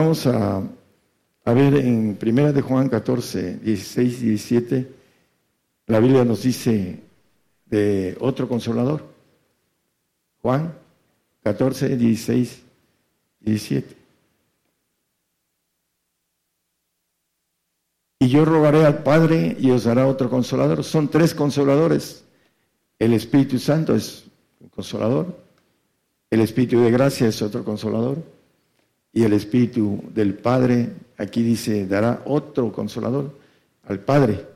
Vamos 0.00 0.28
a, 0.28 0.62
ver 1.44 1.74
en 1.74 2.14
Primera 2.14 2.52
de 2.52 2.62
Juan 2.62 2.88
14, 2.88 3.54
16 3.56 4.22
y 4.22 4.26
17, 4.26 4.94
la 5.88 5.98
Biblia 5.98 6.24
nos 6.24 6.44
dice 6.44 7.00
de 7.66 8.16
otro 8.20 8.48
consolador. 8.48 9.02
Juan 10.40 10.72
14, 11.42 11.96
16 11.96 12.62
y 13.40 13.44
17. 13.44 13.96
Y 18.20 18.28
yo 18.28 18.44
rogaré 18.44 18.84
al 18.86 19.02
Padre 19.02 19.56
y 19.58 19.72
os 19.72 19.82
dará 19.82 20.06
otro 20.06 20.30
consolador. 20.30 20.84
Son 20.84 21.08
tres 21.08 21.34
consoladores. 21.34 22.24
El 23.00 23.14
Espíritu 23.14 23.58
Santo 23.58 23.96
es 23.96 24.26
un 24.60 24.68
consolador. 24.68 25.36
El 26.30 26.40
Espíritu 26.42 26.78
de 26.82 26.92
gracia 26.92 27.26
es 27.26 27.42
otro 27.42 27.64
consolador 27.64 28.37
y 29.12 29.22
el 29.22 29.32
Espíritu 29.32 30.02
del 30.14 30.34
Padre, 30.34 30.90
aquí 31.16 31.42
dice, 31.42 31.86
dará 31.86 32.22
otro 32.26 32.72
consolador 32.72 33.38
al 33.86 34.00
Padre. 34.00 34.46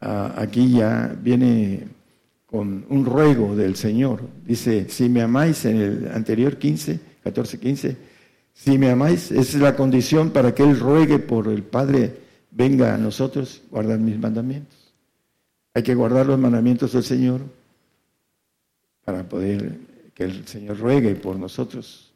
Ah, 0.00 0.34
aquí 0.36 0.72
ya 0.72 1.14
viene 1.20 1.86
con 2.46 2.84
un 2.88 3.04
ruego 3.04 3.56
del 3.56 3.76
Señor. 3.76 4.20
Dice, 4.44 4.88
si 4.88 5.08
me 5.08 5.22
amáis 5.22 5.64
en 5.64 5.80
el 5.80 6.10
anterior 6.12 6.58
15, 6.58 7.00
14, 7.22 7.58
15, 7.58 7.96
si 8.54 8.78
me 8.78 8.90
amáis, 8.90 9.30
esa 9.30 9.40
es 9.40 9.54
la 9.54 9.74
condición 9.74 10.30
para 10.30 10.54
que 10.54 10.62
Él 10.62 10.78
ruegue 10.78 11.18
por 11.18 11.48
el 11.48 11.62
Padre, 11.62 12.16
venga 12.50 12.94
a 12.94 12.98
nosotros, 12.98 13.62
guardar 13.70 13.98
mis 13.98 14.18
mandamientos. 14.18 14.92
Hay 15.74 15.82
que 15.82 15.94
guardar 15.94 16.26
los 16.26 16.38
mandamientos 16.38 16.92
del 16.92 17.02
Señor 17.02 17.40
para 19.04 19.28
poder 19.28 19.78
que 20.14 20.24
el 20.24 20.46
Señor 20.46 20.78
ruegue 20.78 21.14
por 21.14 21.36
nosotros 21.36 22.11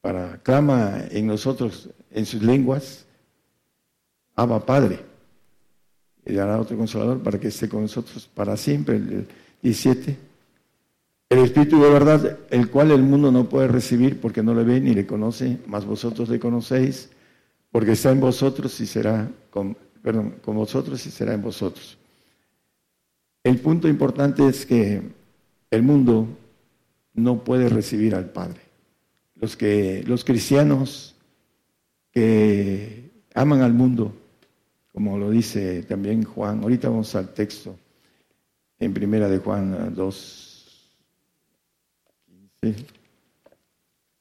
para 0.00 0.38
clama 0.38 1.04
en 1.10 1.26
nosotros 1.26 1.90
en 2.10 2.26
sus 2.26 2.42
lenguas, 2.42 3.06
Abba 4.34 4.64
Padre. 4.64 5.00
Y 6.24 6.34
dará 6.34 6.60
otro 6.60 6.76
consolador 6.76 7.22
para 7.22 7.38
que 7.38 7.48
esté 7.48 7.68
con 7.68 7.82
nosotros 7.82 8.28
para 8.32 8.56
siempre. 8.56 8.96
El 8.96 9.26
17. 9.62 10.16
El 11.30 11.38
Espíritu 11.38 11.80
de 11.80 11.90
verdad, 11.90 12.38
el 12.50 12.70
cual 12.70 12.90
el 12.90 13.02
mundo 13.02 13.30
no 13.30 13.48
puede 13.48 13.68
recibir 13.68 14.20
porque 14.20 14.42
no 14.42 14.52
le 14.52 14.64
ve 14.64 14.80
ni 14.80 14.94
le 14.94 15.06
conoce, 15.06 15.58
mas 15.66 15.84
vosotros 15.84 16.28
le 16.28 16.40
conocéis, 16.40 17.08
porque 17.70 17.92
está 17.92 18.10
en 18.10 18.20
vosotros 18.20 18.80
y 18.80 18.86
será 18.86 19.30
con, 19.50 19.76
vosotros 20.44 21.06
y 21.06 21.10
será 21.10 21.32
en 21.34 21.42
vosotros. 21.42 21.96
El 23.44 23.60
punto 23.60 23.88
importante 23.88 24.46
es 24.46 24.66
que 24.66 25.02
el 25.70 25.82
mundo 25.82 26.26
no 27.14 27.44
puede 27.44 27.68
recibir 27.68 28.16
al 28.16 28.30
Padre. 28.30 28.60
Los 29.40 29.56
que 29.56 30.02
los 30.06 30.22
cristianos 30.22 31.16
que 32.12 33.10
aman 33.34 33.62
al 33.62 33.72
mundo, 33.72 34.14
como 34.92 35.16
lo 35.16 35.30
dice 35.30 35.82
también 35.84 36.24
Juan, 36.24 36.62
ahorita 36.62 36.90
vamos 36.90 37.14
al 37.14 37.32
texto 37.32 37.78
en 38.78 38.92
primera 38.92 39.28
de 39.28 39.38
Juan 39.38 39.94
2, 39.94 40.90
15, 42.62 42.86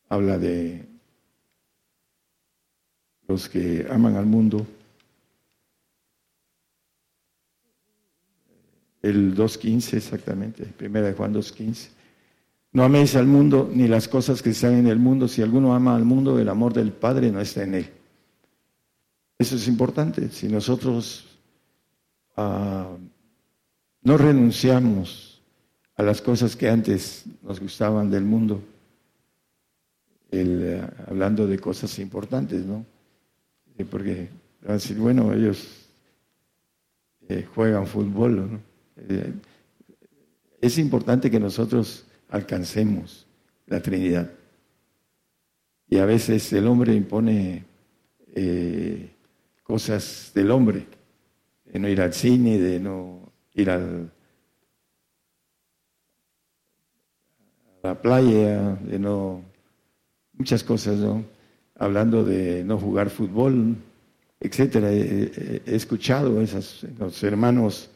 habla 0.08 0.38
de 0.38 0.86
los 3.28 3.50
que 3.50 3.86
aman 3.90 4.16
al 4.16 4.26
mundo. 4.26 4.66
El 9.02 9.36
2.15 9.36 9.94
exactamente, 9.98 10.66
primera 10.66 11.08
de 11.08 11.14
Juan 11.14 11.34
2.15. 11.34 11.99
No 12.72 12.84
améis 12.84 13.16
al 13.16 13.26
mundo 13.26 13.70
ni 13.74 13.88
las 13.88 14.08
cosas 14.08 14.42
que 14.42 14.52
están 14.52 14.76
en 14.76 14.88
el 14.88 15.00
mundo. 15.00 15.28
Si 15.28 15.42
alguno 15.42 15.74
ama 15.74 15.96
al 15.96 16.06
mundo, 16.06 16.40
el 16.40 16.50
amor 16.50 16.74
del 16.74 16.92
Padre 16.92 17.32
no 17.32 17.42
está 17.42 17.64
en 17.64 17.76
él. 17.76 17.90
Eso 19.40 19.56
es 19.56 19.68
importante. 19.68 20.30
Si 20.30 20.48
nosotros 20.48 21.26
ah, 22.38 22.90
no 24.04 24.18
renunciamos 24.18 25.42
a 25.96 26.04
las 26.04 26.22
cosas 26.22 26.56
que 26.56 26.70
antes 26.70 27.24
nos 27.42 27.60
gustaban 27.60 28.12
del 28.12 28.24
mundo, 28.24 28.62
eh, 30.32 30.82
hablando 31.08 31.48
de 31.48 31.58
cosas 31.58 31.98
importantes, 32.00 32.66
¿no? 32.66 32.86
porque 33.90 34.30
van 34.62 34.72
a 34.72 34.74
decir, 34.74 34.98
bueno, 34.98 35.34
ellos 35.34 35.68
eh, 37.30 37.48
juegan 37.56 37.88
fútbol, 37.88 38.52
¿no? 38.52 38.60
Eh, 38.98 39.34
es 40.62 40.78
importante 40.78 41.32
que 41.32 41.40
nosotros 41.40 42.06
alcancemos 42.30 43.28
la 43.68 43.82
Trinidad. 43.82 44.32
Y 45.90 45.98
a 45.98 46.06
veces 46.06 46.52
el 46.54 46.68
hombre 46.68 46.94
impone 46.94 47.66
eh, 48.36 49.10
cosas 49.64 50.32
del 50.34 50.52
hombre, 50.52 50.86
de 51.66 51.80
no 51.80 51.88
ir 51.88 52.02
al 52.02 52.14
cine, 52.14 52.60
de 52.60 52.80
no 52.80 53.32
ir 53.54 53.70
a 53.70 53.80
la 57.84 58.02
playa, 58.02 58.76
de 58.76 59.00
no... 59.00 59.42
muchas 60.34 60.64
cosas, 60.64 60.98
¿no? 60.98 61.24
Hablando 61.76 62.24
de 62.24 62.64
no 62.64 62.78
jugar 62.78 63.10
fútbol, 63.10 63.78
etcétera. 64.40 64.92
He, 64.92 65.62
escuchado 65.66 66.40
a 66.40 67.04
los 67.04 67.24
hermanos 67.24 67.90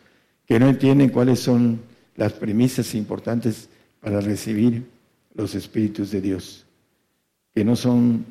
que 0.46 0.60
no 0.60 0.70
entienden 0.70 1.10
cuáles 1.10 1.40
son 1.40 1.82
las 2.16 2.34
premisas 2.34 2.96
importantes 2.96 3.70
para 4.04 4.20
recibir 4.20 4.86
los 5.34 5.56
espíritus 5.56 6.12
de 6.12 6.20
Dios, 6.20 6.66
que 7.56 7.64
no 7.64 7.78
son 7.78 8.26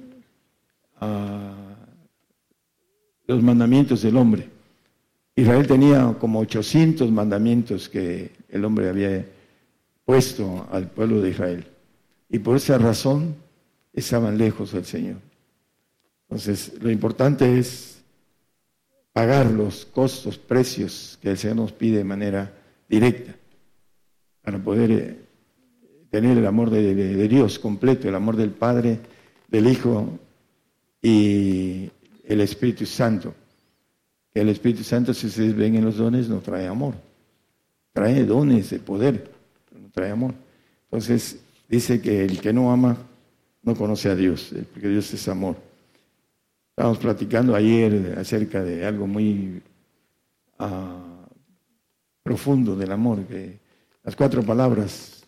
ah, 1.00 1.74
los 3.26 3.42
mandamientos 3.42 4.02
del 4.02 4.18
hombre. 4.18 4.50
Israel 5.34 5.66
tenía 5.66 6.14
como 6.20 6.40
800 6.40 7.10
mandamientos 7.10 7.88
que 7.88 8.32
el 8.50 8.66
hombre 8.66 8.90
había 8.90 9.26
puesto 10.04 10.68
al 10.70 10.90
pueblo 10.90 11.22
de 11.22 11.30
Israel. 11.30 11.66
Y 12.28 12.38
por 12.38 12.56
esa 12.56 12.76
razón 12.76 13.34
estaban 13.94 14.36
lejos 14.36 14.72
del 14.72 14.84
Señor. 14.84 15.16
Entonces, 16.28 16.74
lo 16.82 16.90
importante 16.90 17.58
es 17.58 18.02
pagar 19.14 19.46
los 19.46 19.86
costos, 19.86 20.36
precios 20.36 21.18
que 21.22 21.30
el 21.30 21.38
Señor 21.38 21.56
nos 21.56 21.72
pide 21.72 21.98
de 21.98 22.04
manera 22.04 22.52
directa 22.90 23.34
para 24.42 24.58
poder 24.58 24.90
eh, 24.90 25.21
tener 26.12 26.36
el 26.36 26.46
amor 26.46 26.68
de, 26.68 27.26
Dios 27.26 27.58
completo, 27.58 28.06
el 28.06 28.14
amor 28.14 28.36
del 28.36 28.50
Padre, 28.50 29.00
del 29.48 29.66
Hijo 29.66 30.18
y 31.00 31.90
el 32.24 32.42
Espíritu 32.42 32.84
Santo. 32.84 33.34
El 34.34 34.50
Espíritu 34.50 34.84
Santo, 34.84 35.14
si 35.14 35.28
ustedes 35.28 35.56
ven 35.56 35.74
en 35.74 35.86
los 35.86 35.96
dones, 35.96 36.28
no 36.28 36.40
trae 36.40 36.66
amor. 36.66 36.96
Trae 37.94 38.26
dones 38.26 38.68
de 38.68 38.78
poder, 38.78 39.32
no 39.72 39.88
trae 39.90 40.10
amor. 40.10 40.34
Entonces, 40.84 41.40
dice 41.66 42.02
que 42.02 42.26
el 42.26 42.42
que 42.42 42.52
no 42.52 42.70
ama 42.70 42.94
no 43.62 43.74
conoce 43.74 44.10
a 44.10 44.14
Dios, 44.14 44.52
eh, 44.52 44.66
porque 44.70 44.88
Dios 44.88 45.10
es 45.14 45.26
amor. 45.28 45.56
Estábamos 46.72 46.98
platicando 46.98 47.54
ayer 47.54 48.16
acerca 48.18 48.62
de 48.62 48.84
algo 48.84 49.06
muy 49.06 49.62
ah, 50.58 51.24
profundo 52.22 52.76
del 52.76 52.92
amor, 52.92 53.24
que 53.24 53.58
las 54.04 54.14
cuatro 54.14 54.42
palabras 54.42 55.21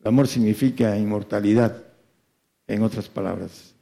el 0.00 0.08
amor 0.08 0.26
significa 0.26 0.96
inmortalidad, 0.96 1.84
en 2.66 2.82
otras 2.82 3.08
palabras. 3.08 3.74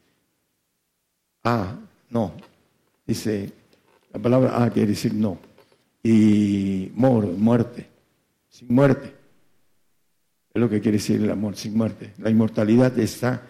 Ah, 1.45 1.77
no. 2.11 2.32
Dice, 3.07 3.53
la 4.12 4.19
palabra 4.20 4.62
ah 4.62 4.70
quiere 4.70 4.89
decir 4.89 5.15
no. 5.15 5.39
Y 6.03 6.90
mor, 6.95 7.27
muerte, 7.27 7.86
sin 8.49 8.74
muerte. 8.74 9.15
Es 10.55 10.61
lo 10.61 10.69
que 10.69 10.81
quiere 10.81 10.99
decir 10.99 11.23
el 11.23 11.31
amor, 11.31 11.57
sin 11.57 11.77
muerte. 11.77 12.15
La 12.19 12.31
inmortalidad 12.31 12.99
está 12.99 13.43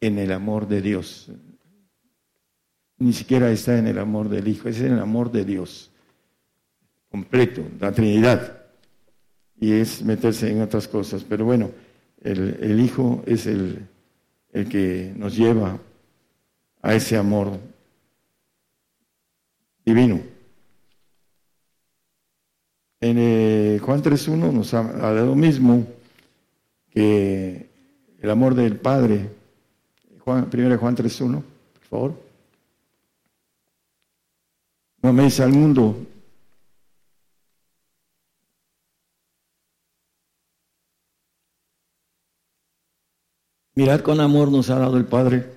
en 0.00 0.18
el 0.18 0.32
amor 0.32 0.66
de 0.66 0.82
Dios. 0.82 1.30
Ni 2.98 3.12
siquiera 3.12 3.50
está 3.50 3.78
en 3.78 3.86
el 3.86 3.98
amor 3.98 4.28
del 4.28 4.48
Hijo, 4.48 4.68
es 4.68 4.80
en 4.80 4.92
el 4.92 4.98
amor 4.98 5.30
de 5.30 5.44
Dios. 5.44 5.90
Completo, 7.10 7.62
la 7.80 7.92
Trinidad 7.92 8.57
y 9.60 9.72
es 9.72 10.02
meterse 10.02 10.50
en 10.50 10.62
otras 10.62 10.88
cosas. 10.88 11.24
Pero 11.28 11.44
bueno, 11.44 11.70
el, 12.22 12.80
Hijo 12.80 13.22
es 13.26 13.46
el, 13.46 13.86
el, 14.52 14.68
que 14.68 15.12
nos 15.16 15.36
lleva 15.36 15.78
a 16.82 16.94
ese 16.94 17.16
amor 17.16 17.58
divino. 19.84 20.20
En 23.00 23.16
eh, 23.18 23.80
Juan 23.82 24.02
3.1 24.02 24.52
nos 24.52 24.74
habla 24.74 25.14
de 25.14 25.26
lo 25.26 25.34
mismo 25.34 25.86
que 26.90 27.68
el 28.20 28.30
amor 28.30 28.54
del 28.54 28.76
Padre. 28.76 29.30
Juan, 30.20 30.50
primero 30.50 30.76
Juan 30.78 30.96
3.1, 30.96 31.42
por 31.72 31.82
favor. 31.88 32.28
No 35.00 35.10
améis 35.10 35.38
al 35.38 35.52
mundo 35.52 35.96
Mirad 43.78 44.00
con 44.00 44.18
amor 44.18 44.50
nos 44.50 44.70
ha 44.70 44.78
dado 44.80 44.96
el 44.96 45.04
Padre 45.04 45.52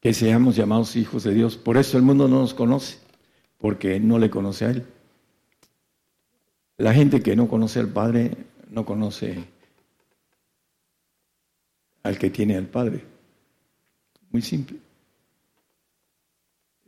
que 0.00 0.14
seamos 0.14 0.54
llamados 0.54 0.94
hijos 0.94 1.24
de 1.24 1.34
Dios. 1.34 1.56
Por 1.56 1.76
eso 1.76 1.96
el 1.96 2.04
mundo 2.04 2.28
no 2.28 2.38
nos 2.38 2.54
conoce, 2.54 2.98
porque 3.58 3.98
no 3.98 4.20
le 4.20 4.30
conoce 4.30 4.64
a 4.64 4.70
Él. 4.70 4.86
La 6.76 6.94
gente 6.94 7.24
que 7.24 7.34
no 7.34 7.48
conoce 7.48 7.80
al 7.80 7.88
Padre 7.88 8.30
no 8.70 8.86
conoce 8.86 9.42
al 12.04 12.16
que 12.16 12.30
tiene 12.30 12.56
al 12.56 12.68
Padre. 12.68 13.04
Muy 14.30 14.42
simple. 14.42 14.78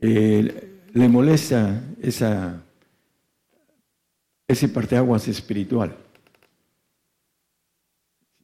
Eh, 0.01 0.85
le 0.93 1.09
molesta 1.09 1.83
esa, 2.01 2.63
ese 4.47 4.69
parteaguas 4.69 5.27
espiritual 5.27 5.97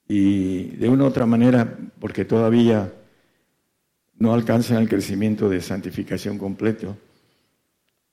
y 0.09 0.64
de 0.76 0.89
una 0.89 1.05
u 1.05 1.06
otra 1.06 1.26
manera, 1.26 1.78
porque 1.98 2.24
todavía 2.24 2.93
no 4.18 4.32
alcanzan 4.32 4.78
el 4.78 4.89
crecimiento 4.89 5.48
de 5.48 5.60
santificación 5.60 6.39
completo 6.39 6.97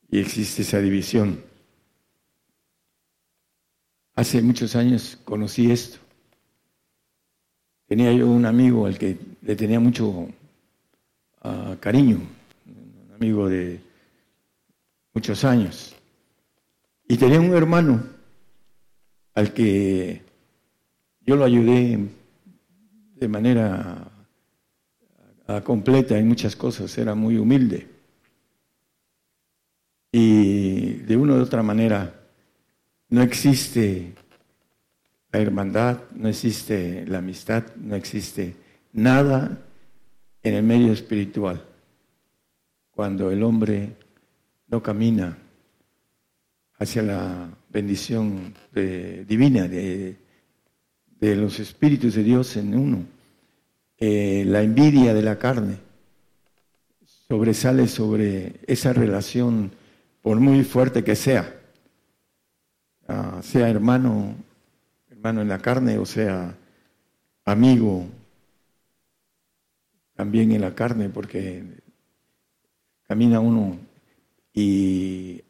y 0.09 0.19
existe 0.19 0.61
esa 0.61 0.79
división. 0.79 1.41
Hace 4.15 4.41
muchos 4.41 4.75
años 4.75 5.17
conocí 5.23 5.71
esto. 5.71 5.99
Tenía 7.87 8.11
yo 8.13 8.27
un 8.27 8.45
amigo 8.45 8.85
al 8.85 8.97
que 8.97 9.17
le 9.41 9.55
tenía 9.55 9.79
mucho 9.79 10.27
ah, 11.41 11.75
cariño, 11.79 12.19
un 12.65 13.13
amigo 13.15 13.47
de 13.49 13.81
muchos 15.13 15.43
años. 15.43 15.95
Y 17.07 17.17
tenía 17.17 17.39
un 17.39 17.53
hermano 17.53 18.03
al 19.33 19.53
que 19.53 20.21
yo 21.31 21.37
lo 21.37 21.45
ayudé 21.45 21.97
de 23.15 23.27
manera 23.29 24.05
completa 25.63 26.19
en 26.19 26.27
muchas 26.27 26.57
cosas, 26.57 26.97
era 26.97 27.15
muy 27.15 27.37
humilde. 27.37 27.87
Y 30.11 30.91
de 31.07 31.15
una 31.15 31.35
u 31.35 31.41
otra 31.41 31.63
manera 31.63 32.13
no 33.07 33.21
existe 33.21 34.13
la 35.31 35.39
hermandad, 35.39 36.01
no 36.15 36.27
existe 36.27 37.05
la 37.07 37.19
amistad, 37.19 37.63
no 37.77 37.95
existe 37.95 38.53
nada 38.91 39.57
en 40.43 40.53
el 40.53 40.63
medio 40.63 40.91
espiritual 40.91 41.63
cuando 42.91 43.31
el 43.31 43.41
hombre 43.43 43.95
no 44.67 44.83
camina 44.83 45.37
hacia 46.77 47.01
la 47.03 47.49
bendición 47.69 48.53
divina 48.73 49.69
de, 49.69 50.17
los 51.21 51.59
espíritus 51.59 52.15
de 52.15 52.23
Dios 52.23 52.57
en 52.57 52.75
uno. 52.75 53.05
Eh, 53.97 54.43
la 54.47 54.63
envidia 54.63 55.13
de 55.13 55.21
la 55.21 55.37
carne 55.37 55.77
sobresale 57.27 57.87
sobre 57.87 58.59
esa 58.65 58.91
relación, 58.91 59.71
por 60.23 60.39
muy 60.39 60.63
fuerte 60.63 61.03
que 61.03 61.15
sea, 61.15 61.55
ah, 63.07 63.39
sea 63.43 63.69
hermano, 63.69 64.35
hermano 65.09 65.41
en 65.41 65.47
la 65.47 65.59
carne 65.59 65.97
o 65.99 66.05
sea 66.05 66.55
amigo 67.45 68.07
también 70.15 70.51
en 70.51 70.61
la 70.61 70.73
carne, 70.73 71.09
porque 71.09 71.63
camina 73.07 73.39
uno 73.39 73.77
y 74.53 75.41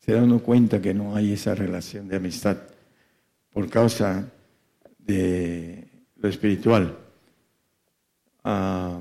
se 0.00 0.12
da 0.12 0.22
uno 0.22 0.40
cuenta 0.40 0.80
que 0.80 0.94
no 0.94 1.16
hay 1.16 1.32
esa 1.32 1.54
relación 1.54 2.08
de 2.08 2.16
amistad 2.16 2.58
por 3.52 3.68
causa 3.68 4.30
de 5.08 5.88
lo 6.16 6.28
espiritual. 6.28 6.96
Ah, 8.44 9.00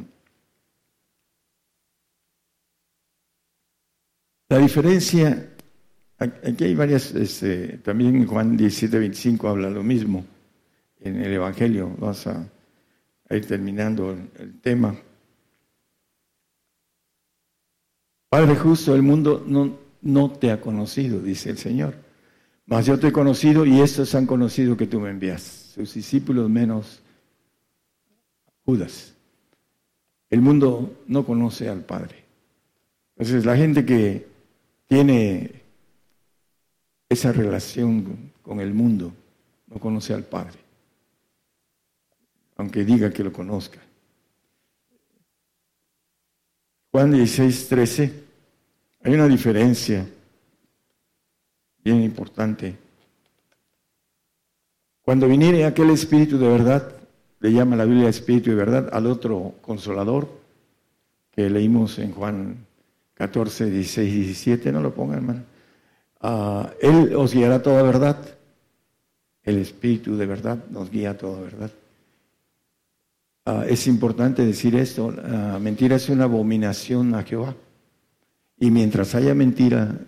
la 4.50 4.58
diferencia, 4.58 5.54
aquí 6.18 6.64
hay 6.64 6.76
varias, 6.76 7.12
este, 7.14 7.80
también 7.80 8.26
Juan 8.26 8.56
17, 8.56 8.98
25 8.98 9.48
habla 9.50 9.70
lo 9.70 9.84
mismo 9.84 10.26
en 11.02 11.22
el 11.22 11.34
Evangelio, 11.34 11.94
vamos 12.00 12.26
a 12.26 12.50
ir 13.30 13.46
terminando 13.46 14.18
el 14.40 14.60
tema. 14.62 14.96
Padre 18.30 18.56
justo, 18.56 18.96
el 18.96 19.04
mundo 19.04 19.44
no, 19.46 19.78
no 20.02 20.32
te 20.32 20.52
ha 20.52 20.62
conocido, 20.62 21.20
dice 21.20 21.50
el 21.50 21.58
Señor. 21.58 21.96
Mas 22.66 22.86
yo 22.86 23.00
te 23.00 23.08
he 23.08 23.12
conocido 23.12 23.66
y 23.66 23.80
estos 23.82 24.14
han 24.16 24.26
conocido 24.26 24.76
que 24.76 24.88
tú 24.88 25.00
me 25.00 25.10
envías. 25.10 25.67
Sus 25.78 25.94
discípulos 25.94 26.50
menos 26.50 27.02
Judas. 28.66 29.14
El 30.30 30.42
mundo 30.42 31.04
no 31.08 31.26
conoce 31.26 31.70
al 31.70 31.86
Padre. 31.86 32.26
Entonces 33.16 33.46
la 33.46 33.56
gente 33.56 33.86
que 33.86 34.28
tiene 34.88 35.62
esa 37.08 37.32
relación 37.32 38.34
con 38.42 38.60
el 38.60 38.74
mundo 38.74 39.14
no 39.68 39.80
conoce 39.80 40.14
al 40.14 40.24
Padre 40.24 40.68
aunque 42.58 42.84
diga 42.84 43.12
que 43.12 43.24
lo 43.24 43.32
conozca. 43.32 43.80
Juan 46.92 47.12
16, 47.12 47.68
13, 47.70 48.24
hay 49.04 49.14
una 49.14 49.28
diferencia 49.28 50.08
bien 51.84 52.02
importante. 52.02 52.76
Cuando 55.08 55.30
viniere 55.30 55.64
aquel 55.64 55.92
Espíritu 55.92 56.38
de 56.38 56.50
verdad, 56.50 56.92
le 57.40 57.54
llama 57.54 57.78
la 57.78 57.86
Biblia 57.86 58.10
Espíritu 58.10 58.50
de 58.50 58.58
verdad 58.58 58.90
al 58.92 59.06
otro 59.06 59.54
consolador 59.62 60.28
que 61.32 61.50
leímos 61.50 61.98
en 62.00 62.12
Juan 62.12 62.66
14, 63.14 63.72
16 63.72 64.14
y 64.14 64.20
17, 64.24 64.70
no 64.74 64.82
lo 64.82 64.94
pongan, 64.94 65.20
hermano. 65.20 65.44
Ah, 66.20 66.74
él 66.82 67.16
os 67.16 67.34
guiará 67.34 67.62
toda 67.62 67.84
verdad. 67.84 68.18
El 69.44 69.60
Espíritu 69.60 70.18
de 70.18 70.26
verdad 70.26 70.66
nos 70.72 70.92
guía 70.92 71.18
toda 71.18 71.40
verdad. 71.40 71.72
Ah, 73.46 73.64
es 73.66 73.88
importante 73.88 74.46
decir 74.46 74.76
esto, 74.76 75.10
la 75.10 75.58
mentira 75.58 75.96
es 75.96 76.10
una 76.10 76.26
abominación 76.26 77.16
a 77.16 77.24
Jehová. 77.24 77.56
Y 78.60 78.72
mientras 78.72 79.16
haya 79.16 79.34
mentira, 79.34 80.00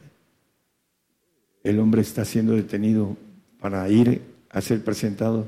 el 1.64 1.80
hombre 1.80 2.02
está 2.02 2.26
siendo 2.26 2.52
detenido 2.52 3.16
para 3.62 3.88
ir 3.88 4.29
a 4.50 4.62
ser 4.62 4.84
presentado 4.84 5.48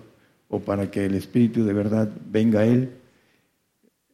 o 0.49 0.60
para 0.60 0.91
que 0.91 1.06
el 1.06 1.15
Espíritu 1.15 1.64
de 1.64 1.73
verdad 1.73 2.10
venga 2.30 2.61
a 2.61 2.65
él. 2.65 2.91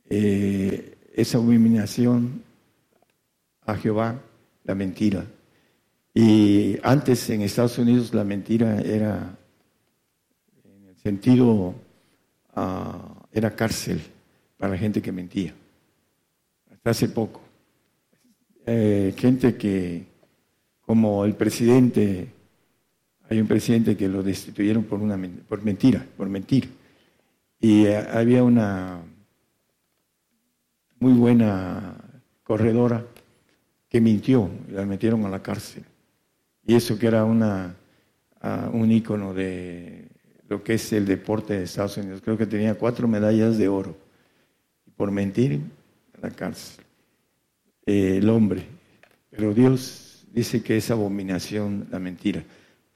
Eh, 0.09 0.95
esa 1.13 1.37
abominación 1.37 2.43
a 3.65 3.75
Jehová, 3.75 4.21
la 4.63 4.75
mentira. 4.75 5.25
Y 6.13 6.77
antes 6.83 7.29
en 7.29 7.41
Estados 7.41 7.77
Unidos 7.77 8.13
la 8.13 8.23
mentira 8.23 8.81
era 8.81 9.37
en 10.63 10.87
el 10.87 10.97
sentido... 10.97 11.75
Uh, 12.55 13.17
era 13.37 13.55
cárcel 13.55 14.01
para 14.57 14.73
la 14.73 14.79
gente 14.79 14.99
que 14.99 15.11
mentía. 15.11 15.53
Hasta 16.71 16.89
hace 16.89 17.09
poco. 17.09 17.41
Eh, 18.65 19.13
gente 19.15 19.55
que, 19.55 20.05
como 20.81 21.23
el 21.23 21.35
presidente, 21.35 22.27
hay 23.29 23.39
un 23.39 23.47
presidente 23.47 23.97
que 23.97 24.07
lo 24.07 24.23
destituyeron 24.23 24.83
por, 24.83 24.99
una, 24.99 25.19
por 25.47 25.63
mentira, 25.63 26.05
por 26.15 26.29
mentir. 26.29 26.69
Y 27.59 27.85
eh, 27.85 27.97
había 27.97 28.43
una 28.43 29.01
muy 30.99 31.13
buena 31.13 31.95
corredora 32.43 33.05
que 33.89 34.01
mintió 34.01 34.49
y 34.69 34.71
la 34.71 34.85
metieron 34.85 35.25
a 35.25 35.29
la 35.29 35.41
cárcel. 35.41 35.83
Y 36.65 36.75
eso 36.75 36.97
que 36.97 37.07
era 37.07 37.25
una, 37.25 37.75
ah, 38.41 38.69
un 38.71 38.91
ícono 38.91 39.33
de 39.33 40.07
lo 40.47 40.63
que 40.63 40.75
es 40.75 40.93
el 40.93 41.05
deporte 41.05 41.57
de 41.57 41.63
Estados 41.63 41.97
Unidos. 41.97 42.21
Creo 42.23 42.37
que 42.37 42.45
tenía 42.45 42.75
cuatro 42.75 43.07
medallas 43.07 43.57
de 43.57 43.67
oro. 43.67 43.97
Por 44.95 45.11
mentir, 45.11 45.51
en 45.51 45.71
la 46.21 46.31
cárcel. 46.31 46.83
Eh, 47.85 48.17
el 48.17 48.29
hombre. 48.29 48.65
Pero 49.29 49.53
Dios 49.53 50.25
dice 50.31 50.63
que 50.63 50.77
es 50.77 50.89
abominación 50.89 51.87
la 51.91 51.99
mentira. 51.99 52.43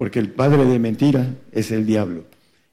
Porque 0.01 0.17
el 0.17 0.31
padre 0.31 0.65
de 0.65 0.79
mentira 0.79 1.31
es 1.51 1.69
el 1.69 1.85
diablo. 1.85 2.25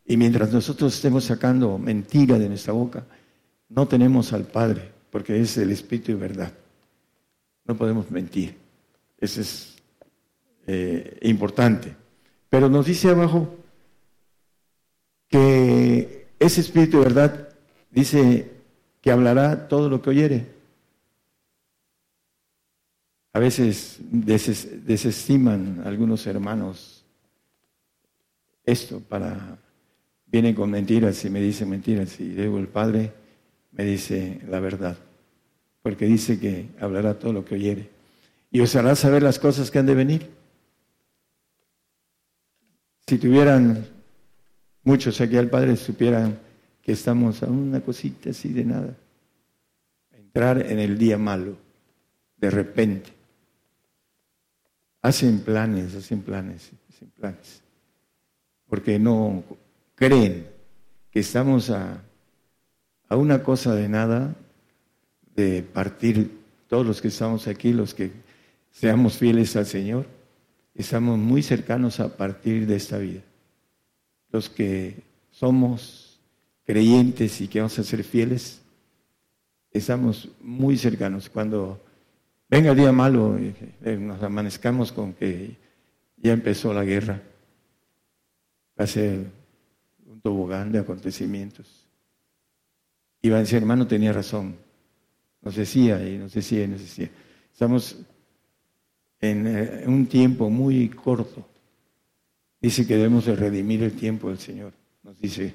Y 0.06 0.16
mientras 0.16 0.50
nosotros 0.50 0.94
estemos 0.94 1.24
sacando 1.24 1.76
mentira 1.76 2.38
de 2.38 2.48
nuestra 2.48 2.72
boca, 2.72 3.04
no 3.68 3.86
tenemos 3.86 4.32
al 4.32 4.44
Padre, 4.44 4.90
porque 5.10 5.38
es 5.38 5.58
el 5.58 5.70
Espíritu 5.70 6.12
de 6.12 6.18
verdad. 6.18 6.50
No 7.66 7.76
podemos 7.76 8.10
mentir. 8.10 8.56
Eso 9.20 9.42
es 9.42 9.76
eh, 10.66 11.18
importante. 11.20 11.94
Pero 12.48 12.70
nos 12.70 12.86
dice 12.86 13.10
abajo, 13.10 13.54
que 15.28 16.28
ese 16.38 16.62
espíritu 16.62 16.96
de 16.96 17.04
verdad 17.04 17.48
dice 17.90 18.52
que 19.02 19.10
hablará 19.10 19.68
todo 19.68 19.90
lo 19.90 20.00
que 20.00 20.08
oyere. 20.08 20.46
A 23.34 23.38
veces 23.38 23.98
desestiman 24.00 25.82
algunos 25.84 26.26
hermanos 26.26 26.97
esto 28.68 29.00
para 29.00 29.58
vienen 30.26 30.54
con 30.54 30.70
mentiras 30.70 31.24
y 31.24 31.30
me 31.30 31.40
dicen 31.40 31.70
mentiras 31.70 32.20
y 32.20 32.34
luego 32.34 32.58
el 32.58 32.68
Padre 32.68 33.12
me 33.72 33.84
dice 33.84 34.40
la 34.48 34.60
verdad, 34.60 34.96
porque 35.82 36.04
dice 36.04 36.38
que 36.38 36.68
hablará 36.78 37.18
todo 37.18 37.32
lo 37.32 37.44
que 37.44 37.54
oyere 37.54 37.88
y 38.50 38.60
os 38.60 38.76
hará 38.76 38.94
saber 38.94 39.22
las 39.22 39.38
cosas 39.38 39.70
que 39.70 39.78
han 39.78 39.86
de 39.86 39.94
venir. 39.94 40.30
Si 43.06 43.16
tuvieran 43.16 43.86
muchos 44.82 45.18
aquí 45.22 45.38
al 45.38 45.48
Padre 45.48 45.76
supieran 45.76 46.38
que 46.82 46.92
estamos 46.92 47.42
a 47.42 47.46
una 47.46 47.80
cosita 47.80 48.30
así 48.30 48.52
de 48.52 48.64
nada. 48.64 48.94
Entrar 50.12 50.60
en 50.60 50.78
el 50.78 50.98
día 50.98 51.16
malo, 51.16 51.56
de 52.36 52.50
repente. 52.50 53.10
Hacen 55.00 55.40
planes, 55.40 55.94
hacen 55.94 56.20
planes, 56.20 56.70
hacen 56.90 57.08
planes. 57.10 57.62
Porque 58.68 58.98
no 58.98 59.42
creen 59.94 60.46
que 61.10 61.20
estamos 61.20 61.70
a, 61.70 62.02
una 63.10 63.42
cosa 63.42 63.74
de 63.74 63.88
nada 63.88 64.36
de 65.34 65.62
partir 65.62 66.38
todos 66.68 66.86
los 66.86 67.00
que 67.00 67.08
estamos 67.08 67.46
aquí, 67.46 67.72
los 67.72 67.94
que 67.94 68.10
seamos 68.70 69.16
fieles 69.16 69.56
al 69.56 69.66
Señor, 69.66 70.06
estamos 70.74 71.18
muy 71.18 71.42
cercanos 71.42 72.00
a 72.00 72.16
partir 72.16 72.66
de 72.66 72.76
esta 72.76 72.98
vida. 72.98 73.22
Los 74.30 74.50
que 74.50 74.96
somos 75.30 76.20
creyentes 76.64 77.40
y 77.40 77.48
que 77.48 77.60
vamos 77.60 77.78
a 77.78 77.84
ser 77.84 78.04
fieles, 78.04 78.60
estamos 79.72 80.28
muy 80.40 80.76
cercanos. 80.76 81.28
Cuando 81.30 81.80
venga 82.48 82.72
el 82.72 82.76
día 82.76 82.92
malo, 82.92 83.38
eh, 83.38 83.96
nos 83.98 84.22
amanezcamos 84.22 84.92
con 84.92 85.14
que 85.14 85.56
ya 86.18 86.32
empezó 86.32 86.74
la 86.74 86.84
guerra, 86.84 87.22
ser 88.86 89.26
un 90.06 90.20
tobogán 90.20 90.72
de 90.72 90.78
acontecimientos. 90.78 91.86
Y 93.20 93.30
va 93.30 93.38
a 93.38 93.40
decir, 93.40 93.58
hermano, 93.58 93.86
tenía 93.86 94.12
razón, 94.12 94.56
nos 95.42 95.56
decía 95.56 96.06
y 96.08 96.18
nos 96.18 96.32
decía 96.32 96.64
y 96.64 96.68
nos 96.68 96.80
decía. 96.80 97.10
Estamos 97.52 97.96
en 99.20 99.46
eh, 99.46 99.84
un 99.86 100.06
tiempo 100.06 100.48
muy 100.48 100.88
corto. 100.88 101.46
Dice 102.60 102.86
que 102.86 102.96
debemos 102.96 103.26
de 103.26 103.36
redimir 103.36 103.82
el 103.82 103.92
tiempo 103.92 104.28
del 104.28 104.38
Señor. 104.38 104.72
Nos 105.02 105.20
dice 105.20 105.54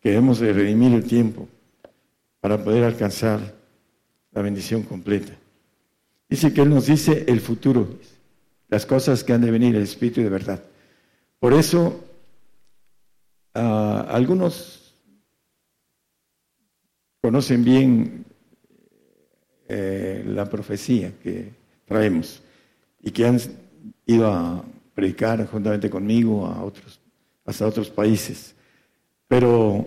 que 0.00 0.10
debemos 0.10 0.40
de 0.40 0.52
redimir 0.52 0.92
el 0.92 1.04
tiempo 1.04 1.48
para 2.40 2.62
poder 2.62 2.84
alcanzar 2.84 3.54
la 4.32 4.42
bendición 4.42 4.82
completa. 4.82 5.32
Dice 6.28 6.52
que 6.52 6.62
Él 6.62 6.70
nos 6.70 6.86
dice 6.86 7.24
el 7.28 7.40
futuro, 7.40 7.98
las 8.68 8.86
cosas 8.86 9.22
que 9.22 9.32
han 9.32 9.42
de 9.42 9.50
venir, 9.50 9.76
el 9.76 9.82
Espíritu 9.82 10.22
de 10.22 10.30
verdad. 10.30 10.62
Por 11.38 11.52
eso, 11.52 12.02
algunos 13.54 14.94
conocen 17.20 17.64
bien 17.64 18.24
eh, 19.68 20.24
la 20.26 20.44
profecía 20.44 21.12
que 21.22 21.52
traemos 21.86 22.42
y 23.00 23.10
que 23.10 23.26
han 23.26 23.38
ido 24.06 24.30
a 24.30 24.64
predicar 24.94 25.46
juntamente 25.46 25.88
conmigo 25.88 26.46
a 26.46 26.62
otros, 26.62 27.00
hasta 27.44 27.66
otros 27.66 27.88
países. 27.90 28.54
Pero 29.28 29.86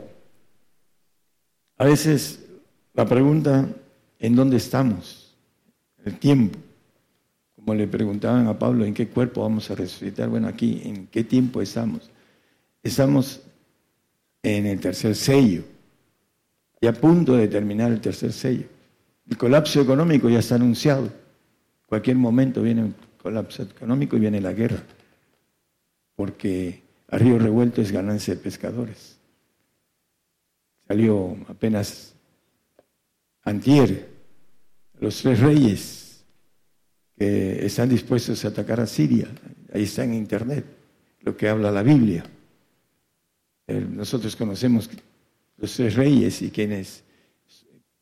a 1.77 1.85
veces 1.85 2.45
la 2.93 3.05
pregunta, 3.05 3.67
¿en 4.17 4.35
dónde 4.35 4.57
estamos? 4.57 5.35
El 6.03 6.17
tiempo. 6.17 6.57
Como 7.55 7.73
le 7.73 7.87
preguntaban 7.87 8.47
a 8.47 8.57
Pablo, 8.57 8.85
¿en 8.85 8.93
qué 8.93 9.07
cuerpo 9.07 9.41
vamos 9.41 9.69
a 9.69 9.75
resucitar? 9.75 10.29
Bueno, 10.29 10.47
aquí, 10.47 10.81
¿en 10.85 11.07
qué 11.07 11.23
tiempo 11.23 11.61
estamos? 11.61 12.09
Estamos 12.81 13.41
en 14.45 14.67
el 14.67 14.79
tercer 14.79 15.15
sello 15.15 15.63
y 16.79 16.85
a 16.85 16.93
punto 16.93 17.35
de 17.35 17.47
terminar 17.47 17.91
el 17.91 17.99
tercer 17.99 18.31
sello. 18.31 18.67
El 19.27 19.37
colapso 19.37 19.81
económico 19.81 20.29
ya 20.29 20.37
está 20.37 20.53
anunciado. 20.53 21.11
Cualquier 21.87 22.17
momento 22.17 22.61
viene 22.61 22.83
un 22.83 22.95
colapso 23.17 23.63
económico 23.63 24.15
y 24.15 24.19
viene 24.19 24.39
la 24.39 24.53
guerra. 24.53 24.83
Porque 26.15 26.83
a 27.07 27.17
río 27.17 27.39
revuelto 27.39 27.81
es 27.81 27.91
ganancia 27.91 28.35
de 28.35 28.39
pescadores. 28.39 29.17
Salió 30.87 31.35
apenas 31.47 32.13
antier 33.41 34.09
los 34.99 35.23
tres 35.23 35.39
reyes 35.39 36.23
que 37.17 37.65
están 37.65 37.89
dispuestos 37.89 38.45
a 38.45 38.49
atacar 38.49 38.79
a 38.79 38.85
Siria. 38.85 39.27
Ahí 39.73 39.83
está 39.83 40.03
en 40.03 40.13
internet 40.13 40.65
lo 41.21 41.35
que 41.35 41.49
habla 41.49 41.71
la 41.71 41.81
Biblia. 41.81 42.23
Nosotros 43.67 44.35
conocemos 44.35 44.89
los 45.57 45.73
tres 45.73 45.95
reyes 45.95 46.41
y 46.41 46.51
quiénes, 46.51 47.03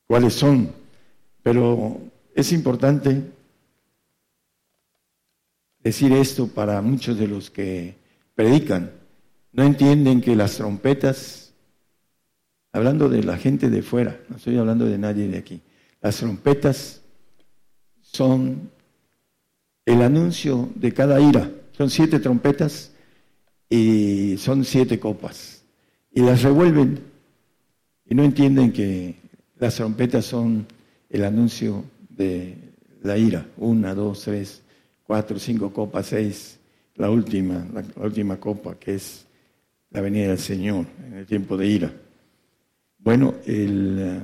cuáles 0.08 0.34
son, 0.34 0.72
pero 1.42 2.02
es 2.36 2.52
importante 2.52 3.22
decir 5.80 6.12
esto 6.14 6.48
para 6.48 6.82
muchos 6.82 7.18
de 7.18 7.28
los 7.28 7.50
que 7.50 7.96
predican. 8.36 8.92
No 9.52 9.64
entienden 9.64 10.20
que 10.20 10.36
las 10.36 10.56
trompetas, 10.58 11.54
hablando 12.72 13.08
de 13.08 13.24
la 13.24 13.38
gente 13.38 13.70
de 13.70 13.84
fuera, 13.84 14.20
no 14.30 14.38
estoy 14.38 14.58
hablando 14.58 14.86
de 14.86 14.98
nadie 14.98 15.28
de 15.28 15.38
aquí, 15.38 15.62
las 16.02 16.18
trompetas 16.18 17.02
son 18.02 18.70
el 19.86 20.02
anuncio 20.02 20.70
de 20.76 20.94
cada 20.94 21.20
ira. 21.20 21.50
Son 21.78 21.90
siete 21.90 22.20
trompetas 22.20 22.92
y 23.70 24.38
son 24.38 24.64
siete 24.64 25.00
copas. 25.00 25.53
Y 26.14 26.22
las 26.22 26.44
revuelven 26.44 27.00
y 28.06 28.16
no 28.16 28.24
entienden 28.24 28.72
que 28.72 29.16
las 29.58 29.76
trompetas 29.76 30.26
son 30.26 30.68
el 31.10 31.24
anuncio 31.24 31.84
de 32.10 32.56
la 33.02 33.18
ira. 33.18 33.48
Una, 33.58 33.96
dos, 33.96 34.22
tres, 34.22 34.62
cuatro, 35.04 35.40
cinco 35.40 35.74
copas, 35.74 36.08
seis, 36.08 36.60
la 36.96 37.10
última, 37.10 37.66
la, 37.74 37.84
última 38.04 38.40
copa 38.40 38.76
que 38.76 38.96
es 38.96 39.26
la 39.90 40.02
venida 40.02 40.28
del 40.28 40.40
Señor 40.40 40.86
en 41.06 41.14
el 41.14 41.26
tiempo 41.26 41.58
de 41.58 41.68
ira. 41.68 41.94
Bueno, 43.00 43.36
el, 43.46 43.98
eh, 44.00 44.22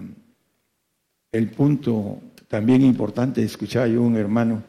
el 1.32 1.50
punto 1.50 2.22
también 2.48 2.84
importante, 2.84 3.44
escuchaba 3.44 3.88
yo 3.88 4.02
un 4.02 4.16
hermano 4.16 4.64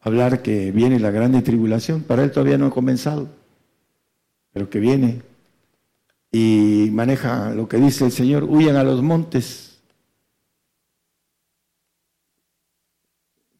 hablar 0.00 0.42
que 0.42 0.72
viene 0.72 0.98
la 0.98 1.10
grande 1.10 1.42
tribulación, 1.42 2.02
para 2.02 2.24
él 2.24 2.32
todavía 2.32 2.58
no 2.58 2.66
ha 2.66 2.70
comenzado, 2.70 3.28
pero 4.52 4.68
que 4.68 4.80
viene 4.80 5.22
y 6.32 6.88
maneja 6.90 7.54
lo 7.54 7.68
que 7.68 7.76
dice 7.76 8.06
el 8.06 8.12
Señor, 8.12 8.44
huyan 8.44 8.76
a 8.76 8.82
los 8.82 9.02
montes 9.02 9.72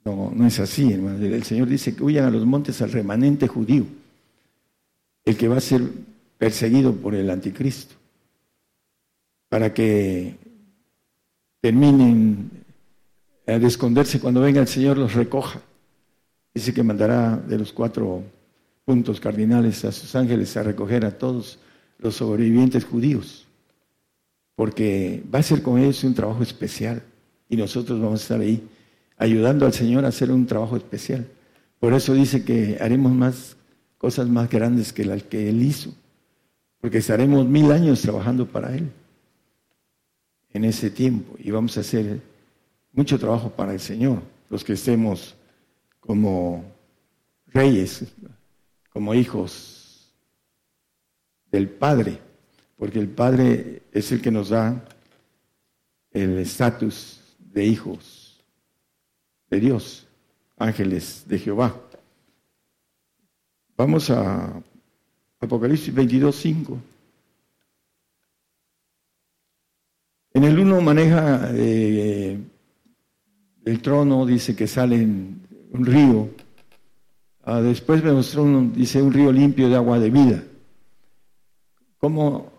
No, 0.04 0.32
no 0.34 0.46
es 0.46 0.58
así, 0.58 0.92
hermano. 0.92 1.24
El 1.24 1.44
Señor 1.44 1.68
dice 1.68 1.94
que 1.94 2.02
huyan 2.02 2.24
a 2.24 2.30
los 2.30 2.44
montes 2.44 2.82
al 2.82 2.90
remanente 2.90 3.46
judío, 3.46 3.86
el 5.24 5.36
que 5.36 5.48
va 5.48 5.58
a 5.58 5.60
ser 5.60 5.82
perseguido 6.38 6.94
por 6.94 7.14
el 7.14 7.30
anticristo, 7.30 7.94
para 9.48 9.72
que 9.72 10.36
terminen 11.60 12.50
de 13.46 13.66
esconderse 13.66 14.18
cuando 14.18 14.40
venga 14.40 14.60
el 14.60 14.68
Señor 14.68 14.98
los 14.98 15.14
recoja. 15.14 15.60
Dice 16.52 16.74
que 16.74 16.82
mandará 16.82 17.36
de 17.36 17.58
los 17.58 17.72
cuatro 17.72 18.24
puntos 18.84 19.20
cardinales 19.20 19.84
a 19.84 19.92
sus 19.92 20.14
ángeles 20.16 20.56
a 20.56 20.64
recoger 20.64 21.04
a 21.04 21.16
todos 21.16 21.58
los 22.02 22.16
sobrevivientes 22.16 22.84
judíos, 22.84 23.46
porque 24.56 25.22
va 25.32 25.38
a 25.38 25.42
ser 25.42 25.62
con 25.62 25.78
ellos 25.78 26.02
un 26.04 26.14
trabajo 26.14 26.42
especial 26.42 27.02
y 27.48 27.56
nosotros 27.56 28.00
vamos 28.00 28.20
a 28.20 28.22
estar 28.22 28.40
ahí 28.40 28.68
ayudando 29.16 29.66
al 29.66 29.72
Señor 29.72 30.04
a 30.04 30.08
hacer 30.08 30.30
un 30.30 30.46
trabajo 30.46 30.76
especial. 30.76 31.26
Por 31.78 31.94
eso 31.94 32.12
dice 32.12 32.44
que 32.44 32.76
haremos 32.80 33.12
más 33.12 33.56
cosas 33.98 34.28
más 34.28 34.50
grandes 34.50 34.92
que 34.92 35.04
las 35.04 35.22
que 35.22 35.48
Él 35.48 35.62
hizo, 35.62 35.94
porque 36.80 36.98
estaremos 36.98 37.46
mil 37.46 37.70
años 37.70 38.02
trabajando 38.02 38.46
para 38.48 38.74
Él 38.74 38.90
en 40.52 40.64
ese 40.64 40.90
tiempo 40.90 41.36
y 41.38 41.50
vamos 41.50 41.76
a 41.76 41.80
hacer 41.80 42.20
mucho 42.92 43.18
trabajo 43.18 43.50
para 43.50 43.72
el 43.72 43.80
Señor, 43.80 44.20
los 44.50 44.64
que 44.64 44.72
estemos 44.72 45.34
como 46.00 46.64
reyes, 47.46 48.04
como 48.92 49.14
hijos 49.14 49.71
del 51.52 51.68
Padre, 51.68 52.18
porque 52.76 52.98
el 52.98 53.08
Padre 53.08 53.82
es 53.92 54.10
el 54.10 54.22
que 54.22 54.30
nos 54.30 54.48
da 54.48 54.82
el 56.10 56.38
estatus 56.38 57.20
de 57.38 57.66
hijos 57.66 58.42
de 59.50 59.60
Dios, 59.60 60.08
ángeles 60.56 61.24
de 61.28 61.38
Jehová. 61.38 61.78
Vamos 63.76 64.08
a 64.10 64.60
Apocalipsis 65.40 65.94
22, 65.94 66.34
5. 66.34 66.78
En 70.34 70.44
el 70.44 70.58
uno 70.58 70.80
maneja 70.80 71.50
eh, 71.52 72.38
el 73.64 73.82
trono, 73.82 74.24
dice 74.24 74.56
que 74.56 74.66
sale 74.66 74.96
un 74.96 75.84
río. 75.84 76.30
Ah, 77.44 77.60
después 77.60 78.02
me 78.02 78.12
mostró, 78.12 78.46
dice, 78.74 79.02
un 79.02 79.12
río 79.12 79.30
limpio 79.30 79.68
de 79.68 79.76
agua 79.76 79.98
de 79.98 80.08
vida. 80.08 80.42
¿Cómo 82.02 82.50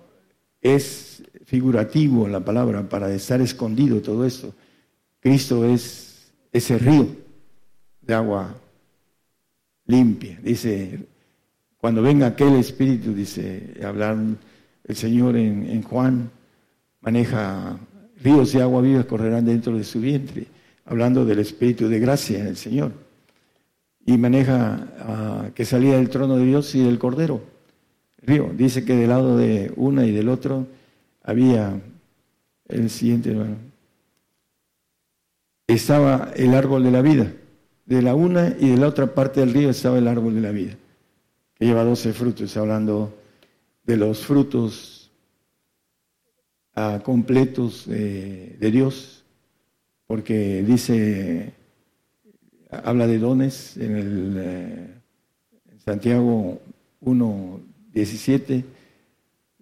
es 0.61 1.21
figurativo 1.43 2.29
la 2.29 2.39
palabra 2.39 2.87
para 2.87 3.13
estar 3.13 3.41
escondido 3.41 4.01
todo 4.01 4.25
esto? 4.25 4.53
Cristo 5.19 5.65
es 5.65 6.31
ese 6.53 6.77
río 6.77 7.07
de 7.99 8.13
agua 8.13 8.55
limpia. 9.85 10.39
Dice, 10.41 10.97
cuando 11.75 12.01
venga 12.01 12.27
aquel 12.27 12.55
espíritu, 12.55 13.13
dice, 13.13 13.73
hablar 13.85 14.15
el 14.85 14.95
Señor 14.95 15.35
en, 15.35 15.81
Juan, 15.81 16.31
maneja 17.01 17.77
ríos 18.23 18.53
de 18.53 18.61
agua 18.61 18.81
viva 18.81 19.03
correrán 19.03 19.43
dentro 19.43 19.77
de 19.77 19.83
su 19.83 19.99
vientre, 19.99 20.47
hablando 20.85 21.25
del 21.25 21.39
espíritu 21.39 21.89
de 21.89 21.99
gracia 21.99 22.39
en 22.39 22.47
el 22.47 22.55
Señor. 22.55 22.93
Y 24.05 24.17
maneja 24.17 25.51
que 25.53 25.65
salía 25.65 25.97
del 25.97 26.09
trono 26.09 26.37
de 26.37 26.45
Dios 26.45 26.73
y 26.75 26.79
del 26.81 26.97
Cordero. 26.97 27.52
Río. 28.23 28.51
Dice 28.55 28.83
que 28.85 28.95
del 28.95 29.09
lado 29.09 29.37
de 29.37 29.71
una 29.75 30.05
y 30.05 30.11
del 30.11 30.29
otro 30.29 30.67
había 31.23 31.79
el 32.67 32.89
siguiente, 32.89 33.35
estaba 35.67 36.31
el 36.35 36.53
árbol 36.53 36.83
de 36.83 36.91
la 36.91 37.01
vida. 37.01 37.31
De 37.85 38.01
la 38.01 38.15
una 38.15 38.55
y 38.59 38.69
de 38.69 38.77
la 38.77 38.87
otra 38.87 39.13
parte 39.13 39.41
del 39.41 39.53
río 39.53 39.69
estaba 39.69 39.97
el 39.97 40.07
árbol 40.07 40.35
de 40.35 40.41
la 40.41 40.51
vida, 40.51 40.77
que 41.55 41.65
lleva 41.65 41.83
doce 41.83 42.13
frutos, 42.13 42.55
hablando 42.55 43.13
de 43.83 43.97
los 43.97 44.25
frutos 44.25 45.11
ah, 46.75 47.01
completos 47.03 47.85
de 47.87 48.71
Dios, 48.71 49.25
porque 50.07 50.63
dice, 50.63 51.53
habla 52.83 53.07
de 53.07 53.19
dones 53.19 53.77
en, 53.77 53.95
el, 53.95 54.35
eh, 54.37 54.87
Santiago 55.83 56.59
1, 57.01 57.59
17, 57.93 58.65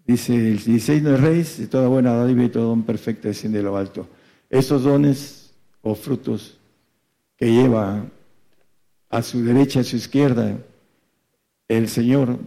dice, 0.05 0.35
el 0.35 0.57
16 0.63 1.03
no 1.03 1.15
es 1.15 1.21
rey, 1.21 1.43
de 1.43 1.67
toda 1.67 1.87
buena 1.87 2.13
dádiva 2.13 2.43
y 2.43 2.49
todo 2.49 2.67
don 2.67 2.83
perfecto 2.83 3.27
desciende 3.27 3.59
de 3.59 3.63
lo 3.65 3.77
alto. 3.77 4.07
Esos 4.49 4.83
dones 4.83 5.53
o 5.81 5.95
frutos 5.95 6.57
que 7.37 7.51
lleva 7.51 8.05
a 9.09 9.21
su 9.21 9.43
derecha, 9.43 9.81
a 9.81 9.83
su 9.83 9.95
izquierda, 9.97 10.57
el 11.67 11.87
Señor, 11.87 12.37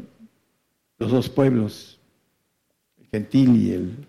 los 0.99 1.11
dos 1.11 1.29
pueblos, 1.29 1.99
el 2.99 3.07
gentil 3.09 3.57
y 3.57 3.73
el, 3.73 4.07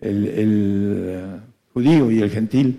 el, 0.00 0.32
eh, 0.36 1.40
judío 1.72 2.10
y 2.10 2.20
el 2.20 2.30
gentil, 2.30 2.78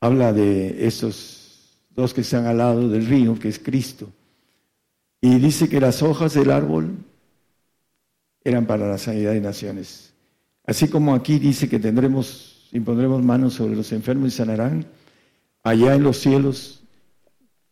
habla 0.00 0.32
de 0.32 0.86
esos 0.86 1.80
dos 1.90 2.12
que 2.14 2.20
están 2.20 2.46
al 2.46 2.58
lado 2.58 2.88
del 2.88 3.06
río, 3.06 3.38
que 3.38 3.48
es 3.48 3.58
Cristo. 3.58 4.10
Y 5.20 5.38
dice 5.38 5.68
que 5.68 5.80
las 5.80 6.02
hojas 6.02 6.34
del 6.34 6.50
árbol 6.50 6.96
eran 8.46 8.64
para 8.64 8.86
la 8.86 8.96
sanidad 8.96 9.32
de 9.32 9.40
naciones. 9.40 10.12
Así 10.64 10.86
como 10.86 11.16
aquí 11.16 11.40
dice 11.40 11.68
que 11.68 11.80
tendremos, 11.80 12.68
impondremos 12.70 13.20
manos 13.24 13.54
sobre 13.54 13.74
los 13.74 13.90
enfermos 13.90 14.28
y 14.28 14.36
sanarán, 14.36 14.86
allá 15.64 15.96
en 15.96 16.04
los 16.04 16.18
cielos 16.18 16.84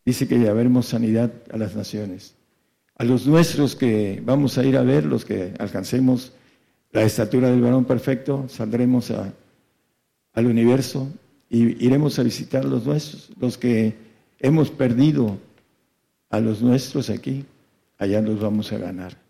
dice 0.05 0.27
que 0.27 0.37
ya 0.37 0.51
veremos 0.51 0.87
sanidad 0.87 1.31
a 1.49 1.57
las 1.57 1.77
naciones. 1.77 2.35
A 2.97 3.05
los 3.05 3.25
nuestros 3.25 3.77
que 3.77 4.21
vamos 4.25 4.57
a 4.57 4.65
ir 4.65 4.75
a 4.75 4.81
ver, 4.81 5.05
los 5.05 5.23
que 5.23 5.53
alcancemos 5.59 6.33
la 6.91 7.03
estatura 7.03 7.49
del 7.49 7.61
varón 7.61 7.85
perfecto, 7.85 8.45
saldremos 8.49 9.13
al 10.33 10.45
universo 10.45 11.07
y 11.49 11.85
iremos 11.85 12.19
a 12.19 12.23
visitar 12.23 12.65
a 12.65 12.67
los 12.67 12.85
nuestros, 12.85 13.29
los 13.39 13.57
que 13.57 13.95
hemos 14.39 14.71
perdido 14.71 15.37
a 16.29 16.41
los 16.41 16.61
nuestros 16.61 17.09
aquí, 17.09 17.45
allá 17.97 18.19
los 18.19 18.41
vamos 18.41 18.73
a 18.73 18.77
ganar 18.77 19.24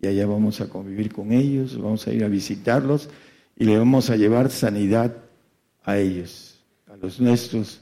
y 0.00 0.06
allá 0.06 0.26
vamos 0.26 0.60
a 0.60 0.68
convivir 0.68 1.12
con 1.12 1.32
ellos, 1.32 1.80
vamos 1.80 2.06
a 2.06 2.12
ir 2.12 2.24
a 2.24 2.28
visitarlos 2.28 3.08
y 3.56 3.64
le 3.64 3.78
vamos 3.78 4.10
a 4.10 4.16
llevar 4.16 4.50
sanidad 4.50 5.16
a 5.84 5.98
ellos, 5.98 6.60
a 6.86 6.96
los 6.96 7.20
nuestros 7.20 7.80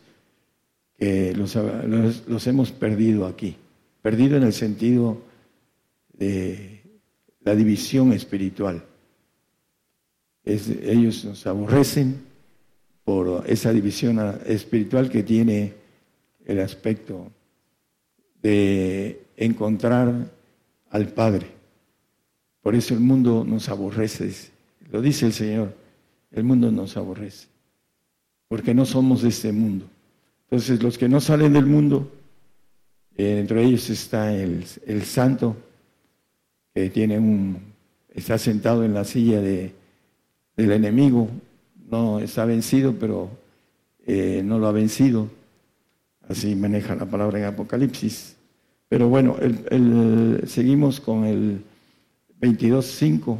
que 0.98 1.34
los, 1.34 2.46
hemos 2.46 2.70
perdido 2.72 3.26
aquí, 3.26 3.56
perdido 4.00 4.36
en 4.36 4.44
el 4.44 4.52
sentido 4.52 5.22
de 6.12 6.82
la 7.42 7.54
división 7.54 8.12
espiritual. 8.12 8.84
ellos 10.44 11.24
nos 11.24 11.46
aborrecen 11.46 12.22
por 13.04 13.44
esa 13.46 13.72
división 13.72 14.18
espiritual 14.46 15.10
que 15.10 15.22
tiene 15.22 15.74
el 16.46 16.60
aspecto 16.60 17.30
de 18.40 19.24
encontrar 19.36 20.30
al 20.90 21.08
Padre. 21.08 21.53
Por 22.64 22.74
eso 22.74 22.94
el 22.94 23.00
mundo 23.00 23.44
nos 23.46 23.68
aborrece, 23.68 24.32
lo 24.90 25.02
dice 25.02 25.26
el 25.26 25.34
Señor, 25.34 25.74
el 26.32 26.44
mundo 26.44 26.72
nos 26.72 26.96
aborrece, 26.96 27.46
porque 28.48 28.72
no 28.72 28.86
somos 28.86 29.20
de 29.20 29.28
este 29.28 29.52
mundo. 29.52 29.84
Entonces 30.44 30.82
los 30.82 30.96
que 30.96 31.06
no 31.06 31.20
salen 31.20 31.52
del 31.52 31.66
mundo, 31.66 32.10
eh, 33.18 33.40
entre 33.40 33.62
ellos 33.62 33.90
está 33.90 34.34
el, 34.34 34.64
santo, 35.04 35.54
que 36.72 36.88
tiene 36.88 37.18
un, 37.18 37.58
está 38.14 38.38
sentado 38.38 38.82
en 38.82 38.94
la 38.94 39.04
silla 39.04 39.42
de, 39.42 39.74
del 40.56 40.72
enemigo, 40.72 41.28
no 41.90 42.18
está 42.18 42.46
vencido, 42.46 42.94
pero 42.98 43.28
eh, 44.06 44.40
no 44.42 44.58
lo 44.58 44.68
ha 44.68 44.72
vencido. 44.72 45.28
Así 46.26 46.54
maneja 46.54 46.94
la 46.94 47.04
palabra 47.04 47.40
en 47.40 47.44
Apocalipsis. 47.44 48.36
Pero 48.88 49.10
bueno, 49.10 49.36
seguimos 50.46 50.98
con 50.98 51.26
el 51.26 51.62
22.5. 52.44 53.38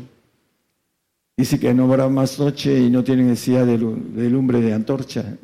Dice 1.37 1.61
que 1.61 1.75
no 1.75 1.85
habrá 1.85 2.09
más 2.09 2.39
noche 2.39 2.79
y 2.79 2.91
no 2.91 3.05
tiene 3.05 3.25
necesidad 3.25 3.67
de, 3.67 3.77
lumbre 3.77 4.61
de 4.61 4.73
antorcha, 4.73 5.37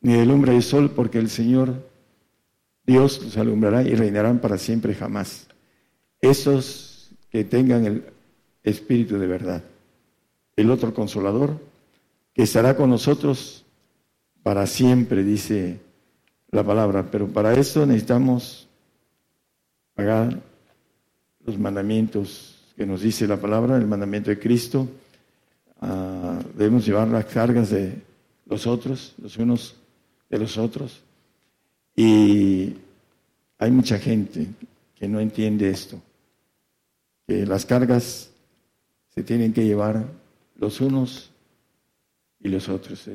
ni 0.00 0.12
de 0.12 0.26
lumbre 0.26 0.52
de 0.52 0.62
sol, 0.62 0.90
porque 0.94 1.18
el 1.18 1.28
Señor 1.28 1.88
Dios 2.86 3.22
los 3.22 3.36
alumbrará 3.36 3.82
y 3.82 3.94
reinarán 3.94 4.38
para 4.38 4.58
siempre 4.58 4.94
jamás. 4.94 5.48
Esos 6.20 7.10
que 7.30 7.44
tengan 7.44 7.86
el 7.86 8.04
Espíritu 8.62 9.18
de 9.18 9.26
verdad. 9.26 9.64
El 10.56 10.70
otro 10.70 10.92
consolador, 10.92 11.58
que 12.34 12.42
estará 12.42 12.76
con 12.76 12.90
nosotros 12.90 13.64
para 14.42 14.66
siempre, 14.66 15.24
dice 15.24 15.80
la 16.50 16.62
palabra. 16.62 17.10
Pero 17.10 17.28
para 17.28 17.54
eso 17.54 17.86
necesitamos 17.86 18.68
pagar 19.94 20.38
los 21.46 21.58
mandamientos 21.58 22.49
que 22.80 22.86
nos 22.86 23.02
dice 23.02 23.26
la 23.26 23.36
palabra, 23.36 23.76
el 23.76 23.86
mandamiento 23.86 24.30
de 24.30 24.38
Cristo. 24.38 24.88
Ah, 25.82 26.40
debemos 26.56 26.86
llevar 26.86 27.08
las 27.08 27.26
cargas 27.26 27.68
de 27.68 27.92
los 28.46 28.66
otros, 28.66 29.14
los 29.20 29.36
unos 29.36 29.76
de 30.30 30.38
los 30.38 30.56
otros. 30.56 31.02
Y 31.94 32.72
hay 33.58 33.70
mucha 33.70 33.98
gente 33.98 34.46
que 34.94 35.06
no 35.06 35.20
entiende 35.20 35.68
esto, 35.68 36.00
que 37.26 37.44
las 37.44 37.66
cargas 37.66 38.30
se 39.14 39.22
tienen 39.24 39.52
que 39.52 39.66
llevar 39.66 40.06
los 40.56 40.80
unos 40.80 41.30
y 42.40 42.48
los 42.48 42.66
otros. 42.70 43.10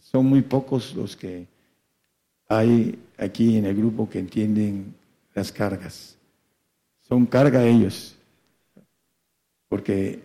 son 0.00 0.26
muy 0.26 0.42
pocos 0.42 0.94
los 0.94 1.16
que 1.16 1.48
hay 2.48 2.96
aquí 3.18 3.56
en 3.56 3.66
el 3.66 3.74
grupo 3.74 4.08
que 4.08 4.20
entienden 4.20 4.94
las 5.34 5.50
cargas. 5.50 6.16
Son 7.00 7.26
carga 7.26 7.66
ellos, 7.66 8.14
porque 9.72 10.20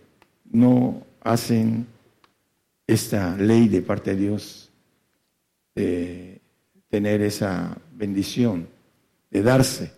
no 0.52 1.04
hacen 1.22 1.88
esta 2.86 3.38
ley 3.38 3.70
de 3.70 3.82
parte 3.82 4.14
de 4.14 4.22
Dios 4.24 4.70
de 5.74 6.42
tener 6.90 7.22
esa 7.22 7.78
bendición, 7.94 8.68
de 9.32 9.42
darse. 9.44 9.94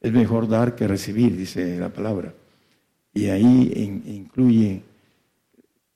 Es 0.00 0.12
mejor 0.12 0.46
dar 0.46 0.76
que 0.76 0.86
recibir, 0.86 1.36
dice 1.36 1.76
la 1.76 1.88
palabra. 1.88 2.34
Y 3.12 3.26
ahí 3.30 3.72
incluye 4.06 4.82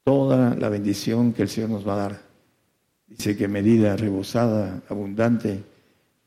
toda 0.03 0.57
la 0.57 0.69
bendición 0.69 1.33
que 1.33 1.43
el 1.43 1.49
Señor 1.49 1.71
nos 1.71 1.87
va 1.87 1.93
a 1.93 2.09
dar. 2.09 2.21
Dice 3.07 3.37
que 3.37 3.47
medida 3.47 3.97
rebosada, 3.97 4.83
abundante, 4.89 5.63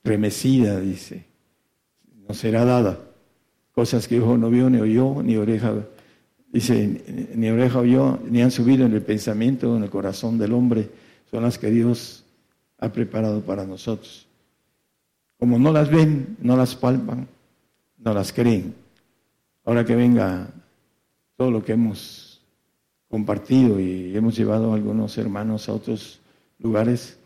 remecida, 0.06 0.80
dice, 0.80 1.26
nos 2.30 2.38
será 2.38 2.64
dada. 2.64 2.98
Cosas 3.73 4.07
que 4.07 4.22
ojo 4.22 4.38
no 4.38 4.49
vio, 4.49 4.69
ni 4.69 4.80
oyó, 4.80 5.22
ni 5.22 5.35
oreja 5.35 5.73
Dice, 6.51 7.29
ni 7.33 7.49
oreja 7.49 7.79
oyó, 7.79 8.19
ni 8.29 8.41
han 8.41 8.51
subido 8.51 8.85
en 8.85 8.93
el 8.93 9.01
pensamiento, 9.01 9.77
en 9.77 9.83
el 9.83 9.89
corazón 9.89 10.37
del 10.37 10.51
hombre, 10.51 10.89
son 11.29 11.43
las 11.43 11.57
que 11.57 11.71
Dios 11.71 12.25
ha 12.77 12.91
preparado 12.91 13.41
para 13.41 13.65
nosotros. 13.65 14.27
Como 15.39 15.57
no 15.57 15.71
las 15.71 15.89
ven, 15.89 16.35
no 16.41 16.57
las 16.57 16.75
palpan, 16.75 17.27
no 17.97 18.13
las 18.13 18.33
creen. 18.33 18.75
Ahora 19.63 19.85
que 19.85 19.95
venga 19.95 20.49
todo 21.37 21.51
lo 21.51 21.63
que 21.63 21.71
hemos 21.71 22.41
compartido 23.07 23.79
y 23.79 24.15
hemos 24.15 24.35
llevado 24.35 24.71
a 24.71 24.75
algunos 24.75 25.17
hermanos 25.17 25.69
a 25.69 25.73
otros 25.73 26.19
lugares, 26.59 27.17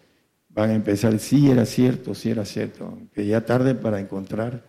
van 0.49 0.69
a 0.69 0.75
empezar, 0.75 1.17
sí 1.17 1.49
era 1.49 1.65
cierto, 1.65 2.13
sí 2.13 2.29
era 2.29 2.45
cierto, 2.45 2.97
que 3.13 3.25
ya 3.25 3.43
tarde 3.43 3.73
para 3.73 3.99
encontrar 3.99 4.63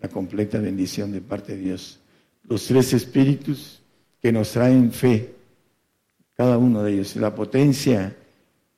la 0.00 0.08
completa 0.08 0.58
bendición 0.58 1.12
de 1.12 1.20
parte 1.20 1.56
de 1.56 1.62
Dios 1.62 2.00
los 2.48 2.66
tres 2.66 2.92
espíritus 2.92 3.80
que 4.20 4.32
nos 4.32 4.52
traen 4.52 4.92
fe, 4.92 5.34
cada 6.34 6.58
uno 6.58 6.82
de 6.82 6.92
ellos. 6.92 7.16
La 7.16 7.34
potencia 7.34 8.16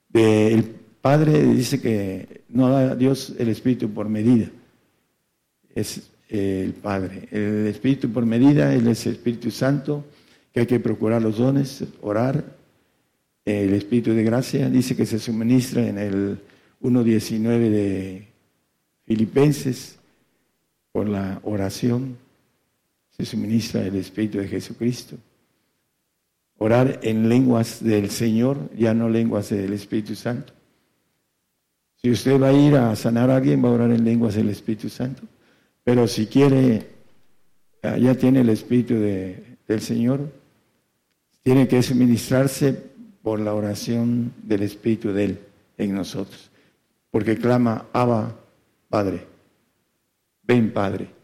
del 0.09 0.65
Padre 1.01 1.43
dice 1.43 1.81
que 1.81 2.43
no 2.49 2.69
da 2.69 2.95
Dios 2.95 3.35
el 3.39 3.49
espíritu 3.49 3.91
por 3.91 4.09
medida, 4.09 4.51
es 5.75 6.11
el 6.29 6.75
Padre. 6.75 7.29
El 7.31 7.67
espíritu 7.67 8.11
por 8.11 8.27
medida, 8.27 8.75
es 8.75 9.07
el 9.07 9.13
Espíritu 9.13 9.51
Santo, 9.51 10.05
que 10.53 10.61
hay 10.61 10.67
que 10.67 10.81
procurar 10.81 11.23
los 11.23 11.39
dones, 11.39 11.85
orar. 12.01 12.57
El 13.45 13.73
espíritu 13.73 14.13
de 14.13 14.25
gracia 14.25 14.69
dice 14.69 14.95
que 14.95 15.07
se 15.07 15.19
suministra 15.19 15.87
en 15.87 15.99
el 15.99 16.39
1.19 16.83 17.71
de 17.71 18.29
Filipenses 19.07 19.97
por 20.93 21.09
la 21.09 21.41
oración 21.45 22.19
se 23.19 23.27
suministra 23.27 23.85
el 23.85 23.97
Espíritu 23.97 24.39
de 24.39 24.47
Jesucristo. 24.47 25.17
Orar 26.59 27.01
en 27.03 27.29
lenguas 27.29 27.83
del 27.83 28.11
Señor, 28.11 28.71
ya 28.77 28.95
no 28.95 29.09
lenguas 29.09 29.49
del 29.49 29.73
Espíritu 29.73 30.15
Santo. 30.15 30.53
Si 31.97 32.13
usted 32.13 32.41
va 32.41 32.49
a 32.49 32.53
ir 32.53 32.77
a 32.77 32.95
sanar 32.95 33.29
a 33.31 33.37
alguien, 33.37 33.65
va 33.65 33.71
a 33.71 33.73
orar 33.73 33.91
en 33.91 34.05
lenguas 34.05 34.37
del 34.37 34.51
Espíritu 34.51 34.89
Santo. 34.89 35.23
Pero 35.83 36.07
si 36.07 36.27
quiere, 36.27 36.87
ah, 37.83 37.99
ya 37.99 38.15
tiene 38.15 38.43
el 38.43 38.51
Espíritu 38.51 38.95
del 38.95 39.81
Señor, 39.81 40.33
tiene 41.43 41.67
que 41.67 41.83
suministrarse 41.83 42.73
por 43.21 43.41
la 43.41 43.53
oración 43.53 44.33
del 44.45 44.63
Espíritu 44.63 45.13
de 45.13 45.25
Él 45.25 45.39
en 45.77 45.93
nosotros. 45.93 46.53
Porque 47.11 47.37
clama, 47.37 47.87
Abba, 47.93 48.39
Padre. 48.89 49.27
Ven, 50.45 50.73
Padre 50.73 51.18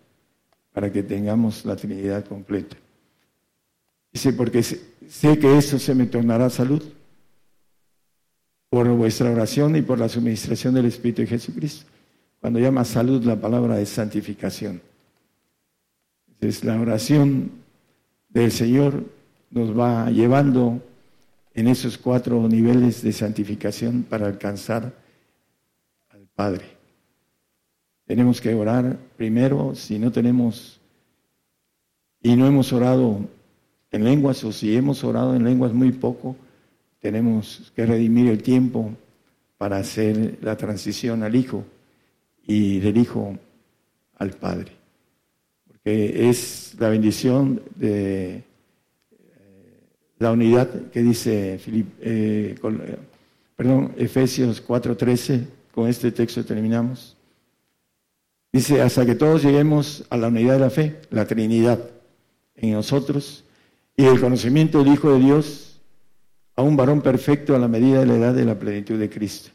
para 0.75 0.93
que 0.93 1.05
tengamos 1.05 1.65
la 1.65 1.77
Trinidad 1.77 2.27
completa. 2.27 2.77
Dice, 4.13 4.33
porque 4.33 4.63
sé 4.63 5.39
que 5.39 5.57
eso 5.57 5.79
se 5.79 5.95
me 5.95 6.05
tornará 6.07 6.51
salud. 6.51 6.83
por 8.69 8.89
vuestra 8.89 9.31
oración 9.31 9.77
y 9.77 9.83
por 9.83 10.01
la 10.01 10.09
suministración 10.09 10.75
del 10.75 10.87
Espíritu 10.87 11.23
de 11.23 11.29
Jesucristo. 11.29 11.87
Cuando 12.41 12.59
llama 12.59 12.85
salud, 12.85 13.23
la 13.23 13.41
palabra 13.41 13.81
es 13.81 13.89
santificación. 13.89 14.83
Es 16.41 16.65
la 16.65 16.81
oración 16.81 17.53
del 18.29 18.51
Señor 18.51 19.05
nos 19.51 19.79
va 19.79 20.11
llevando 20.11 20.83
en 21.55 21.69
esos 21.69 21.97
cuatro 21.97 22.49
niveles 22.49 23.01
de 23.03 23.13
santificación 23.13 24.03
para 24.03 24.27
alcanzar 24.27 24.93
al 26.11 26.27
Padre. 26.35 26.74
Tenemos 28.07 28.41
que 28.41 28.55
orar 28.55 28.99
primero, 29.17 29.75
si 29.75 29.99
no 29.99 30.13
tenemos 30.13 30.81
y 32.23 32.37
no 32.37 32.47
hemos 32.47 32.73
orado 32.73 33.21
en 33.91 34.05
lenguas 34.05 34.43
o 34.45 34.53
si 34.53 34.75
hemos 34.77 35.05
orado 35.05 35.37
en 35.37 35.45
lenguas 35.45 35.73
muy 35.73 35.93
poco, 35.93 36.37
tenemos 37.01 37.71
que 37.77 37.87
redimir 37.87 38.29
el 38.29 38.43
tiempo 38.43 38.93
para 39.59 39.77
hacer 39.77 40.39
la 40.41 40.57
transición 40.57 41.23
al 41.23 41.37
Hijo 41.37 41.65
y 42.47 42.81
del 42.81 42.97
Hijo 42.97 43.39
al 44.17 44.31
Padre. 44.31 44.73
Porque 45.69 46.29
es 46.29 46.75
la 46.79 46.89
bendición 46.89 47.63
de 47.75 48.37
eh, 48.37 48.45
la 50.19 50.33
unidad 50.33 50.91
que 50.91 51.03
dice 51.03 51.61
eh, 52.01 52.55
perdón, 53.55 53.93
Efesios 53.97 54.67
4:13, 54.67 55.47
con 55.73 55.89
este 55.89 56.11
texto 56.11 56.45
terminamos. 56.45 57.14
Dice, 58.55 58.81
hasta 58.81 59.05
que 59.05 59.17
todos 59.17 59.43
lleguemos 59.43 60.05
a 60.11 60.17
la 60.17 60.29
unidad 60.29 60.53
de 60.53 60.61
la 60.61 60.71
fe, 60.71 61.01
la 61.11 61.27
Trinidad 61.27 61.91
en 62.55 62.71
nosotros 62.71 63.43
y 63.97 64.05
el 64.05 64.21
conocimiento 64.21 64.79
del 64.79 64.95
Hijo 64.95 65.13
de 65.13 65.19
Dios 65.19 65.81
a 66.55 66.63
un 66.63 66.77
varón 66.77 67.03
perfecto 67.03 67.57
a 67.57 67.59
la 67.59 67.67
medida 67.67 67.99
de 67.99 68.07
la 68.07 68.15
edad 68.15 68.33
de 68.33 68.45
la 68.45 68.57
plenitud 68.57 68.97
de 68.97 69.11
Cristo, 69.11 69.51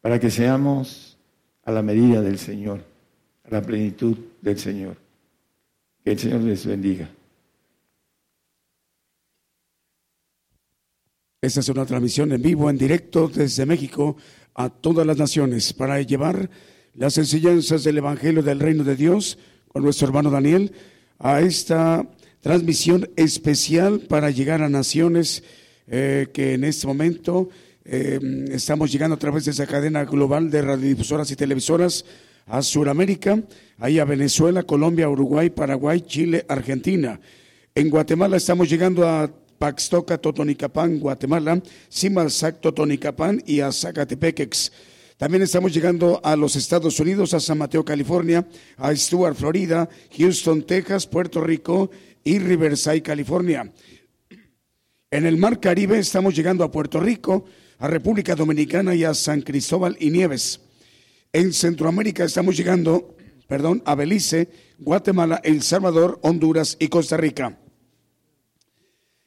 para 0.00 0.20
que 0.20 0.30
seamos 0.30 1.18
a 1.64 1.72
la 1.72 1.82
medida 1.82 2.22
del 2.22 2.38
Señor, 2.38 2.84
a 3.42 3.50
la 3.50 3.62
plenitud 3.62 4.16
del 4.40 4.60
Señor. 4.60 4.96
Que 6.04 6.12
el 6.12 6.18
Señor 6.20 6.42
les 6.42 6.64
bendiga. 6.64 7.10
Esta 11.40 11.58
es 11.58 11.68
una 11.68 11.84
transmisión 11.84 12.30
en 12.30 12.42
vivo, 12.42 12.70
en 12.70 12.78
directo 12.78 13.26
desde 13.26 13.66
México 13.66 14.16
a 14.54 14.68
todas 14.68 15.04
las 15.04 15.16
naciones 15.16 15.72
para 15.72 16.00
llevar 16.00 16.48
las 16.96 17.18
enseñanzas 17.18 17.84
del 17.84 17.98
Evangelio 17.98 18.42
del 18.42 18.60
Reino 18.60 18.82
de 18.82 18.96
Dios 18.96 19.38
con 19.68 19.82
nuestro 19.82 20.06
hermano 20.08 20.30
Daniel 20.30 20.72
a 21.18 21.40
esta 21.40 22.08
transmisión 22.40 23.08
especial 23.16 24.00
para 24.00 24.30
llegar 24.30 24.62
a 24.62 24.68
naciones 24.68 25.42
eh, 25.88 26.28
que 26.32 26.54
en 26.54 26.64
este 26.64 26.86
momento 26.86 27.50
eh, 27.84 28.18
estamos 28.50 28.90
llegando 28.90 29.16
a 29.16 29.18
través 29.18 29.44
de 29.44 29.50
esa 29.50 29.66
cadena 29.66 30.04
global 30.04 30.50
de 30.50 30.62
radiodifusoras 30.62 31.30
y 31.30 31.36
televisoras 31.36 32.04
a 32.46 32.62
Sudamérica, 32.62 33.42
ahí 33.78 33.98
a 33.98 34.04
Venezuela, 34.04 34.62
Colombia, 34.62 35.08
Uruguay, 35.08 35.50
Paraguay, 35.50 36.00
Chile, 36.00 36.46
Argentina. 36.48 37.20
En 37.74 37.90
Guatemala 37.90 38.36
estamos 38.36 38.70
llegando 38.70 39.06
a 39.06 39.30
Paxtoca, 39.58 40.16
Totonicapán, 40.18 40.98
Guatemala, 40.98 41.60
Simalzac, 41.88 42.60
Totonicapán 42.60 43.42
y 43.46 43.60
a 43.60 43.70
Zacatepequex. 43.70 44.72
También 45.16 45.42
estamos 45.42 45.72
llegando 45.72 46.20
a 46.22 46.36
los 46.36 46.56
Estados 46.56 47.00
Unidos, 47.00 47.32
a 47.32 47.40
San 47.40 47.56
Mateo, 47.56 47.82
California, 47.82 48.46
a 48.76 48.94
Stuart, 48.94 49.34
Florida, 49.34 49.88
Houston, 50.18 50.62
Texas, 50.64 51.06
Puerto 51.06 51.40
Rico 51.40 51.90
y 52.22 52.38
Riverside, 52.38 53.02
California. 53.02 53.72
En 55.10 55.24
el 55.24 55.38
Mar 55.38 55.58
Caribe 55.58 55.98
estamos 55.98 56.34
llegando 56.36 56.64
a 56.64 56.70
Puerto 56.70 57.00
Rico, 57.00 57.46
a 57.78 57.88
República 57.88 58.34
Dominicana 58.34 58.94
y 58.94 59.04
a 59.04 59.14
San 59.14 59.40
Cristóbal 59.40 59.96
y 60.00 60.10
Nieves. 60.10 60.60
En 61.32 61.54
Centroamérica 61.54 62.24
estamos 62.24 62.54
llegando, 62.54 63.16
perdón, 63.48 63.82
a 63.86 63.94
Belice, 63.94 64.50
Guatemala, 64.78 65.40
El 65.42 65.62
Salvador, 65.62 66.18
Honduras 66.24 66.76
y 66.78 66.88
Costa 66.88 67.16
Rica. 67.16 67.58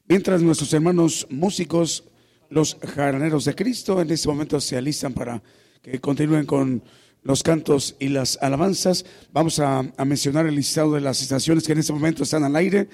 Mientras 0.08 0.44
nuestros 0.44 0.72
hermanos 0.72 1.26
músicos, 1.32 2.04
los 2.50 2.78
jaraneros 2.94 3.46
de 3.46 3.56
Cristo, 3.56 4.00
en 4.02 4.12
este 4.12 4.28
momento 4.28 4.62
se 4.62 4.78
alistan 4.78 5.14
para 5.14 5.42
que 5.82 6.00
continúen 6.00 6.46
con 6.46 6.84
los 7.24 7.44
cantos 7.44 7.96
y 8.00 8.10
las 8.10 8.38
alabanzas. 8.42 9.06
Vamos 9.32 9.60
a, 9.60 9.84
mencionar 10.06 10.46
el 10.46 10.56
listado 10.56 10.94
de 10.94 11.02
las 11.02 11.22
estaciones 11.22 11.66
que 11.66 11.74
en 11.74 11.80
este 11.80 11.94
momento 11.94 12.24
están 12.24 12.44
al 12.44 12.56
aire 12.56 12.90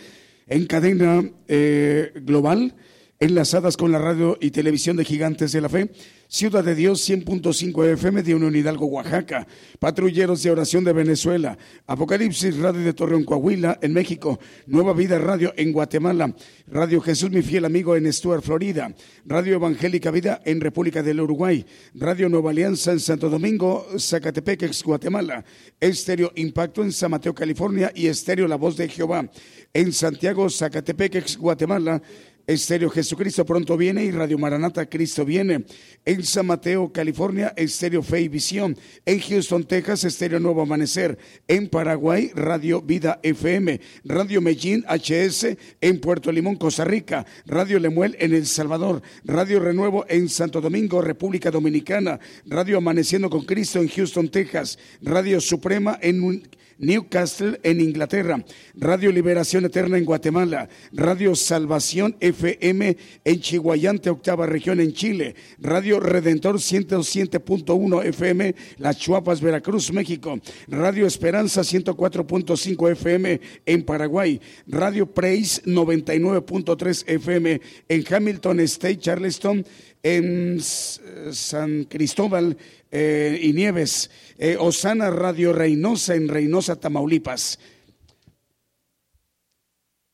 en 0.48 0.66
cadena 0.66 1.24
eh, 1.48 2.12
global 2.16 2.76
enlazadas 3.20 3.78
con 3.78 3.92
la 3.92 4.00
radio 4.00 4.38
y 4.42 4.52
televisión 4.52 4.98
de 4.98 5.06
Gigantes 5.06 5.52
de 5.52 5.62
la 5.62 5.70
Fe, 5.70 5.90
Ciudad 6.28 6.64
de 6.64 6.74
Dios 6.74 7.08
100.5 7.08 7.86
FM 7.94 8.24
de 8.24 8.34
Unión 8.34 8.56
Hidalgo, 8.56 8.88
Oaxaca, 8.88 9.46
Patrulleros 9.78 10.42
de 10.42 10.50
Oración 10.50 10.84
de 10.84 10.92
Venezuela, 10.92 11.56
Apocalipsis 11.86 12.58
Radio 12.58 12.82
de 12.82 12.94
Torreón, 12.94 13.24
Coahuila, 13.24 13.78
en 13.80 13.94
México, 13.94 14.40
Nueva 14.66 14.94
Vida 14.94 15.20
Radio 15.20 15.54
en 15.56 15.72
Guatemala, 15.72 16.36
Radio 16.68 17.00
Jesús, 17.00 17.30
mi 17.30 17.44
fiel 17.44 17.66
amigo 17.66 17.96
en 17.96 18.12
Stuart, 18.12 18.44
Florida, 18.44 18.92
Radio 19.26 19.56
Evangélica 19.56 20.10
Vida 20.10 20.42
en 20.46 20.62
República 20.62 21.04
del 21.04 21.22
Uruguay, 21.22 21.64
Radio 21.94 22.28
Nueva 22.28 22.50
Alianza 22.50 22.92
en 22.92 23.00
Santo 23.00 23.30
Domingo, 23.30 23.88
Zacatepeque, 24.00 24.72
Guatemala, 24.84 25.46
Estéreo 25.80 26.32
Impacto 26.36 26.82
en 26.82 26.92
San 26.92 27.12
Mateo, 27.12 27.36
California 27.36 27.92
y 27.94 28.08
Estéreo 28.08 28.48
La 28.48 28.56
Voz 28.56 28.78
de 28.78 28.90
Jehová. 28.90 29.30
En 29.74 29.94
Santiago, 29.94 30.50
Zacatepeque, 30.50 31.24
Guatemala, 31.38 32.02
Estéreo 32.48 32.90
Jesucristo 32.90 33.46
pronto 33.46 33.76
viene 33.76 34.06
y 34.06 34.12
Radio 34.12 34.38
Maranata 34.38 34.86
Cristo 34.88 35.26
viene. 35.26 35.66
En 36.06 36.24
San 36.24 36.46
Mateo, 36.46 36.92
California, 36.92 37.54
Estéreo 37.56 38.04
Fe 38.04 38.22
y 38.22 38.28
Visión. 38.28 38.78
En 39.06 39.20
Houston, 39.20 39.64
Texas, 39.64 40.04
Estéreo 40.04 40.40
Nuevo 40.40 40.62
Amanecer. 40.62 41.18
En 41.48 41.70
Paraguay, 41.70 42.32
Radio 42.36 42.82
Vida 42.82 43.20
FM. 43.24 43.82
Radio 44.04 44.42
Medellín 44.42 44.86
HS 44.88 45.58
en 45.82 46.00
Puerto 46.00 46.32
Limón, 46.32 46.58
Costa 46.58 46.86
Rica. 46.86 47.26
Radio 47.48 47.80
Lemuel 47.80 48.16
en 48.20 48.34
El 48.34 48.46
Salvador. 48.46 49.02
Radio 49.24 49.60
Renuevo 49.60 50.06
en 50.08 50.30
Santo 50.30 50.62
Domingo, 50.62 51.02
República 51.02 51.50
Dominicana. 51.50 52.20
Radio 52.46 52.78
Amaneciendo 52.78 53.30
con 53.30 53.44
Cristo 53.46 53.80
en 53.80 53.88
Houston, 53.88 54.30
Texas. 54.30 54.78
Radio 55.02 55.42
Suprema 55.42 55.98
en 56.02 56.44
Newcastle 56.78 57.60
en 57.64 57.82
Inglaterra, 57.82 58.44
Radio 58.76 59.12
Liberación 59.12 59.66
Eterna 59.66 59.98
en 59.98 60.06
Guatemala, 60.06 60.70
Radio 60.92 61.36
Salvación 61.36 62.16
FM 62.20 62.98
en 63.24 63.40
Chihuayante, 63.40 64.10
octava 64.10 64.46
región 64.46 64.80
en 64.80 64.94
Chile, 64.94 65.36
Radio 65.60 66.00
Redentor 66.00 66.56
107.1 66.56 68.06
FM, 68.06 68.56
Las 68.78 68.98
Chuapas, 68.98 69.42
Veracruz, 69.42 69.92
México, 69.92 70.40
Radio 70.68 71.08
Esperanza 71.08 71.62
104.5 71.62 72.92
FM 72.92 73.42
en 73.66 73.84
Paraguay, 73.84 74.42
Radio 74.68 75.06
Praise 75.06 75.64
99.3 75.66 77.04
FM 77.08 77.62
en 77.88 78.04
Hamilton 78.14 78.60
State, 78.62 79.00
Charleston, 79.00 79.66
en 80.06 80.60
San 80.62 81.86
Cristóbal 81.86 82.56
eh, 82.92 83.40
y 83.42 83.54
Nieves, 83.54 84.12
eh, 84.38 84.56
Osana 84.60 85.10
Radio 85.10 85.52
Reynosa 85.52 86.14
en 86.14 86.28
Reynosa, 86.28 86.76
Tamaulipas. 86.76 87.58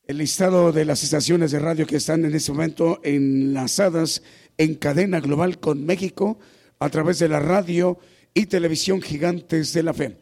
El 0.06 0.16
listado 0.16 0.72
de 0.72 0.86
las 0.86 1.04
estaciones 1.04 1.50
de 1.50 1.58
radio 1.58 1.86
que 1.86 1.96
están 1.96 2.24
en 2.24 2.34
este 2.34 2.52
momento 2.52 3.00
enlazadas 3.04 4.22
en 4.56 4.76
cadena 4.76 5.20
global 5.20 5.60
con 5.60 5.84
México 5.84 6.38
a 6.78 6.88
través 6.88 7.18
de 7.18 7.28
la 7.28 7.40
radio 7.40 7.98
y 8.32 8.46
televisión 8.46 9.02
gigantes 9.02 9.74
de 9.74 9.82
la 9.82 9.92
fe. 9.92 10.16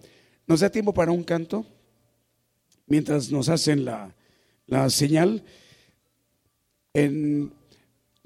¿Nos 0.48 0.60
da 0.60 0.70
tiempo 0.70 0.92
para 0.92 1.12
un 1.12 1.22
canto? 1.22 1.64
Mientras 2.88 3.30
nos 3.30 3.48
hacen 3.48 3.84
la, 3.84 4.16
la 4.66 4.90
señal. 4.90 5.44
En 6.92 7.52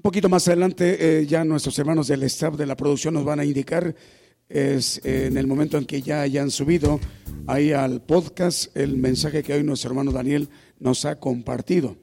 poquito 0.05 0.29
más 0.29 0.47
adelante 0.47 0.97
eh, 0.99 1.25
ya 1.25 1.43
nuestros 1.43 1.79
hermanos 1.79 2.07
del 2.09 2.21
staff 2.21 2.55
de 2.57 2.67
la 2.67 2.77
producción 2.77 3.15
nos 3.15 3.25
van 3.25 3.39
a 3.39 3.43
indicar 3.43 3.95
eh, 4.49 4.79
en 5.03 5.35
el 5.35 5.47
momento 5.47 5.79
en 5.79 5.85
que 5.85 6.03
ya 6.03 6.21
hayan 6.21 6.51
subido 6.51 6.99
ahí 7.47 7.71
al 7.71 8.03
podcast 8.03 8.77
el 8.77 8.97
mensaje 8.97 9.41
que 9.41 9.55
hoy 9.55 9.63
nuestro 9.63 9.89
hermano 9.89 10.11
Daniel 10.11 10.47
nos 10.79 11.05
ha 11.05 11.15
compartido. 11.15 11.95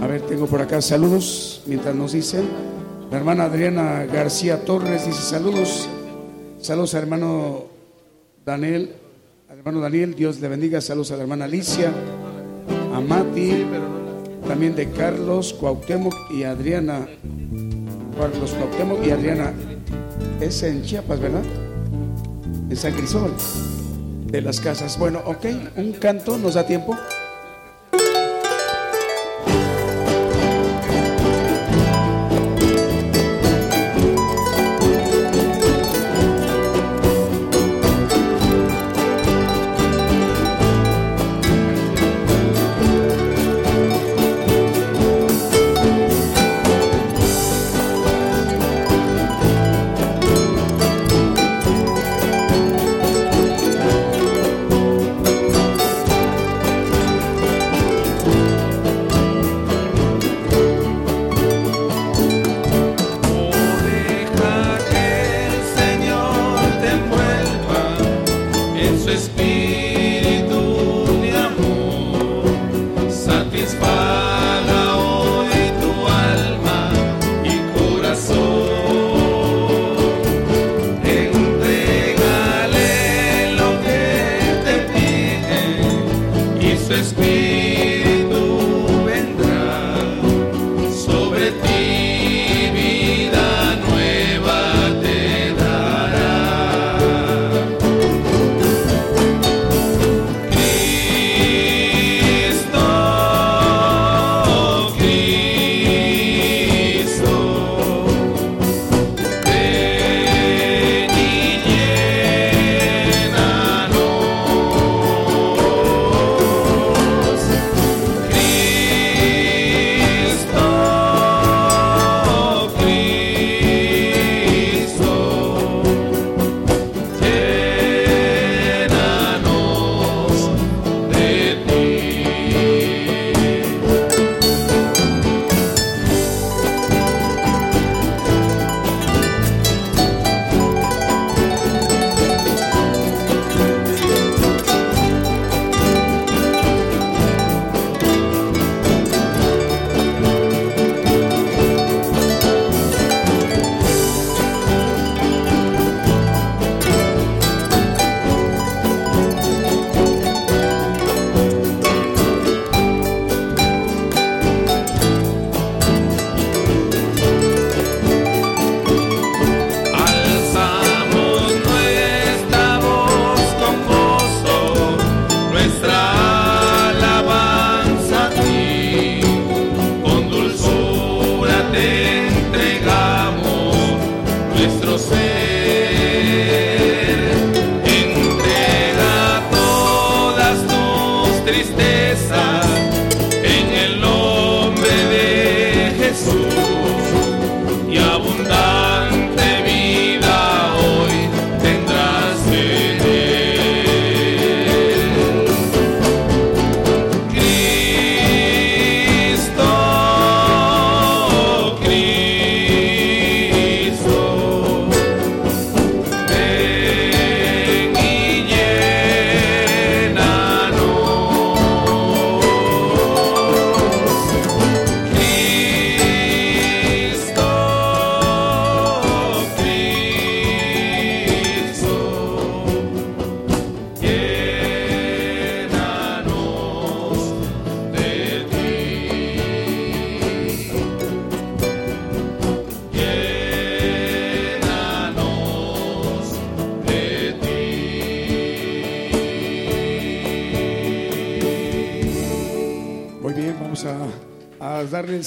A 0.00 0.06
ver, 0.06 0.22
tengo 0.22 0.46
por 0.46 0.62
acá 0.62 0.80
saludos 0.80 1.64
mientras 1.66 1.94
nos 1.94 2.12
dicen. 2.12 2.48
La 3.10 3.18
hermana 3.18 3.44
Adriana 3.44 4.06
García 4.06 4.64
Torres 4.64 5.04
dice 5.04 5.20
saludos. 5.20 5.86
Saludos 6.62 6.94
al 6.94 7.02
hermano 7.02 7.66
Daniel. 8.42 8.94
Al 9.50 9.58
hermano 9.58 9.80
Daniel, 9.80 10.14
Dios 10.14 10.40
le 10.40 10.48
bendiga. 10.48 10.80
Saludos 10.80 11.12
a 11.12 11.16
la 11.16 11.24
hermana 11.24 11.44
Alicia, 11.44 11.92
a 12.94 13.00
Mati 13.02 13.66
también 14.46 14.74
de 14.74 14.90
Carlos 14.90 15.54
Cuauhtémoc 15.54 16.14
y 16.30 16.44
Adriana. 16.44 17.06
Carlos 18.18 18.52
Cuauhtémoc 18.52 19.06
y 19.06 19.10
Adriana. 19.10 19.52
Es 20.40 20.62
en 20.62 20.82
Chiapas, 20.82 21.20
¿verdad? 21.20 21.42
En 22.68 22.76
San 22.76 22.92
Cristóbal. 22.92 23.32
De 24.26 24.40
las 24.40 24.60
casas. 24.60 24.98
Bueno, 24.98 25.20
ok, 25.26 25.46
un 25.76 25.92
canto, 25.92 26.38
¿nos 26.38 26.54
da 26.54 26.66
tiempo? 26.66 26.96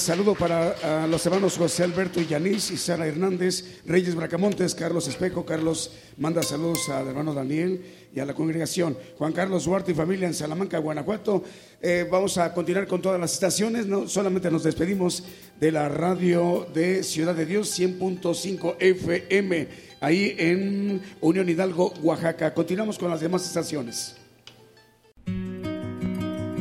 Saludo 0.06 0.36
para 0.36 1.02
a 1.02 1.06
los 1.08 1.26
hermanos 1.26 1.58
José 1.58 1.82
Alberto 1.82 2.20
y 2.20 2.26
Yanis 2.26 2.70
y 2.70 2.76
Sara 2.76 3.08
Hernández, 3.08 3.80
Reyes 3.86 4.14
Bracamontes, 4.14 4.72
Carlos 4.72 5.08
Espejo, 5.08 5.44
Carlos 5.44 5.90
manda 6.16 6.44
saludos 6.44 6.88
al 6.90 7.08
hermano 7.08 7.34
Daniel 7.34 7.84
y 8.14 8.20
a 8.20 8.24
la 8.24 8.32
congregación. 8.32 8.96
Juan 9.18 9.32
Carlos 9.32 9.64
Duarte 9.64 9.90
y 9.90 9.94
familia 9.96 10.28
en 10.28 10.34
Salamanca, 10.34 10.78
Guanajuato. 10.78 11.42
Eh, 11.82 12.06
vamos 12.08 12.38
a 12.38 12.54
continuar 12.54 12.86
con 12.86 13.02
todas 13.02 13.18
las 13.18 13.32
estaciones, 13.32 13.86
no 13.86 14.06
solamente 14.06 14.48
nos 14.48 14.62
despedimos 14.62 15.24
de 15.58 15.72
la 15.72 15.88
radio 15.88 16.68
de 16.72 17.02
Ciudad 17.02 17.34
de 17.34 17.44
Dios 17.44 17.76
100.5 17.76 18.76
FM, 18.78 19.68
ahí 20.00 20.36
en 20.38 21.02
Unión 21.20 21.48
Hidalgo, 21.48 21.92
Oaxaca. 22.04 22.54
Continuamos 22.54 22.96
con 22.96 23.10
las 23.10 23.20
demás 23.20 23.44
estaciones. 23.44 24.14